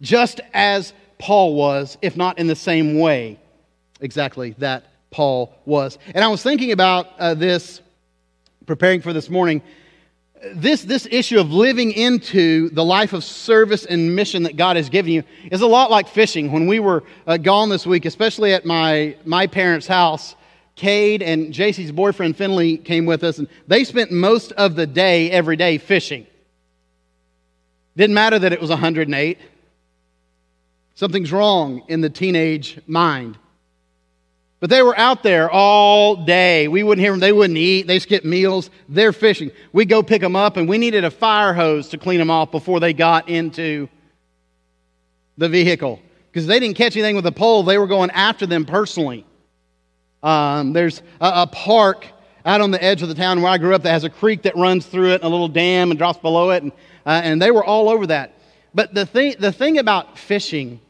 Just 0.00 0.40
as 0.54 0.92
Paul 1.18 1.56
was, 1.56 1.98
if 2.00 2.16
not 2.16 2.38
in 2.38 2.46
the 2.46 2.54
same 2.54 3.00
way 3.00 3.40
exactly 4.00 4.54
that 4.58 4.84
Paul 5.10 5.52
was. 5.64 5.98
And 6.14 6.24
I 6.24 6.28
was 6.28 6.44
thinking 6.44 6.70
about 6.70 7.08
uh, 7.18 7.34
this, 7.34 7.80
preparing 8.66 9.00
for 9.00 9.12
this 9.12 9.28
morning. 9.28 9.62
This, 10.54 10.82
this 10.82 11.06
issue 11.10 11.40
of 11.40 11.52
living 11.52 11.90
into 11.92 12.70
the 12.70 12.84
life 12.84 13.12
of 13.12 13.24
service 13.24 13.84
and 13.84 14.14
mission 14.14 14.44
that 14.44 14.56
God 14.56 14.76
has 14.76 14.88
given 14.88 15.12
you 15.12 15.24
is 15.50 15.62
a 15.62 15.66
lot 15.66 15.90
like 15.90 16.08
fishing. 16.08 16.52
When 16.52 16.66
we 16.66 16.80
were 16.80 17.02
uh, 17.26 17.38
gone 17.38 17.70
this 17.70 17.86
week, 17.86 18.04
especially 18.04 18.52
at 18.52 18.64
my, 18.64 19.16
my 19.24 19.46
parents' 19.46 19.86
house, 19.86 20.36
Cade 20.76 21.22
and 21.22 21.52
JC's 21.52 21.90
boyfriend 21.90 22.36
Finley 22.36 22.76
came 22.76 23.04
with 23.04 23.24
us, 23.24 23.38
and 23.38 23.48
they 23.66 23.82
spent 23.82 24.12
most 24.12 24.52
of 24.52 24.76
the 24.76 24.86
day, 24.86 25.28
every 25.30 25.56
day, 25.56 25.76
fishing. 25.76 26.24
Didn't 27.96 28.14
matter 28.14 28.38
that 28.38 28.52
it 28.52 28.60
was 28.60 28.70
108. 28.70 29.38
Something's 30.94 31.32
wrong 31.32 31.82
in 31.88 32.00
the 32.00 32.10
teenage 32.10 32.80
mind. 32.86 33.38
But 34.60 34.70
they 34.70 34.82
were 34.82 34.98
out 34.98 35.22
there 35.22 35.48
all 35.50 36.16
day. 36.16 36.66
We 36.66 36.82
wouldn't 36.82 37.02
hear 37.02 37.12
them. 37.12 37.20
They 37.20 37.32
wouldn't 37.32 37.58
eat. 37.58 37.86
They 37.86 38.00
skipped 38.00 38.24
meals. 38.24 38.70
They're 38.88 39.12
fishing. 39.12 39.52
We 39.72 39.84
go 39.84 40.02
pick 40.02 40.20
them 40.20 40.34
up, 40.34 40.56
and 40.56 40.68
we 40.68 40.78
needed 40.78 41.04
a 41.04 41.10
fire 41.10 41.54
hose 41.54 41.88
to 41.90 41.98
clean 41.98 42.18
them 42.18 42.30
off 42.30 42.50
before 42.50 42.80
they 42.80 42.92
got 42.92 43.28
into 43.28 43.88
the 45.36 45.48
vehicle 45.48 46.00
because 46.30 46.46
they 46.46 46.58
didn't 46.58 46.76
catch 46.76 46.96
anything 46.96 47.14
with 47.14 47.26
a 47.26 47.32
pole. 47.32 47.62
They 47.62 47.78
were 47.78 47.86
going 47.86 48.10
after 48.10 48.46
them 48.46 48.64
personally. 48.64 49.24
Um, 50.22 50.72
there's 50.72 51.02
a, 51.20 51.42
a, 51.42 51.46
park 51.46 52.06
out 52.44 52.60
on 52.60 52.72
the 52.72 52.82
edge 52.82 53.02
of 53.02 53.08
the 53.08 53.14
town 53.14 53.40
where 53.40 53.52
I 53.52 53.58
grew 53.58 53.72
up 53.72 53.82
that 53.82 53.92
has 53.92 54.02
a 54.02 54.10
creek 54.10 54.42
that 54.42 54.56
runs 54.56 54.84
through 54.84 55.12
it, 55.12 55.16
and 55.16 55.24
a 55.24 55.28
little 55.28 55.46
dam 55.46 55.92
and 55.92 55.98
drops 55.98 56.18
below 56.18 56.50
it, 56.50 56.64
and, 56.64 56.72
uh, 57.06 57.20
and 57.22 57.40
they 57.40 57.52
were 57.52 57.64
all 57.64 57.88
over 57.88 58.08
that. 58.08 58.34
But 58.74 58.94
the 58.94 59.06
thing, 59.06 59.36
the 59.38 59.52
thing 59.52 59.78
about 59.78 60.18
fishing 60.18 60.80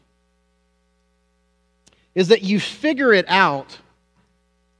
is 2.15 2.29
that 2.29 2.43
you 2.43 2.59
figure 2.59 3.13
it 3.13 3.25
out 3.27 3.77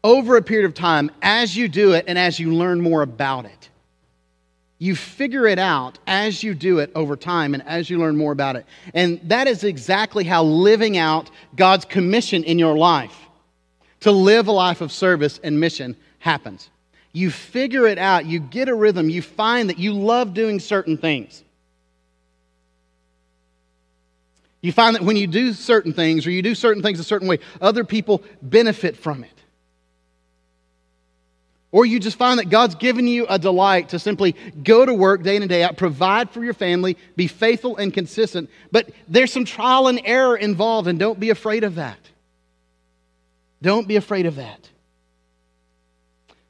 over 0.03 0.37
a 0.37 0.41
period 0.41 0.65
of 0.65 0.73
time 0.73 1.11
as 1.21 1.55
you 1.55 1.67
do 1.67 1.93
it 1.93 2.05
and 2.07 2.17
as 2.17 2.39
you 2.39 2.53
learn 2.53 2.81
more 2.81 3.01
about 3.01 3.45
it. 3.45 3.69
You 4.81 4.95
figure 4.95 5.45
it 5.45 5.59
out 5.59 5.99
as 6.07 6.41
you 6.41 6.53
do 6.53 6.79
it 6.79 6.89
over 6.95 7.17
time 7.17 7.53
and 7.53 7.61
as 7.67 7.89
you 7.89 7.99
learn 7.99 8.15
more 8.15 8.31
about 8.31 8.55
it. 8.55 8.65
And 8.93 9.19
that 9.25 9.47
is 9.47 9.65
exactly 9.65 10.23
how 10.23 10.43
living 10.43 10.97
out 10.97 11.29
God's 11.57 11.83
commission 11.83 12.45
in 12.45 12.57
your 12.57 12.77
life 12.77 13.15
to 13.99 14.11
live 14.11 14.47
a 14.47 14.53
life 14.53 14.79
of 14.79 14.93
service 14.93 15.39
and 15.43 15.59
mission 15.59 15.97
happens. 16.19 16.69
You 17.11 17.29
figure 17.29 17.87
it 17.87 17.97
out, 17.97 18.25
you 18.25 18.39
get 18.39 18.69
a 18.69 18.75
rhythm, 18.75 19.09
you 19.09 19.21
find 19.21 19.69
that 19.69 19.79
you 19.79 19.93
love 19.93 20.33
doing 20.33 20.59
certain 20.59 20.97
things. 20.97 21.43
You 24.61 24.71
find 24.71 24.95
that 24.95 25.03
when 25.03 25.15
you 25.15 25.27
do 25.27 25.53
certain 25.53 25.93
things 25.93 26.27
or 26.27 26.31
you 26.31 26.41
do 26.41 26.53
certain 26.53 26.83
things 26.83 26.99
a 26.99 27.03
certain 27.03 27.27
way, 27.27 27.39
other 27.61 27.83
people 27.83 28.23
benefit 28.41 28.97
from 28.97 29.23
it. 29.23 29.31
Or 31.71 31.85
you 31.85 31.99
just 31.99 32.17
find 32.17 32.39
that 32.39 32.49
God's 32.49 32.75
given 32.75 33.07
you 33.07 33.27
a 33.29 33.37
delight 33.37 33.89
to 33.89 33.99
simply 33.99 34.35
go 34.63 34.85
to 34.85 34.93
work 34.93 35.21
day 35.21 35.35
in 35.35 35.43
and 35.43 35.49
day 35.49 35.63
out, 35.63 35.77
provide 35.77 36.31
for 36.31 36.43
your 36.43 36.55
family, 36.55 36.97
be 37.15 37.27
faithful 37.27 37.77
and 37.77 37.93
consistent. 37.93 38.49
But 38.71 38.89
there's 39.07 39.31
some 39.31 39.45
trial 39.45 39.87
and 39.87 40.01
error 40.03 40.35
involved, 40.35 40.87
and 40.87 40.97
don't 40.97 41.19
be 41.19 41.29
afraid 41.29 41.63
of 41.63 41.75
that. 41.75 41.99
Don't 43.61 43.87
be 43.87 43.97
afraid 43.97 44.25
of 44.25 44.37
that. 44.37 44.67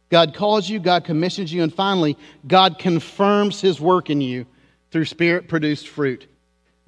God 0.10 0.34
calls 0.34 0.70
you, 0.70 0.80
God 0.80 1.04
commissions 1.04 1.52
you, 1.52 1.64
and 1.64 1.74
finally, 1.74 2.18
God 2.48 2.80
confirms 2.80 3.60
his 3.60 3.80
work 3.80 4.10
in 4.10 4.22
you 4.22 4.46
through 4.90 5.06
spirit 5.06 5.48
produced 5.48 5.88
fruit. 5.90 6.28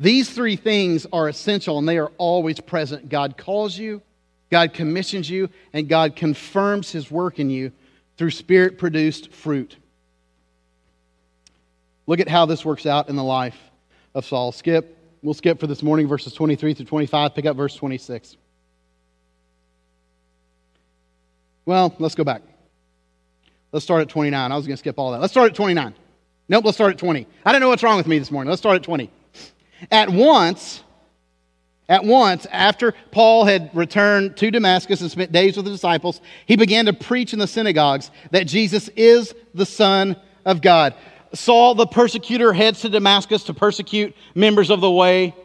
These 0.02 0.32
three 0.32 0.56
things 0.56 1.06
are 1.14 1.30
essential 1.30 1.78
and 1.78 1.88
they 1.88 1.99
are 1.99 2.12
always 2.18 2.60
present. 2.60 3.08
God 3.08 3.38
calls 3.38 3.78
you, 3.78 4.02
God 4.49 4.74
commissions 4.74 5.30
you, 5.30 5.47
and 5.74 5.88
God 5.88 6.16
confirms 6.16 6.91
his 6.91 7.12
work 7.12 7.38
in 7.38 7.52
you 7.52 7.72
through 8.18 8.32
spirit 8.32 8.80
produced 8.80 9.32
fruit. 9.32 9.78
Look 12.08 12.20
at 12.20 12.28
how 12.28 12.47
this 12.47 12.66
works 12.66 12.88
out 12.88 13.10
in 13.10 13.16
the 13.16 13.24
life 13.24 13.56
of 14.16 14.26
Saul. 14.26 14.52
Skip, 14.52 14.97
we'll 15.22 15.36
skip 15.36 15.60
for 15.60 15.68
this 15.68 15.84
morning 15.84 16.08
verses 16.08 16.34
23 16.34 16.74
through 16.74 16.88
25, 16.88 17.36
pick 17.36 17.45
up 17.45 17.56
verse 17.56 17.76
26. 17.76 18.38
Well, 21.68 21.93
let's 21.99 22.16
go 22.16 22.24
back. 22.24 22.41
Let's 23.72 23.86
start 23.86 24.02
at 24.02 24.10
29. 24.10 24.52
I 24.52 24.56
was 24.56 24.66
going 24.66 24.74
to 24.74 24.80
skip 24.80 24.97
all 24.97 25.12
that. 25.12 25.22
Let's 25.22 25.32
start 25.32 25.52
at 25.52 25.56
29. 25.56 25.93
Nope, 26.49 26.66
let's 26.66 26.76
start 26.76 26.93
at 26.93 26.97
20. 26.97 27.28
I 27.45 27.52
don't 27.52 27.62
know 27.62 27.70
what's 27.70 27.84
wrong 27.84 27.97
with 27.97 28.08
me 28.08 28.18
this 28.18 28.32
morning. 28.32 28.49
Let's 28.49 28.62
start 28.62 28.78
at 28.78 28.84
20. 28.84 29.12
At 29.90 30.10
once, 30.10 30.84
at 31.90 32.06
once, 32.06 32.46
after 32.52 32.94
Paul 33.12 33.46
had 33.46 33.70
returned 33.74 34.38
to 34.38 34.52
Damascus 34.52 35.02
and 35.02 35.12
spent 35.12 35.32
days 35.32 35.58
with 35.58 35.66
the 35.66 35.72
disciples, 35.72 36.22
he 36.46 36.56
began 36.56 36.86
to 36.86 36.94
preach 36.94 37.34
in 37.34 37.40
the 37.40 37.48
synagogues 37.48 38.12
that 38.32 38.48
Jesus 38.48 38.88
is 38.96 39.34
the 39.54 39.66
Son 39.66 40.16
of 40.46 40.62
God. 40.62 40.94
Saul, 41.34 41.76
the 41.76 41.88
persecutor, 41.88 42.54
heads 42.54 42.82
to 42.82 42.90
Damascus 42.90 43.44
to 43.44 43.54
persecute 43.54 44.16
members 44.36 44.70
of 44.70 44.82
the 44.82 44.92
way. 44.92 45.36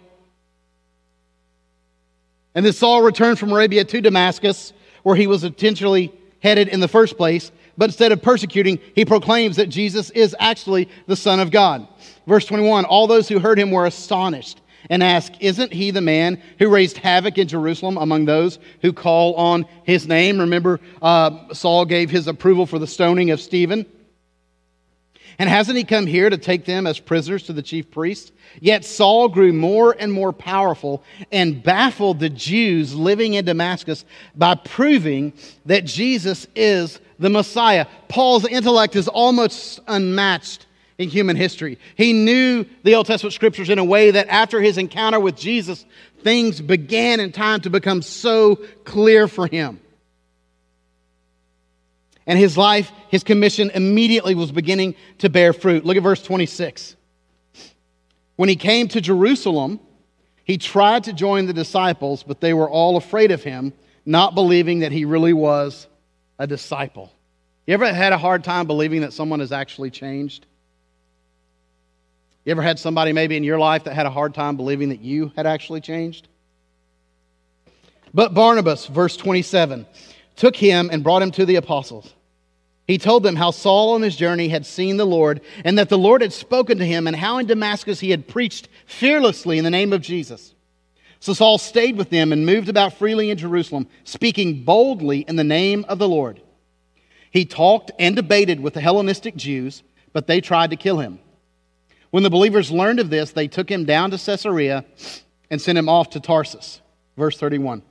And 2.55 2.64
then 2.64 2.72
Saul 2.72 3.03
returned 3.03 3.39
from 3.39 3.53
Arabia 3.53 3.84
to 3.84 4.01
Damascus, 4.01 4.72
where 5.03 5.16
he 5.16 5.26
was 5.26 5.45
intentionally 5.45 6.12
headed 6.41 6.68
in 6.68 6.80
the 6.80 6.89
first 6.89 7.16
place. 7.16 7.51
But 7.76 7.90
instead 7.90 8.12
of 8.12 8.22
persecuting, 8.22 8.78
he 8.94 9.04
proclaims 9.04 9.56
that 9.56 9.68
Jesus 9.68 10.10
is 10.10 10.34
actually 10.38 10.88
the 11.06 11.16
Son 11.16 11.40
of 11.40 11.50
God. 11.50 11.86
Verse 12.26 12.44
21 12.46 12.84
All 12.84 13.06
those 13.06 13.28
who 13.28 13.38
heard 13.38 13.58
him 13.58 13.70
were 13.70 13.86
astonished 13.86 14.60
and 14.88 15.02
asked, 15.02 15.36
Isn't 15.40 15.72
he 15.72 15.90
the 15.90 16.00
man 16.00 16.42
who 16.58 16.68
raised 16.68 16.96
havoc 16.96 17.38
in 17.38 17.48
Jerusalem 17.48 17.96
among 17.96 18.24
those 18.24 18.58
who 18.82 18.92
call 18.92 19.34
on 19.34 19.66
his 19.84 20.06
name? 20.06 20.38
Remember, 20.38 20.80
uh, 21.02 21.52
Saul 21.52 21.84
gave 21.84 22.10
his 22.10 22.28
approval 22.28 22.66
for 22.66 22.78
the 22.78 22.86
stoning 22.86 23.30
of 23.30 23.40
Stephen. 23.40 23.86
And 25.38 25.50
hasn't 25.50 25.76
he 25.76 25.84
come 25.84 26.06
here 26.06 26.30
to 26.30 26.38
take 26.38 26.64
them 26.64 26.86
as 26.86 26.98
prisoners 26.98 27.42
to 27.44 27.52
the 27.52 27.60
chief 27.60 27.90
priest? 27.90 28.32
Yet 28.58 28.86
Saul 28.86 29.28
grew 29.28 29.52
more 29.52 29.94
and 29.98 30.10
more 30.10 30.32
powerful 30.32 31.02
and 31.30 31.62
baffled 31.62 32.20
the 32.20 32.30
Jews 32.30 32.94
living 32.94 33.34
in 33.34 33.44
Damascus 33.44 34.06
by 34.34 34.54
proving 34.54 35.34
that 35.66 35.84
Jesus 35.84 36.46
is 36.56 37.00
the 37.18 37.30
Messiah. 37.30 37.86
Paul's 38.08 38.46
intellect 38.46 38.96
is 38.96 39.08
almost 39.08 39.80
unmatched 39.86 40.66
in 40.98 41.08
human 41.08 41.36
history. 41.36 41.78
He 41.94 42.12
knew 42.12 42.64
the 42.82 42.94
Old 42.94 43.06
Testament 43.06 43.34
scriptures 43.34 43.68
in 43.68 43.78
a 43.78 43.84
way 43.84 44.12
that 44.12 44.28
after 44.28 44.60
his 44.60 44.78
encounter 44.78 45.20
with 45.20 45.36
Jesus, 45.36 45.84
things 46.22 46.60
began 46.60 47.20
in 47.20 47.32
time 47.32 47.60
to 47.62 47.70
become 47.70 48.02
so 48.02 48.56
clear 48.84 49.28
for 49.28 49.46
him. 49.46 49.80
And 52.26 52.38
his 52.38 52.56
life, 52.56 52.90
his 53.08 53.22
commission 53.22 53.70
immediately 53.70 54.34
was 54.34 54.50
beginning 54.50 54.96
to 55.18 55.28
bear 55.28 55.52
fruit. 55.52 55.84
Look 55.84 55.96
at 55.96 56.02
verse 56.02 56.22
26. 56.22 56.96
When 58.34 58.48
he 58.48 58.56
came 58.56 58.88
to 58.88 59.00
Jerusalem, 59.00 59.80
he 60.44 60.58
tried 60.58 61.04
to 61.04 61.12
join 61.12 61.46
the 61.46 61.52
disciples, 61.52 62.22
but 62.22 62.40
they 62.40 62.52
were 62.52 62.68
all 62.68 62.96
afraid 62.96 63.30
of 63.30 63.42
him, 63.42 63.72
not 64.04 64.34
believing 64.34 64.80
that 64.80 64.92
he 64.92 65.04
really 65.04 65.32
was 65.32 65.86
a 66.39 66.47
disciple. 66.47 67.12
You 67.66 67.74
ever 67.74 67.93
had 67.93 68.12
a 68.12 68.18
hard 68.18 68.45
time 68.45 68.66
believing 68.66 69.01
that 69.01 69.12
someone 69.12 69.41
has 69.41 69.53
actually 69.53 69.91
changed? 69.91 70.47
You 72.45 72.53
ever 72.53 72.62
had 72.62 72.78
somebody 72.78 73.12
maybe 73.12 73.37
in 73.37 73.43
your 73.43 73.59
life 73.59 73.84
that 73.84 73.95
had 73.95 74.07
a 74.07 74.11
hard 74.11 74.34
time 74.34 74.57
believing 74.57 74.91
that 74.91 75.01
you 75.01 75.32
had 75.34 75.47
actually 75.47 75.80
changed? 75.80 76.28
But 78.14 78.34
Barnabas, 78.34 78.87
verse 78.87 79.16
27, 79.16 79.84
took 80.37 80.55
him 80.55 80.89
and 80.93 81.03
brought 81.03 81.22
him 81.22 81.32
to 81.32 81.45
the 81.45 81.57
apostles. 81.57 82.14
He 82.87 82.99
told 82.99 83.24
them 83.24 83.34
how 83.34 83.51
Saul 83.51 83.95
on 83.95 84.03
his 84.03 84.14
journey 84.14 84.49
had 84.49 84.64
seen 84.64 84.97
the 84.97 85.05
Lord, 85.05 85.41
and 85.64 85.76
that 85.78 85.89
the 85.89 85.99
Lord 85.99 86.22
had 86.22 86.32
spoken 86.32 86.78
to 86.78 86.87
him, 86.87 87.09
and 87.09 87.16
how 87.16 87.39
in 87.39 87.47
Damascus 87.47 87.99
he 87.99 88.11
had 88.11 88.28
preached 88.28 88.68
fearlessly 88.87 89.59
in 89.59 89.64
the 89.64 89.70
name 89.70 89.93
of 89.93 90.03
Jesus. 90.03 90.55
So 91.20 91.32
Saul 91.32 91.58
stayed 91.58 91.96
with 91.96 92.10
them 92.10 92.32
and 92.32 92.46
moved 92.46 92.68
about 92.68 92.94
freely 92.94 93.30
in 93.30 93.38
Jerusalem, 93.38 93.88
speaking 94.04 94.64
boldly 94.64 95.20
in 95.20 95.36
the 95.36 95.44
name 95.44 95.84
of 95.88 95.98
the 95.98 96.08
Lord. 96.08 96.40
He 97.30 97.44
talked 97.44 97.90
and 97.98 98.14
debated 98.14 98.60
with 98.60 98.74
the 98.74 98.80
Hellenistic 98.80 99.36
Jews, 99.36 99.82
but 100.12 100.26
they 100.26 100.40
tried 100.40 100.70
to 100.70 100.76
kill 100.76 100.98
him. 100.98 101.18
When 102.10 102.22
the 102.22 102.30
believers 102.30 102.70
learned 102.70 103.00
of 103.00 103.10
this, 103.10 103.32
they 103.32 103.48
took 103.48 103.70
him 103.70 103.84
down 103.84 104.10
to 104.10 104.18
Caesarea 104.18 104.84
and 105.50 105.60
sent 105.60 105.76
him 105.76 105.88
off 105.88 106.10
to 106.10 106.20
Tarsus. 106.20 106.80
Verse 107.16 107.36
31. 107.38 107.82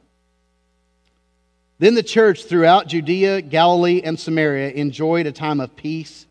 Then 1.77 1.95
the 1.95 2.03
church 2.03 2.45
throughout 2.45 2.87
Judea, 2.87 3.41
Galilee, 3.41 4.01
and 4.03 4.19
Samaria 4.19 4.71
enjoyed 4.71 5.27
a 5.27 5.31
time 5.31 5.59
of 5.59 5.75
peace 5.75 6.25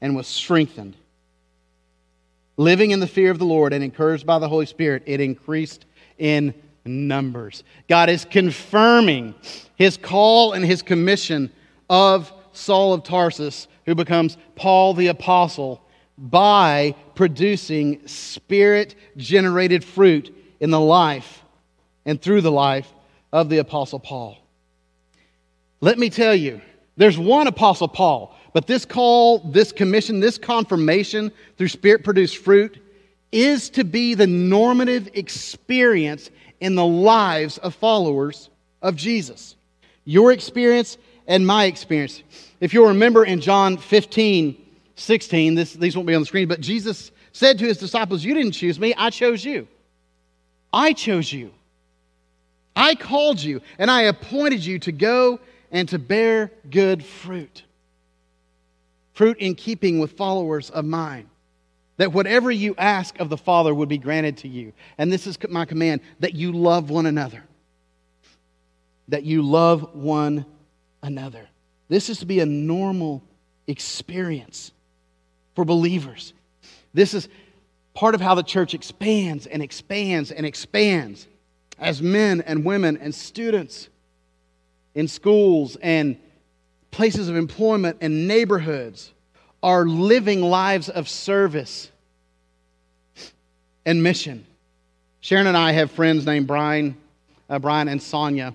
and 0.00 0.16
was 0.16 0.26
strengthened. 0.26 0.96
Living 2.56 2.90
in 2.90 3.00
the 3.00 3.06
fear 3.06 3.30
of 3.30 3.38
the 3.38 3.44
Lord 3.44 3.74
and 3.74 3.84
encouraged 3.84 4.26
by 4.26 4.38
the 4.38 4.48
Holy 4.48 4.64
Spirit, 4.64 5.02
it 5.04 5.20
increased 5.20 5.84
in 6.18 6.54
numbers. 6.84 7.64
God 7.88 8.08
is 8.08 8.24
confirming 8.24 9.34
his 9.76 9.96
call 9.96 10.52
and 10.52 10.64
his 10.64 10.82
commission 10.82 11.50
of 11.90 12.32
Saul 12.52 12.92
of 12.94 13.02
Tarsus, 13.02 13.68
who 13.84 13.94
becomes 13.94 14.36
Paul 14.54 14.94
the 14.94 15.08
Apostle, 15.08 15.82
by 16.18 16.94
producing 17.14 18.06
spirit 18.06 18.94
generated 19.16 19.84
fruit 19.84 20.34
in 20.60 20.70
the 20.70 20.80
life 20.80 21.42
and 22.06 22.20
through 22.20 22.40
the 22.40 22.50
life 22.50 22.90
of 23.32 23.48
the 23.50 23.58
Apostle 23.58 24.00
Paul. 24.00 24.38
Let 25.80 25.98
me 25.98 26.08
tell 26.08 26.34
you, 26.34 26.62
there's 26.96 27.18
one 27.18 27.46
Apostle 27.46 27.88
Paul, 27.88 28.34
but 28.54 28.66
this 28.66 28.86
call, 28.86 29.40
this 29.40 29.72
commission, 29.72 30.20
this 30.20 30.38
confirmation 30.38 31.30
through 31.58 31.68
spirit 31.68 32.02
produced 32.02 32.38
fruit 32.38 32.78
is 33.32 33.70
to 33.70 33.84
be 33.84 34.14
the 34.14 34.26
normative 34.26 35.10
experience 35.14 36.30
in 36.60 36.74
the 36.74 36.86
lives 36.86 37.58
of 37.58 37.74
followers 37.74 38.50
of 38.82 38.96
Jesus. 38.96 39.56
Your 40.04 40.32
experience 40.32 40.98
and 41.26 41.46
my 41.46 41.64
experience. 41.64 42.22
If 42.60 42.72
you'll 42.72 42.88
remember 42.88 43.24
in 43.24 43.40
John 43.40 43.76
15, 43.76 44.56
16, 44.94 45.54
this, 45.54 45.72
these 45.74 45.96
won't 45.96 46.06
be 46.06 46.14
on 46.14 46.22
the 46.22 46.26
screen, 46.26 46.48
but 46.48 46.60
Jesus 46.60 47.10
said 47.32 47.58
to 47.58 47.66
his 47.66 47.78
disciples, 47.78 48.24
You 48.24 48.34
didn't 48.34 48.52
choose 48.52 48.78
me, 48.78 48.94
I 48.96 49.10
chose 49.10 49.44
you. 49.44 49.68
I 50.72 50.92
chose 50.92 51.32
you. 51.32 51.52
I 52.74 52.94
called 52.94 53.42
you, 53.42 53.62
and 53.78 53.90
I 53.90 54.02
appointed 54.02 54.64
you 54.64 54.78
to 54.80 54.92
go 54.92 55.40
and 55.70 55.88
to 55.88 55.98
bear 55.98 56.52
good 56.70 57.04
fruit. 57.04 57.64
Fruit 59.14 59.38
in 59.38 59.54
keeping 59.54 59.98
with 59.98 60.12
followers 60.12 60.70
of 60.70 60.84
mine. 60.84 61.28
That 61.98 62.12
whatever 62.12 62.50
you 62.50 62.74
ask 62.76 63.18
of 63.20 63.28
the 63.28 63.36
Father 63.36 63.74
would 63.74 63.88
be 63.88 63.98
granted 63.98 64.38
to 64.38 64.48
you. 64.48 64.72
And 64.98 65.10
this 65.10 65.26
is 65.26 65.38
my 65.48 65.64
command 65.64 66.02
that 66.20 66.34
you 66.34 66.52
love 66.52 66.90
one 66.90 67.06
another. 67.06 67.42
That 69.08 69.24
you 69.24 69.42
love 69.42 69.94
one 69.94 70.44
another. 71.02 71.48
This 71.88 72.10
is 72.10 72.18
to 72.18 72.26
be 72.26 72.40
a 72.40 72.46
normal 72.46 73.22
experience 73.66 74.72
for 75.54 75.64
believers. 75.64 76.34
This 76.92 77.14
is 77.14 77.28
part 77.94 78.14
of 78.14 78.20
how 78.20 78.34
the 78.34 78.42
church 78.42 78.74
expands 78.74 79.46
and 79.46 79.62
expands 79.62 80.30
and 80.30 80.44
expands 80.44 81.26
as 81.78 82.02
men 82.02 82.42
and 82.42 82.64
women 82.64 82.96
and 82.98 83.14
students 83.14 83.88
in 84.94 85.08
schools 85.08 85.76
and 85.82 86.18
places 86.90 87.28
of 87.28 87.36
employment 87.36 87.98
and 88.00 88.26
neighborhoods 88.26 89.12
are 89.66 89.84
living 89.84 90.42
lives 90.42 90.88
of 90.88 91.08
service 91.08 91.90
and 93.84 94.00
mission. 94.00 94.46
Sharon 95.20 95.48
and 95.48 95.56
I 95.56 95.72
have 95.72 95.90
friends 95.90 96.24
named 96.24 96.46
Brian, 96.46 96.96
uh, 97.50 97.58
Brian 97.58 97.88
and 97.88 98.00
Sonia 98.00 98.54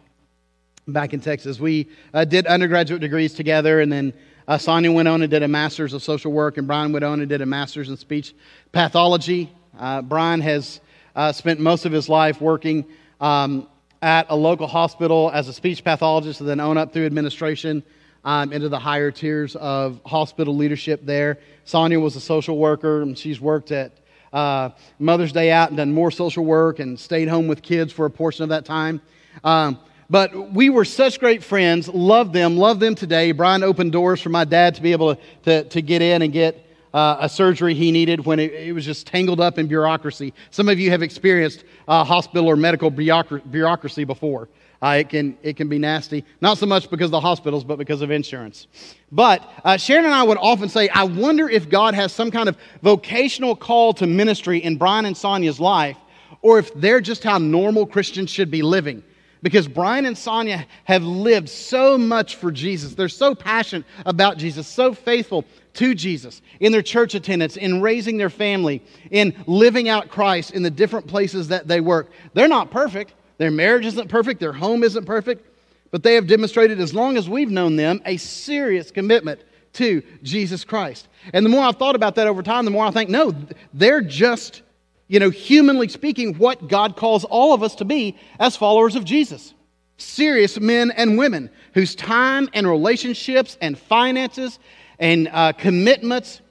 back 0.88 1.14
in 1.14 1.20
Texas. 1.20 1.60
We 1.60 1.90
uh, 2.14 2.24
did 2.24 2.48
undergraduate 2.48 3.02
degrees 3.02 3.34
together, 3.34 3.82
and 3.82 3.92
then 3.92 4.14
uh, 4.48 4.58
Sonia 4.58 4.90
went 4.90 5.10
on 5.10 5.22
and 5.22 5.30
did 5.30 5.44
a 5.44 5.50
master's 5.50 5.92
of 5.92 6.02
social 6.02 6.32
work, 6.32 6.58
and 6.58 6.66
Brian 6.66 6.94
went 6.94 7.04
on 7.04 7.20
and 7.20 7.28
did 7.28 7.42
a 7.42 7.46
master's 7.46 7.90
in 7.90 7.98
speech 7.98 8.34
pathology. 8.72 9.52
Uh, 9.78 10.02
Brian 10.02 10.40
has 10.40 10.80
uh, 11.14 11.34
spent 11.34 11.60
most 11.60 11.86
of 11.86 11.92
his 11.92 12.08
life 12.08 12.40
working 12.40 12.86
um, 13.20 13.68
at 14.02 14.28
a 14.30 14.36
local 14.38 14.66
hospital 14.66 15.30
as 15.34 15.50
a 15.50 15.54
speech 15.54 15.84
pathologist 15.84 16.40
and 16.40 16.48
then 16.48 16.62
on 16.62 16.78
up 16.78 16.94
through 16.94 17.06
administration 17.06 17.84
um, 18.24 18.54
into 18.54 18.70
the 18.70 18.80
higher 18.80 19.12
tiers 19.12 19.56
of 19.56 20.00
hospital 20.06 20.56
leadership 20.56 21.06
there. 21.06 21.40
Sonia 21.66 22.00
was 22.00 22.16
a 22.16 22.22
social 22.22 22.58
worker, 22.58 23.02
and 23.02 23.18
she's 23.18 23.40
worked 23.40 23.72
at 23.72 23.92
uh, 24.34 24.70
Mother's 25.00 25.32
Day 25.32 25.52
out 25.52 25.70
and 25.70 25.78
done 25.78 25.94
more 25.94 26.12
social 26.12 26.46
work 26.46 26.80
and 26.80 27.00
stayed 27.00 27.28
home 27.28 27.48
with 27.48 27.62
kids 27.62 27.92
for 27.92 28.06
a 28.06 28.10
portion 28.10 28.44
of 28.44 28.50
that 28.50 28.66
time. 28.66 29.02
Um, 29.44 29.80
but 30.10 30.52
we 30.52 30.70
were 30.70 30.84
such 30.84 31.20
great 31.20 31.42
friends, 31.44 31.88
loved 31.88 32.34
them, 32.34 32.58
love 32.58 32.80
them 32.80 32.96
today. 32.96 33.32
Brian 33.32 33.64
opened 33.64 33.94
doors 33.94 34.22
for 34.22 34.30
my 34.30 34.44
dad 34.44 34.76
to 34.76 34.82
be 34.82 34.92
able 34.92 35.16
to, 35.16 35.22
to, 35.44 35.64
to 35.70 35.82
get 35.82 36.02
in 36.02 36.22
and 36.22 36.34
get 36.34 36.66
uh, 36.94 37.18
a 37.22 37.30
surgery 37.30 37.74
he 37.74 37.92
needed 37.92 38.26
when 38.26 38.40
it, 38.40 38.52
it, 38.52 38.74
was 38.74 38.84
just 38.84 39.08
tangled 39.08 39.40
up 39.40 39.58
in 39.58 39.68
bureaucracy. 39.68 40.34
Some 40.50 40.68
of 40.68 40.80
you 40.80 40.90
have 40.90 41.02
experienced 41.02 41.64
uh, 41.88 42.04
hospital 42.04 42.48
or 42.48 42.58
medical 42.58 42.90
bureaucracy 42.90 44.04
before. 44.04 44.50
Uh, 44.82 44.98
it, 45.00 45.10
can, 45.10 45.38
it 45.44 45.56
can 45.56 45.70
be 45.70 45.78
nasty, 45.78 46.26
not 46.42 46.58
so 46.58 46.66
much 46.66 46.90
because 46.90 47.06
of 47.06 47.12
the 47.12 47.20
hospitals, 47.20 47.64
but 47.64 47.78
because 47.78 48.02
of 48.02 48.10
insurance. 48.10 48.66
But 49.12 49.48
uh, 49.64 49.78
Sharon 49.78 50.06
and 50.06 50.14
I 50.14 50.24
would 50.24 50.40
often 50.40 50.70
say, 50.70 50.90
I 50.90 51.04
wonder 51.04 51.48
if 51.48 51.70
God 51.70 51.94
has 51.94 52.12
some 52.12 52.32
kind 52.32 52.50
of 52.50 52.58
vocational 52.82 53.56
call 53.56 53.94
to 53.96 54.08
ministry 54.08 54.58
in 54.58 54.78
Brian 54.78 55.06
and 55.06 55.16
Sonia's 55.16 55.60
life, 55.60 55.98
or 56.42 56.58
if 56.58 56.74
they're 56.74 57.02
just 57.02 57.24
how 57.24 57.38
normal 57.38 57.86
Christians 57.86 58.32
should 58.32 58.50
be 58.50 58.64
living 58.64 59.04
because 59.44 59.68
Brian 59.68 60.06
and 60.06 60.18
Sonia 60.18 60.66
have 60.84 61.04
lived 61.04 61.50
so 61.50 61.98
much 61.98 62.36
for 62.36 62.52
Jesus. 62.52 62.94
They're 62.94 63.10
so 63.10 63.34
passionate 63.34 63.86
about 64.06 64.38
Jesus, 64.38 64.68
so 64.68 64.94
faithful 64.94 65.46
to 65.74 65.96
Jesus 65.96 66.42
in 66.60 66.72
their 66.72 66.82
church 66.82 67.16
attendance, 67.16 67.58
in 67.58 67.82
raising 67.82 68.18
their 68.18 68.30
family, 68.30 68.84
in 69.10 69.36
living 69.48 69.90
out 69.90 70.10
Christ 70.10 70.52
in 70.52 70.64
the 70.64 70.70
different 70.70 71.08
places 71.08 71.48
that 71.48 71.68
they 71.68 71.82
work. 71.82 72.12
They're 72.34 72.48
not 72.48 72.72
perfect. 72.72 73.14
Their 73.42 73.50
marriage 73.50 73.88
isn't 73.88 74.08
perfect. 74.08 74.40
Their 74.40 74.54
home 74.54 74.84
isn't 74.84 75.06
perfect. 75.06 75.44
But 75.90 76.04
they 76.04 76.14
have 76.14 76.28
demonstrated, 76.28 76.80
as 76.80 76.94
long 76.94 77.18
as 77.18 77.28
we've 77.28 77.50
known 77.50 77.76
them, 77.76 78.00
a 78.06 78.18
serious 78.18 78.92
commitment 78.92 79.42
to 79.74 80.04
Jesus 80.22 80.64
Christ. 80.64 81.08
And 81.34 81.44
the 81.44 81.50
more 81.50 81.64
I've 81.64 81.78
thought 81.78 81.96
about 81.96 82.14
that 82.18 82.28
over 82.28 82.44
time, 82.44 82.66
the 82.66 82.72
more 82.72 82.86
I 82.86 82.92
think, 82.92 83.10
no, 83.10 83.34
they're 83.74 84.02
just, 84.04 84.62
you 85.08 85.20
know, 85.20 85.32
humanly 85.32 85.88
speaking, 85.88 86.36
what 86.36 86.68
God 86.68 86.96
calls 86.96 87.24
all 87.24 87.56
of 87.56 87.64
us 87.64 87.74
to 87.78 87.84
be 87.84 88.16
as 88.40 88.56
followers 88.56 88.96
of 88.96 89.06
Jesus. 89.06 89.56
Serious 89.98 90.60
men 90.60 90.92
and 90.92 91.18
women 91.18 91.50
whose 91.74 91.96
time 91.96 92.48
and 92.54 92.68
relationships 92.68 93.58
and 93.60 93.76
finances 93.76 94.60
and 95.00 95.28
uh, 95.32 95.54
commitments 95.54 96.42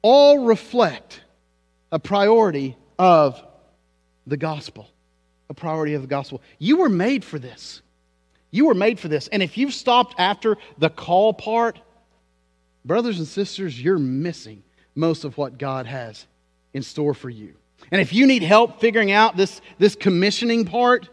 all 0.00 0.44
reflect 0.44 1.22
a 1.90 1.98
priority 1.98 2.76
of 3.00 3.44
the 4.28 4.36
gospel. 4.36 4.88
A 5.48 5.54
priority 5.54 5.94
of 5.94 6.02
the 6.02 6.08
gospel. 6.08 6.42
You 6.58 6.78
were 6.78 6.88
made 6.88 7.24
for 7.24 7.38
this. 7.38 7.82
You 8.50 8.66
were 8.66 8.74
made 8.74 8.98
for 8.98 9.08
this. 9.08 9.28
And 9.28 9.42
if 9.42 9.58
you've 9.58 9.74
stopped 9.74 10.14
after 10.18 10.56
the 10.78 10.90
call 10.90 11.32
part, 11.32 11.78
brothers 12.84 13.18
and 13.18 13.28
sisters, 13.28 13.80
you're 13.80 13.98
missing 13.98 14.62
most 14.94 15.24
of 15.24 15.36
what 15.36 15.58
God 15.58 15.86
has 15.86 16.26
in 16.72 16.82
store 16.82 17.14
for 17.14 17.30
you. 17.30 17.54
And 17.90 18.00
if 18.00 18.12
you 18.12 18.26
need 18.26 18.42
help 18.42 18.80
figuring 18.80 19.12
out 19.12 19.36
this, 19.36 19.60
this 19.78 19.94
commissioning 19.94 20.64
part, 20.64 21.08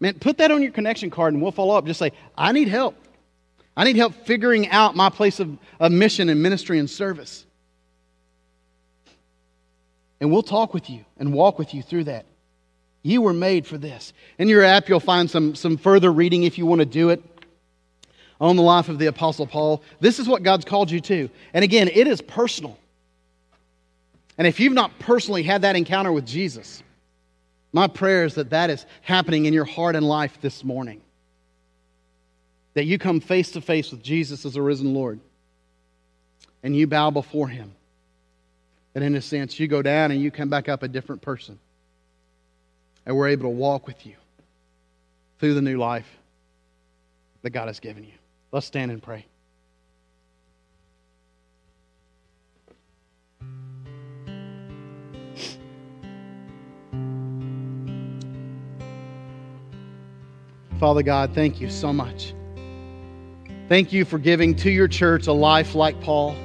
man, 0.00 0.14
put 0.18 0.38
that 0.38 0.50
on 0.50 0.62
your 0.62 0.72
connection 0.72 1.10
card 1.10 1.32
and 1.32 1.42
we'll 1.42 1.52
follow 1.52 1.76
up. 1.76 1.86
Just 1.86 1.98
say, 1.98 2.12
I 2.36 2.52
need 2.52 2.68
help. 2.68 2.96
I 3.76 3.84
need 3.84 3.96
help 3.96 4.14
figuring 4.26 4.68
out 4.68 4.94
my 4.94 5.08
place 5.08 5.40
of, 5.40 5.58
of 5.80 5.90
mission 5.90 6.28
and 6.28 6.42
ministry 6.42 6.78
and 6.78 6.88
service. 6.88 7.46
And 10.24 10.32
we'll 10.32 10.42
talk 10.42 10.72
with 10.72 10.88
you 10.88 11.04
and 11.18 11.34
walk 11.34 11.58
with 11.58 11.74
you 11.74 11.82
through 11.82 12.04
that. 12.04 12.24
You 13.02 13.20
were 13.20 13.34
made 13.34 13.66
for 13.66 13.76
this. 13.76 14.14
In 14.38 14.48
your 14.48 14.64
app, 14.64 14.88
you'll 14.88 14.98
find 14.98 15.30
some, 15.30 15.54
some 15.54 15.76
further 15.76 16.10
reading 16.10 16.44
if 16.44 16.56
you 16.56 16.64
want 16.64 16.78
to 16.78 16.86
do 16.86 17.10
it 17.10 17.22
on 18.40 18.56
the 18.56 18.62
life 18.62 18.88
of 18.88 18.98
the 18.98 19.04
Apostle 19.04 19.46
Paul. 19.46 19.82
This 20.00 20.18
is 20.18 20.26
what 20.26 20.42
God's 20.42 20.64
called 20.64 20.90
you 20.90 20.98
to. 21.00 21.28
And 21.52 21.62
again, 21.62 21.90
it 21.92 22.06
is 22.06 22.22
personal. 22.22 22.78
And 24.38 24.46
if 24.46 24.60
you've 24.60 24.72
not 24.72 24.98
personally 24.98 25.42
had 25.42 25.60
that 25.60 25.76
encounter 25.76 26.10
with 26.10 26.24
Jesus, 26.24 26.82
my 27.74 27.86
prayer 27.86 28.24
is 28.24 28.36
that 28.36 28.48
that 28.48 28.70
is 28.70 28.86
happening 29.02 29.44
in 29.44 29.52
your 29.52 29.66
heart 29.66 29.94
and 29.94 30.08
life 30.08 30.38
this 30.40 30.64
morning. 30.64 31.02
That 32.72 32.86
you 32.86 32.96
come 32.96 33.20
face 33.20 33.50
to 33.50 33.60
face 33.60 33.90
with 33.90 34.02
Jesus 34.02 34.46
as 34.46 34.56
a 34.56 34.62
risen 34.62 34.94
Lord 34.94 35.20
and 36.62 36.74
you 36.74 36.86
bow 36.86 37.10
before 37.10 37.48
him. 37.48 37.74
And 38.94 39.02
in 39.02 39.14
a 39.16 39.22
sense, 39.22 39.58
you 39.58 39.66
go 39.66 39.82
down 39.82 40.10
and 40.10 40.20
you 40.20 40.30
come 40.30 40.48
back 40.48 40.68
up 40.68 40.82
a 40.82 40.88
different 40.88 41.22
person. 41.22 41.58
And 43.06 43.16
we're 43.16 43.28
able 43.28 43.44
to 43.44 43.48
walk 43.48 43.86
with 43.86 44.06
you 44.06 44.14
through 45.38 45.54
the 45.54 45.62
new 45.62 45.78
life 45.78 46.06
that 47.42 47.50
God 47.50 47.66
has 47.66 47.80
given 47.80 48.04
you. 48.04 48.12
Let's 48.52 48.66
stand 48.66 48.90
and 48.90 49.02
pray. 49.02 49.26
Father 60.78 61.02
God, 61.02 61.34
thank 61.34 61.60
you 61.60 61.70
so 61.70 61.92
much. 61.92 62.34
Thank 63.68 63.92
you 63.92 64.04
for 64.04 64.18
giving 64.18 64.54
to 64.56 64.70
your 64.70 64.88
church 64.88 65.26
a 65.26 65.32
life 65.32 65.74
like 65.74 66.00
Paul. 66.00 66.36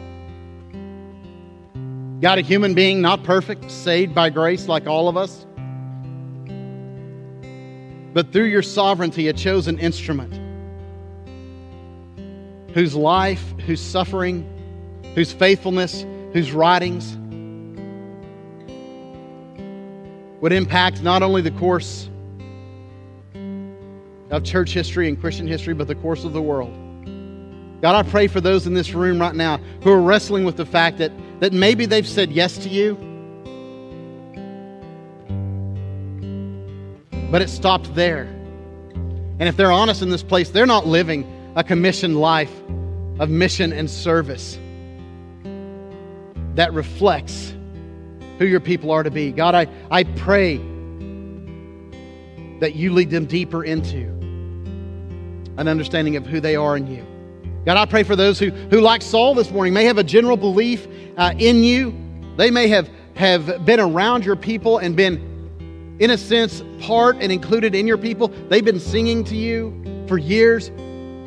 God, 2.21 2.37
a 2.37 2.41
human 2.41 2.73
being, 2.73 3.01
not 3.01 3.23
perfect, 3.23 3.71
saved 3.71 4.13
by 4.13 4.29
grace 4.29 4.67
like 4.67 4.87
all 4.87 5.07
of 5.07 5.15
us, 5.15 5.45
but 8.13 8.33
through 8.33 8.45
your 8.45 8.61
sovereignty, 8.61 9.29
a 9.29 9.33
chosen 9.33 9.79
instrument 9.79 10.33
whose 12.73 12.93
life, 12.93 13.53
whose 13.65 13.79
suffering, 13.79 14.45
whose 15.15 15.31
faithfulness, 15.31 16.05
whose 16.33 16.51
writings 16.51 17.17
would 20.41 20.51
impact 20.51 21.01
not 21.01 21.23
only 21.23 21.41
the 21.41 21.51
course 21.51 22.09
of 24.29 24.43
church 24.43 24.73
history 24.73 25.07
and 25.07 25.19
Christian 25.19 25.47
history, 25.47 25.73
but 25.73 25.87
the 25.87 25.95
course 25.95 26.23
of 26.25 26.33
the 26.33 26.41
world. 26.41 26.73
God, 27.81 27.95
I 27.95 28.07
pray 28.09 28.27
for 28.27 28.41
those 28.41 28.67
in 28.67 28.73
this 28.73 28.93
room 28.93 29.19
right 29.19 29.33
now 29.33 29.57
who 29.83 29.91
are 29.91 30.01
wrestling 30.01 30.43
with 30.43 30.57
the 30.57 30.65
fact 30.65 30.97
that, 30.97 31.11
that 31.39 31.53
maybe 31.53 31.85
they've 31.85 32.07
said 32.07 32.31
yes 32.31 32.57
to 32.59 32.69
you, 32.69 32.95
but 37.31 37.41
it 37.41 37.49
stopped 37.49 37.93
there. 37.95 38.23
And 39.39 39.43
if 39.43 39.55
they're 39.55 39.71
honest 39.71 40.01
in 40.01 40.09
this 40.09 40.23
place, 40.23 40.49
they're 40.49 40.65
not 40.65 40.85
living 40.85 41.25
a 41.55 41.63
commissioned 41.63 42.19
life 42.19 42.51
of 43.19 43.29
mission 43.29 43.71
and 43.71 43.89
service 43.89 44.59
that 46.55 46.73
reflects 46.73 47.53
who 48.37 48.45
your 48.45 48.59
people 48.59 48.91
are 48.91 49.03
to 49.03 49.11
be. 49.11 49.31
God, 49.31 49.55
I, 49.55 49.67
I 49.91 50.03
pray 50.03 50.57
that 52.59 52.75
you 52.75 52.91
lead 52.93 53.09
them 53.09 53.25
deeper 53.25 53.63
into 53.63 54.07
an 55.57 55.67
understanding 55.67 56.15
of 56.15 56.25
who 56.25 56.39
they 56.39 56.55
are 56.55 56.75
in 56.75 56.87
you. 56.87 57.05
God, 57.65 57.77
I 57.77 57.85
pray 57.85 58.03
for 58.03 58.15
those 58.15 58.39
who, 58.39 58.49
who 58.49 58.81
like 58.81 59.01
Saul 59.01 59.35
this 59.35 59.51
morning, 59.51 59.73
may 59.73 59.85
have 59.85 59.97
a 59.97 60.03
general 60.03 60.37
belief 60.37 60.87
uh, 61.17 61.33
in 61.37 61.63
you. 61.63 61.93
They 62.37 62.51
may 62.51 62.67
have, 62.69 62.89
have 63.15 63.65
been 63.65 63.79
around 63.79 64.25
your 64.25 64.35
people 64.35 64.77
and 64.77 64.95
been, 64.95 65.97
in 65.99 66.11
a 66.11 66.17
sense, 66.17 66.63
part 66.79 67.17
and 67.19 67.31
included 67.31 67.75
in 67.75 67.85
your 67.85 67.97
people. 67.97 68.29
They've 68.49 68.63
been 68.63 68.79
singing 68.79 69.23
to 69.25 69.35
you 69.35 70.05
for 70.07 70.17
years. 70.17 70.71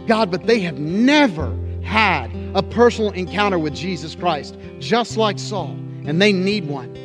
God, 0.07 0.31
but 0.31 0.47
they 0.47 0.61
have 0.61 0.79
never 0.79 1.57
had 1.83 2.31
a 2.55 2.63
personal 2.63 3.11
encounter 3.13 3.59
with 3.59 3.75
Jesus 3.75 4.15
Christ, 4.15 4.57
just 4.79 5.17
like 5.17 5.39
Saul, 5.39 5.77
and 6.07 6.21
they 6.21 6.33
need 6.33 6.67
one. 6.67 6.99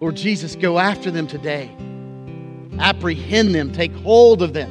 Lord 0.00 0.16
Jesus, 0.16 0.54
go 0.54 0.78
after 0.78 1.10
them 1.10 1.26
today 1.26 1.74
apprehend 2.80 3.54
them, 3.54 3.72
take 3.72 3.92
hold 3.96 4.42
of 4.42 4.52
them, 4.52 4.70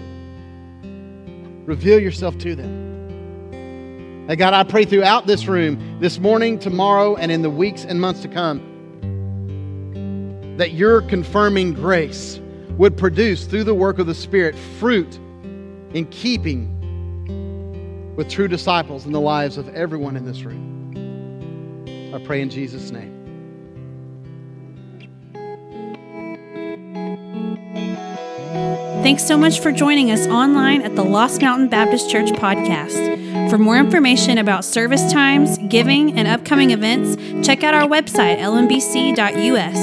reveal 1.68 2.00
yourself 2.00 2.36
to 2.40 2.56
them. 2.56 4.26
Hey, 4.28 4.36
God, 4.38 4.56
I 4.56 4.64
pray 4.64 4.86
throughout 4.86 5.28
this 5.28 5.48
room, 5.48 6.00
this 6.00 6.18
morning, 6.18 6.58
tomorrow, 6.58 7.16
and 7.16 7.32
in 7.32 7.44
the 7.44 7.50
weeks 7.50 7.86
and 7.86 8.02
months 8.02 8.22
to 8.22 8.28
come, 8.28 8.62
that 10.58 10.72
your 10.72 11.02
confirming 11.04 11.74
grace 11.74 12.40
would 12.78 12.98
produce 12.98 13.46
through 13.46 13.66
the 13.66 13.76
work 13.76 14.00
of 14.00 14.08
the 14.08 14.16
Spirit 14.16 14.56
fruit 14.80 15.16
in 15.94 16.08
keeping 16.10 16.74
with 18.16 18.30
true 18.30 18.48
disciples 18.48 19.06
in 19.06 19.12
the 19.12 19.22
lives 19.22 19.58
of 19.58 19.68
everyone 19.76 20.16
in 20.16 20.26
this 20.26 20.44
room. 20.44 20.64
I 22.16 22.20
pray 22.26 22.42
in 22.42 22.50
Jesus' 22.50 22.92
name. 22.92 23.17
Thanks 29.08 29.24
so 29.24 29.38
much 29.38 29.62
for 29.62 29.72
joining 29.72 30.12
us 30.12 30.28
online 30.28 30.82
at 30.82 30.98
the 30.98 31.02
Lost 31.02 31.42
Mountain 31.42 31.70
Baptist 31.70 32.10
Church 32.10 32.30
podcast. 32.32 33.50
For 33.50 33.58
more 33.58 33.78
information 33.78 34.38
about 34.38 34.66
service 34.66 35.14
times, 35.14 35.58
giving, 35.70 36.20
and 36.20 36.28
upcoming 36.28 36.72
events, 36.72 37.16
check 37.48 37.64
out 37.64 37.74
our 37.74 37.88
website, 37.88 38.40
lmbc.us. 38.40 39.78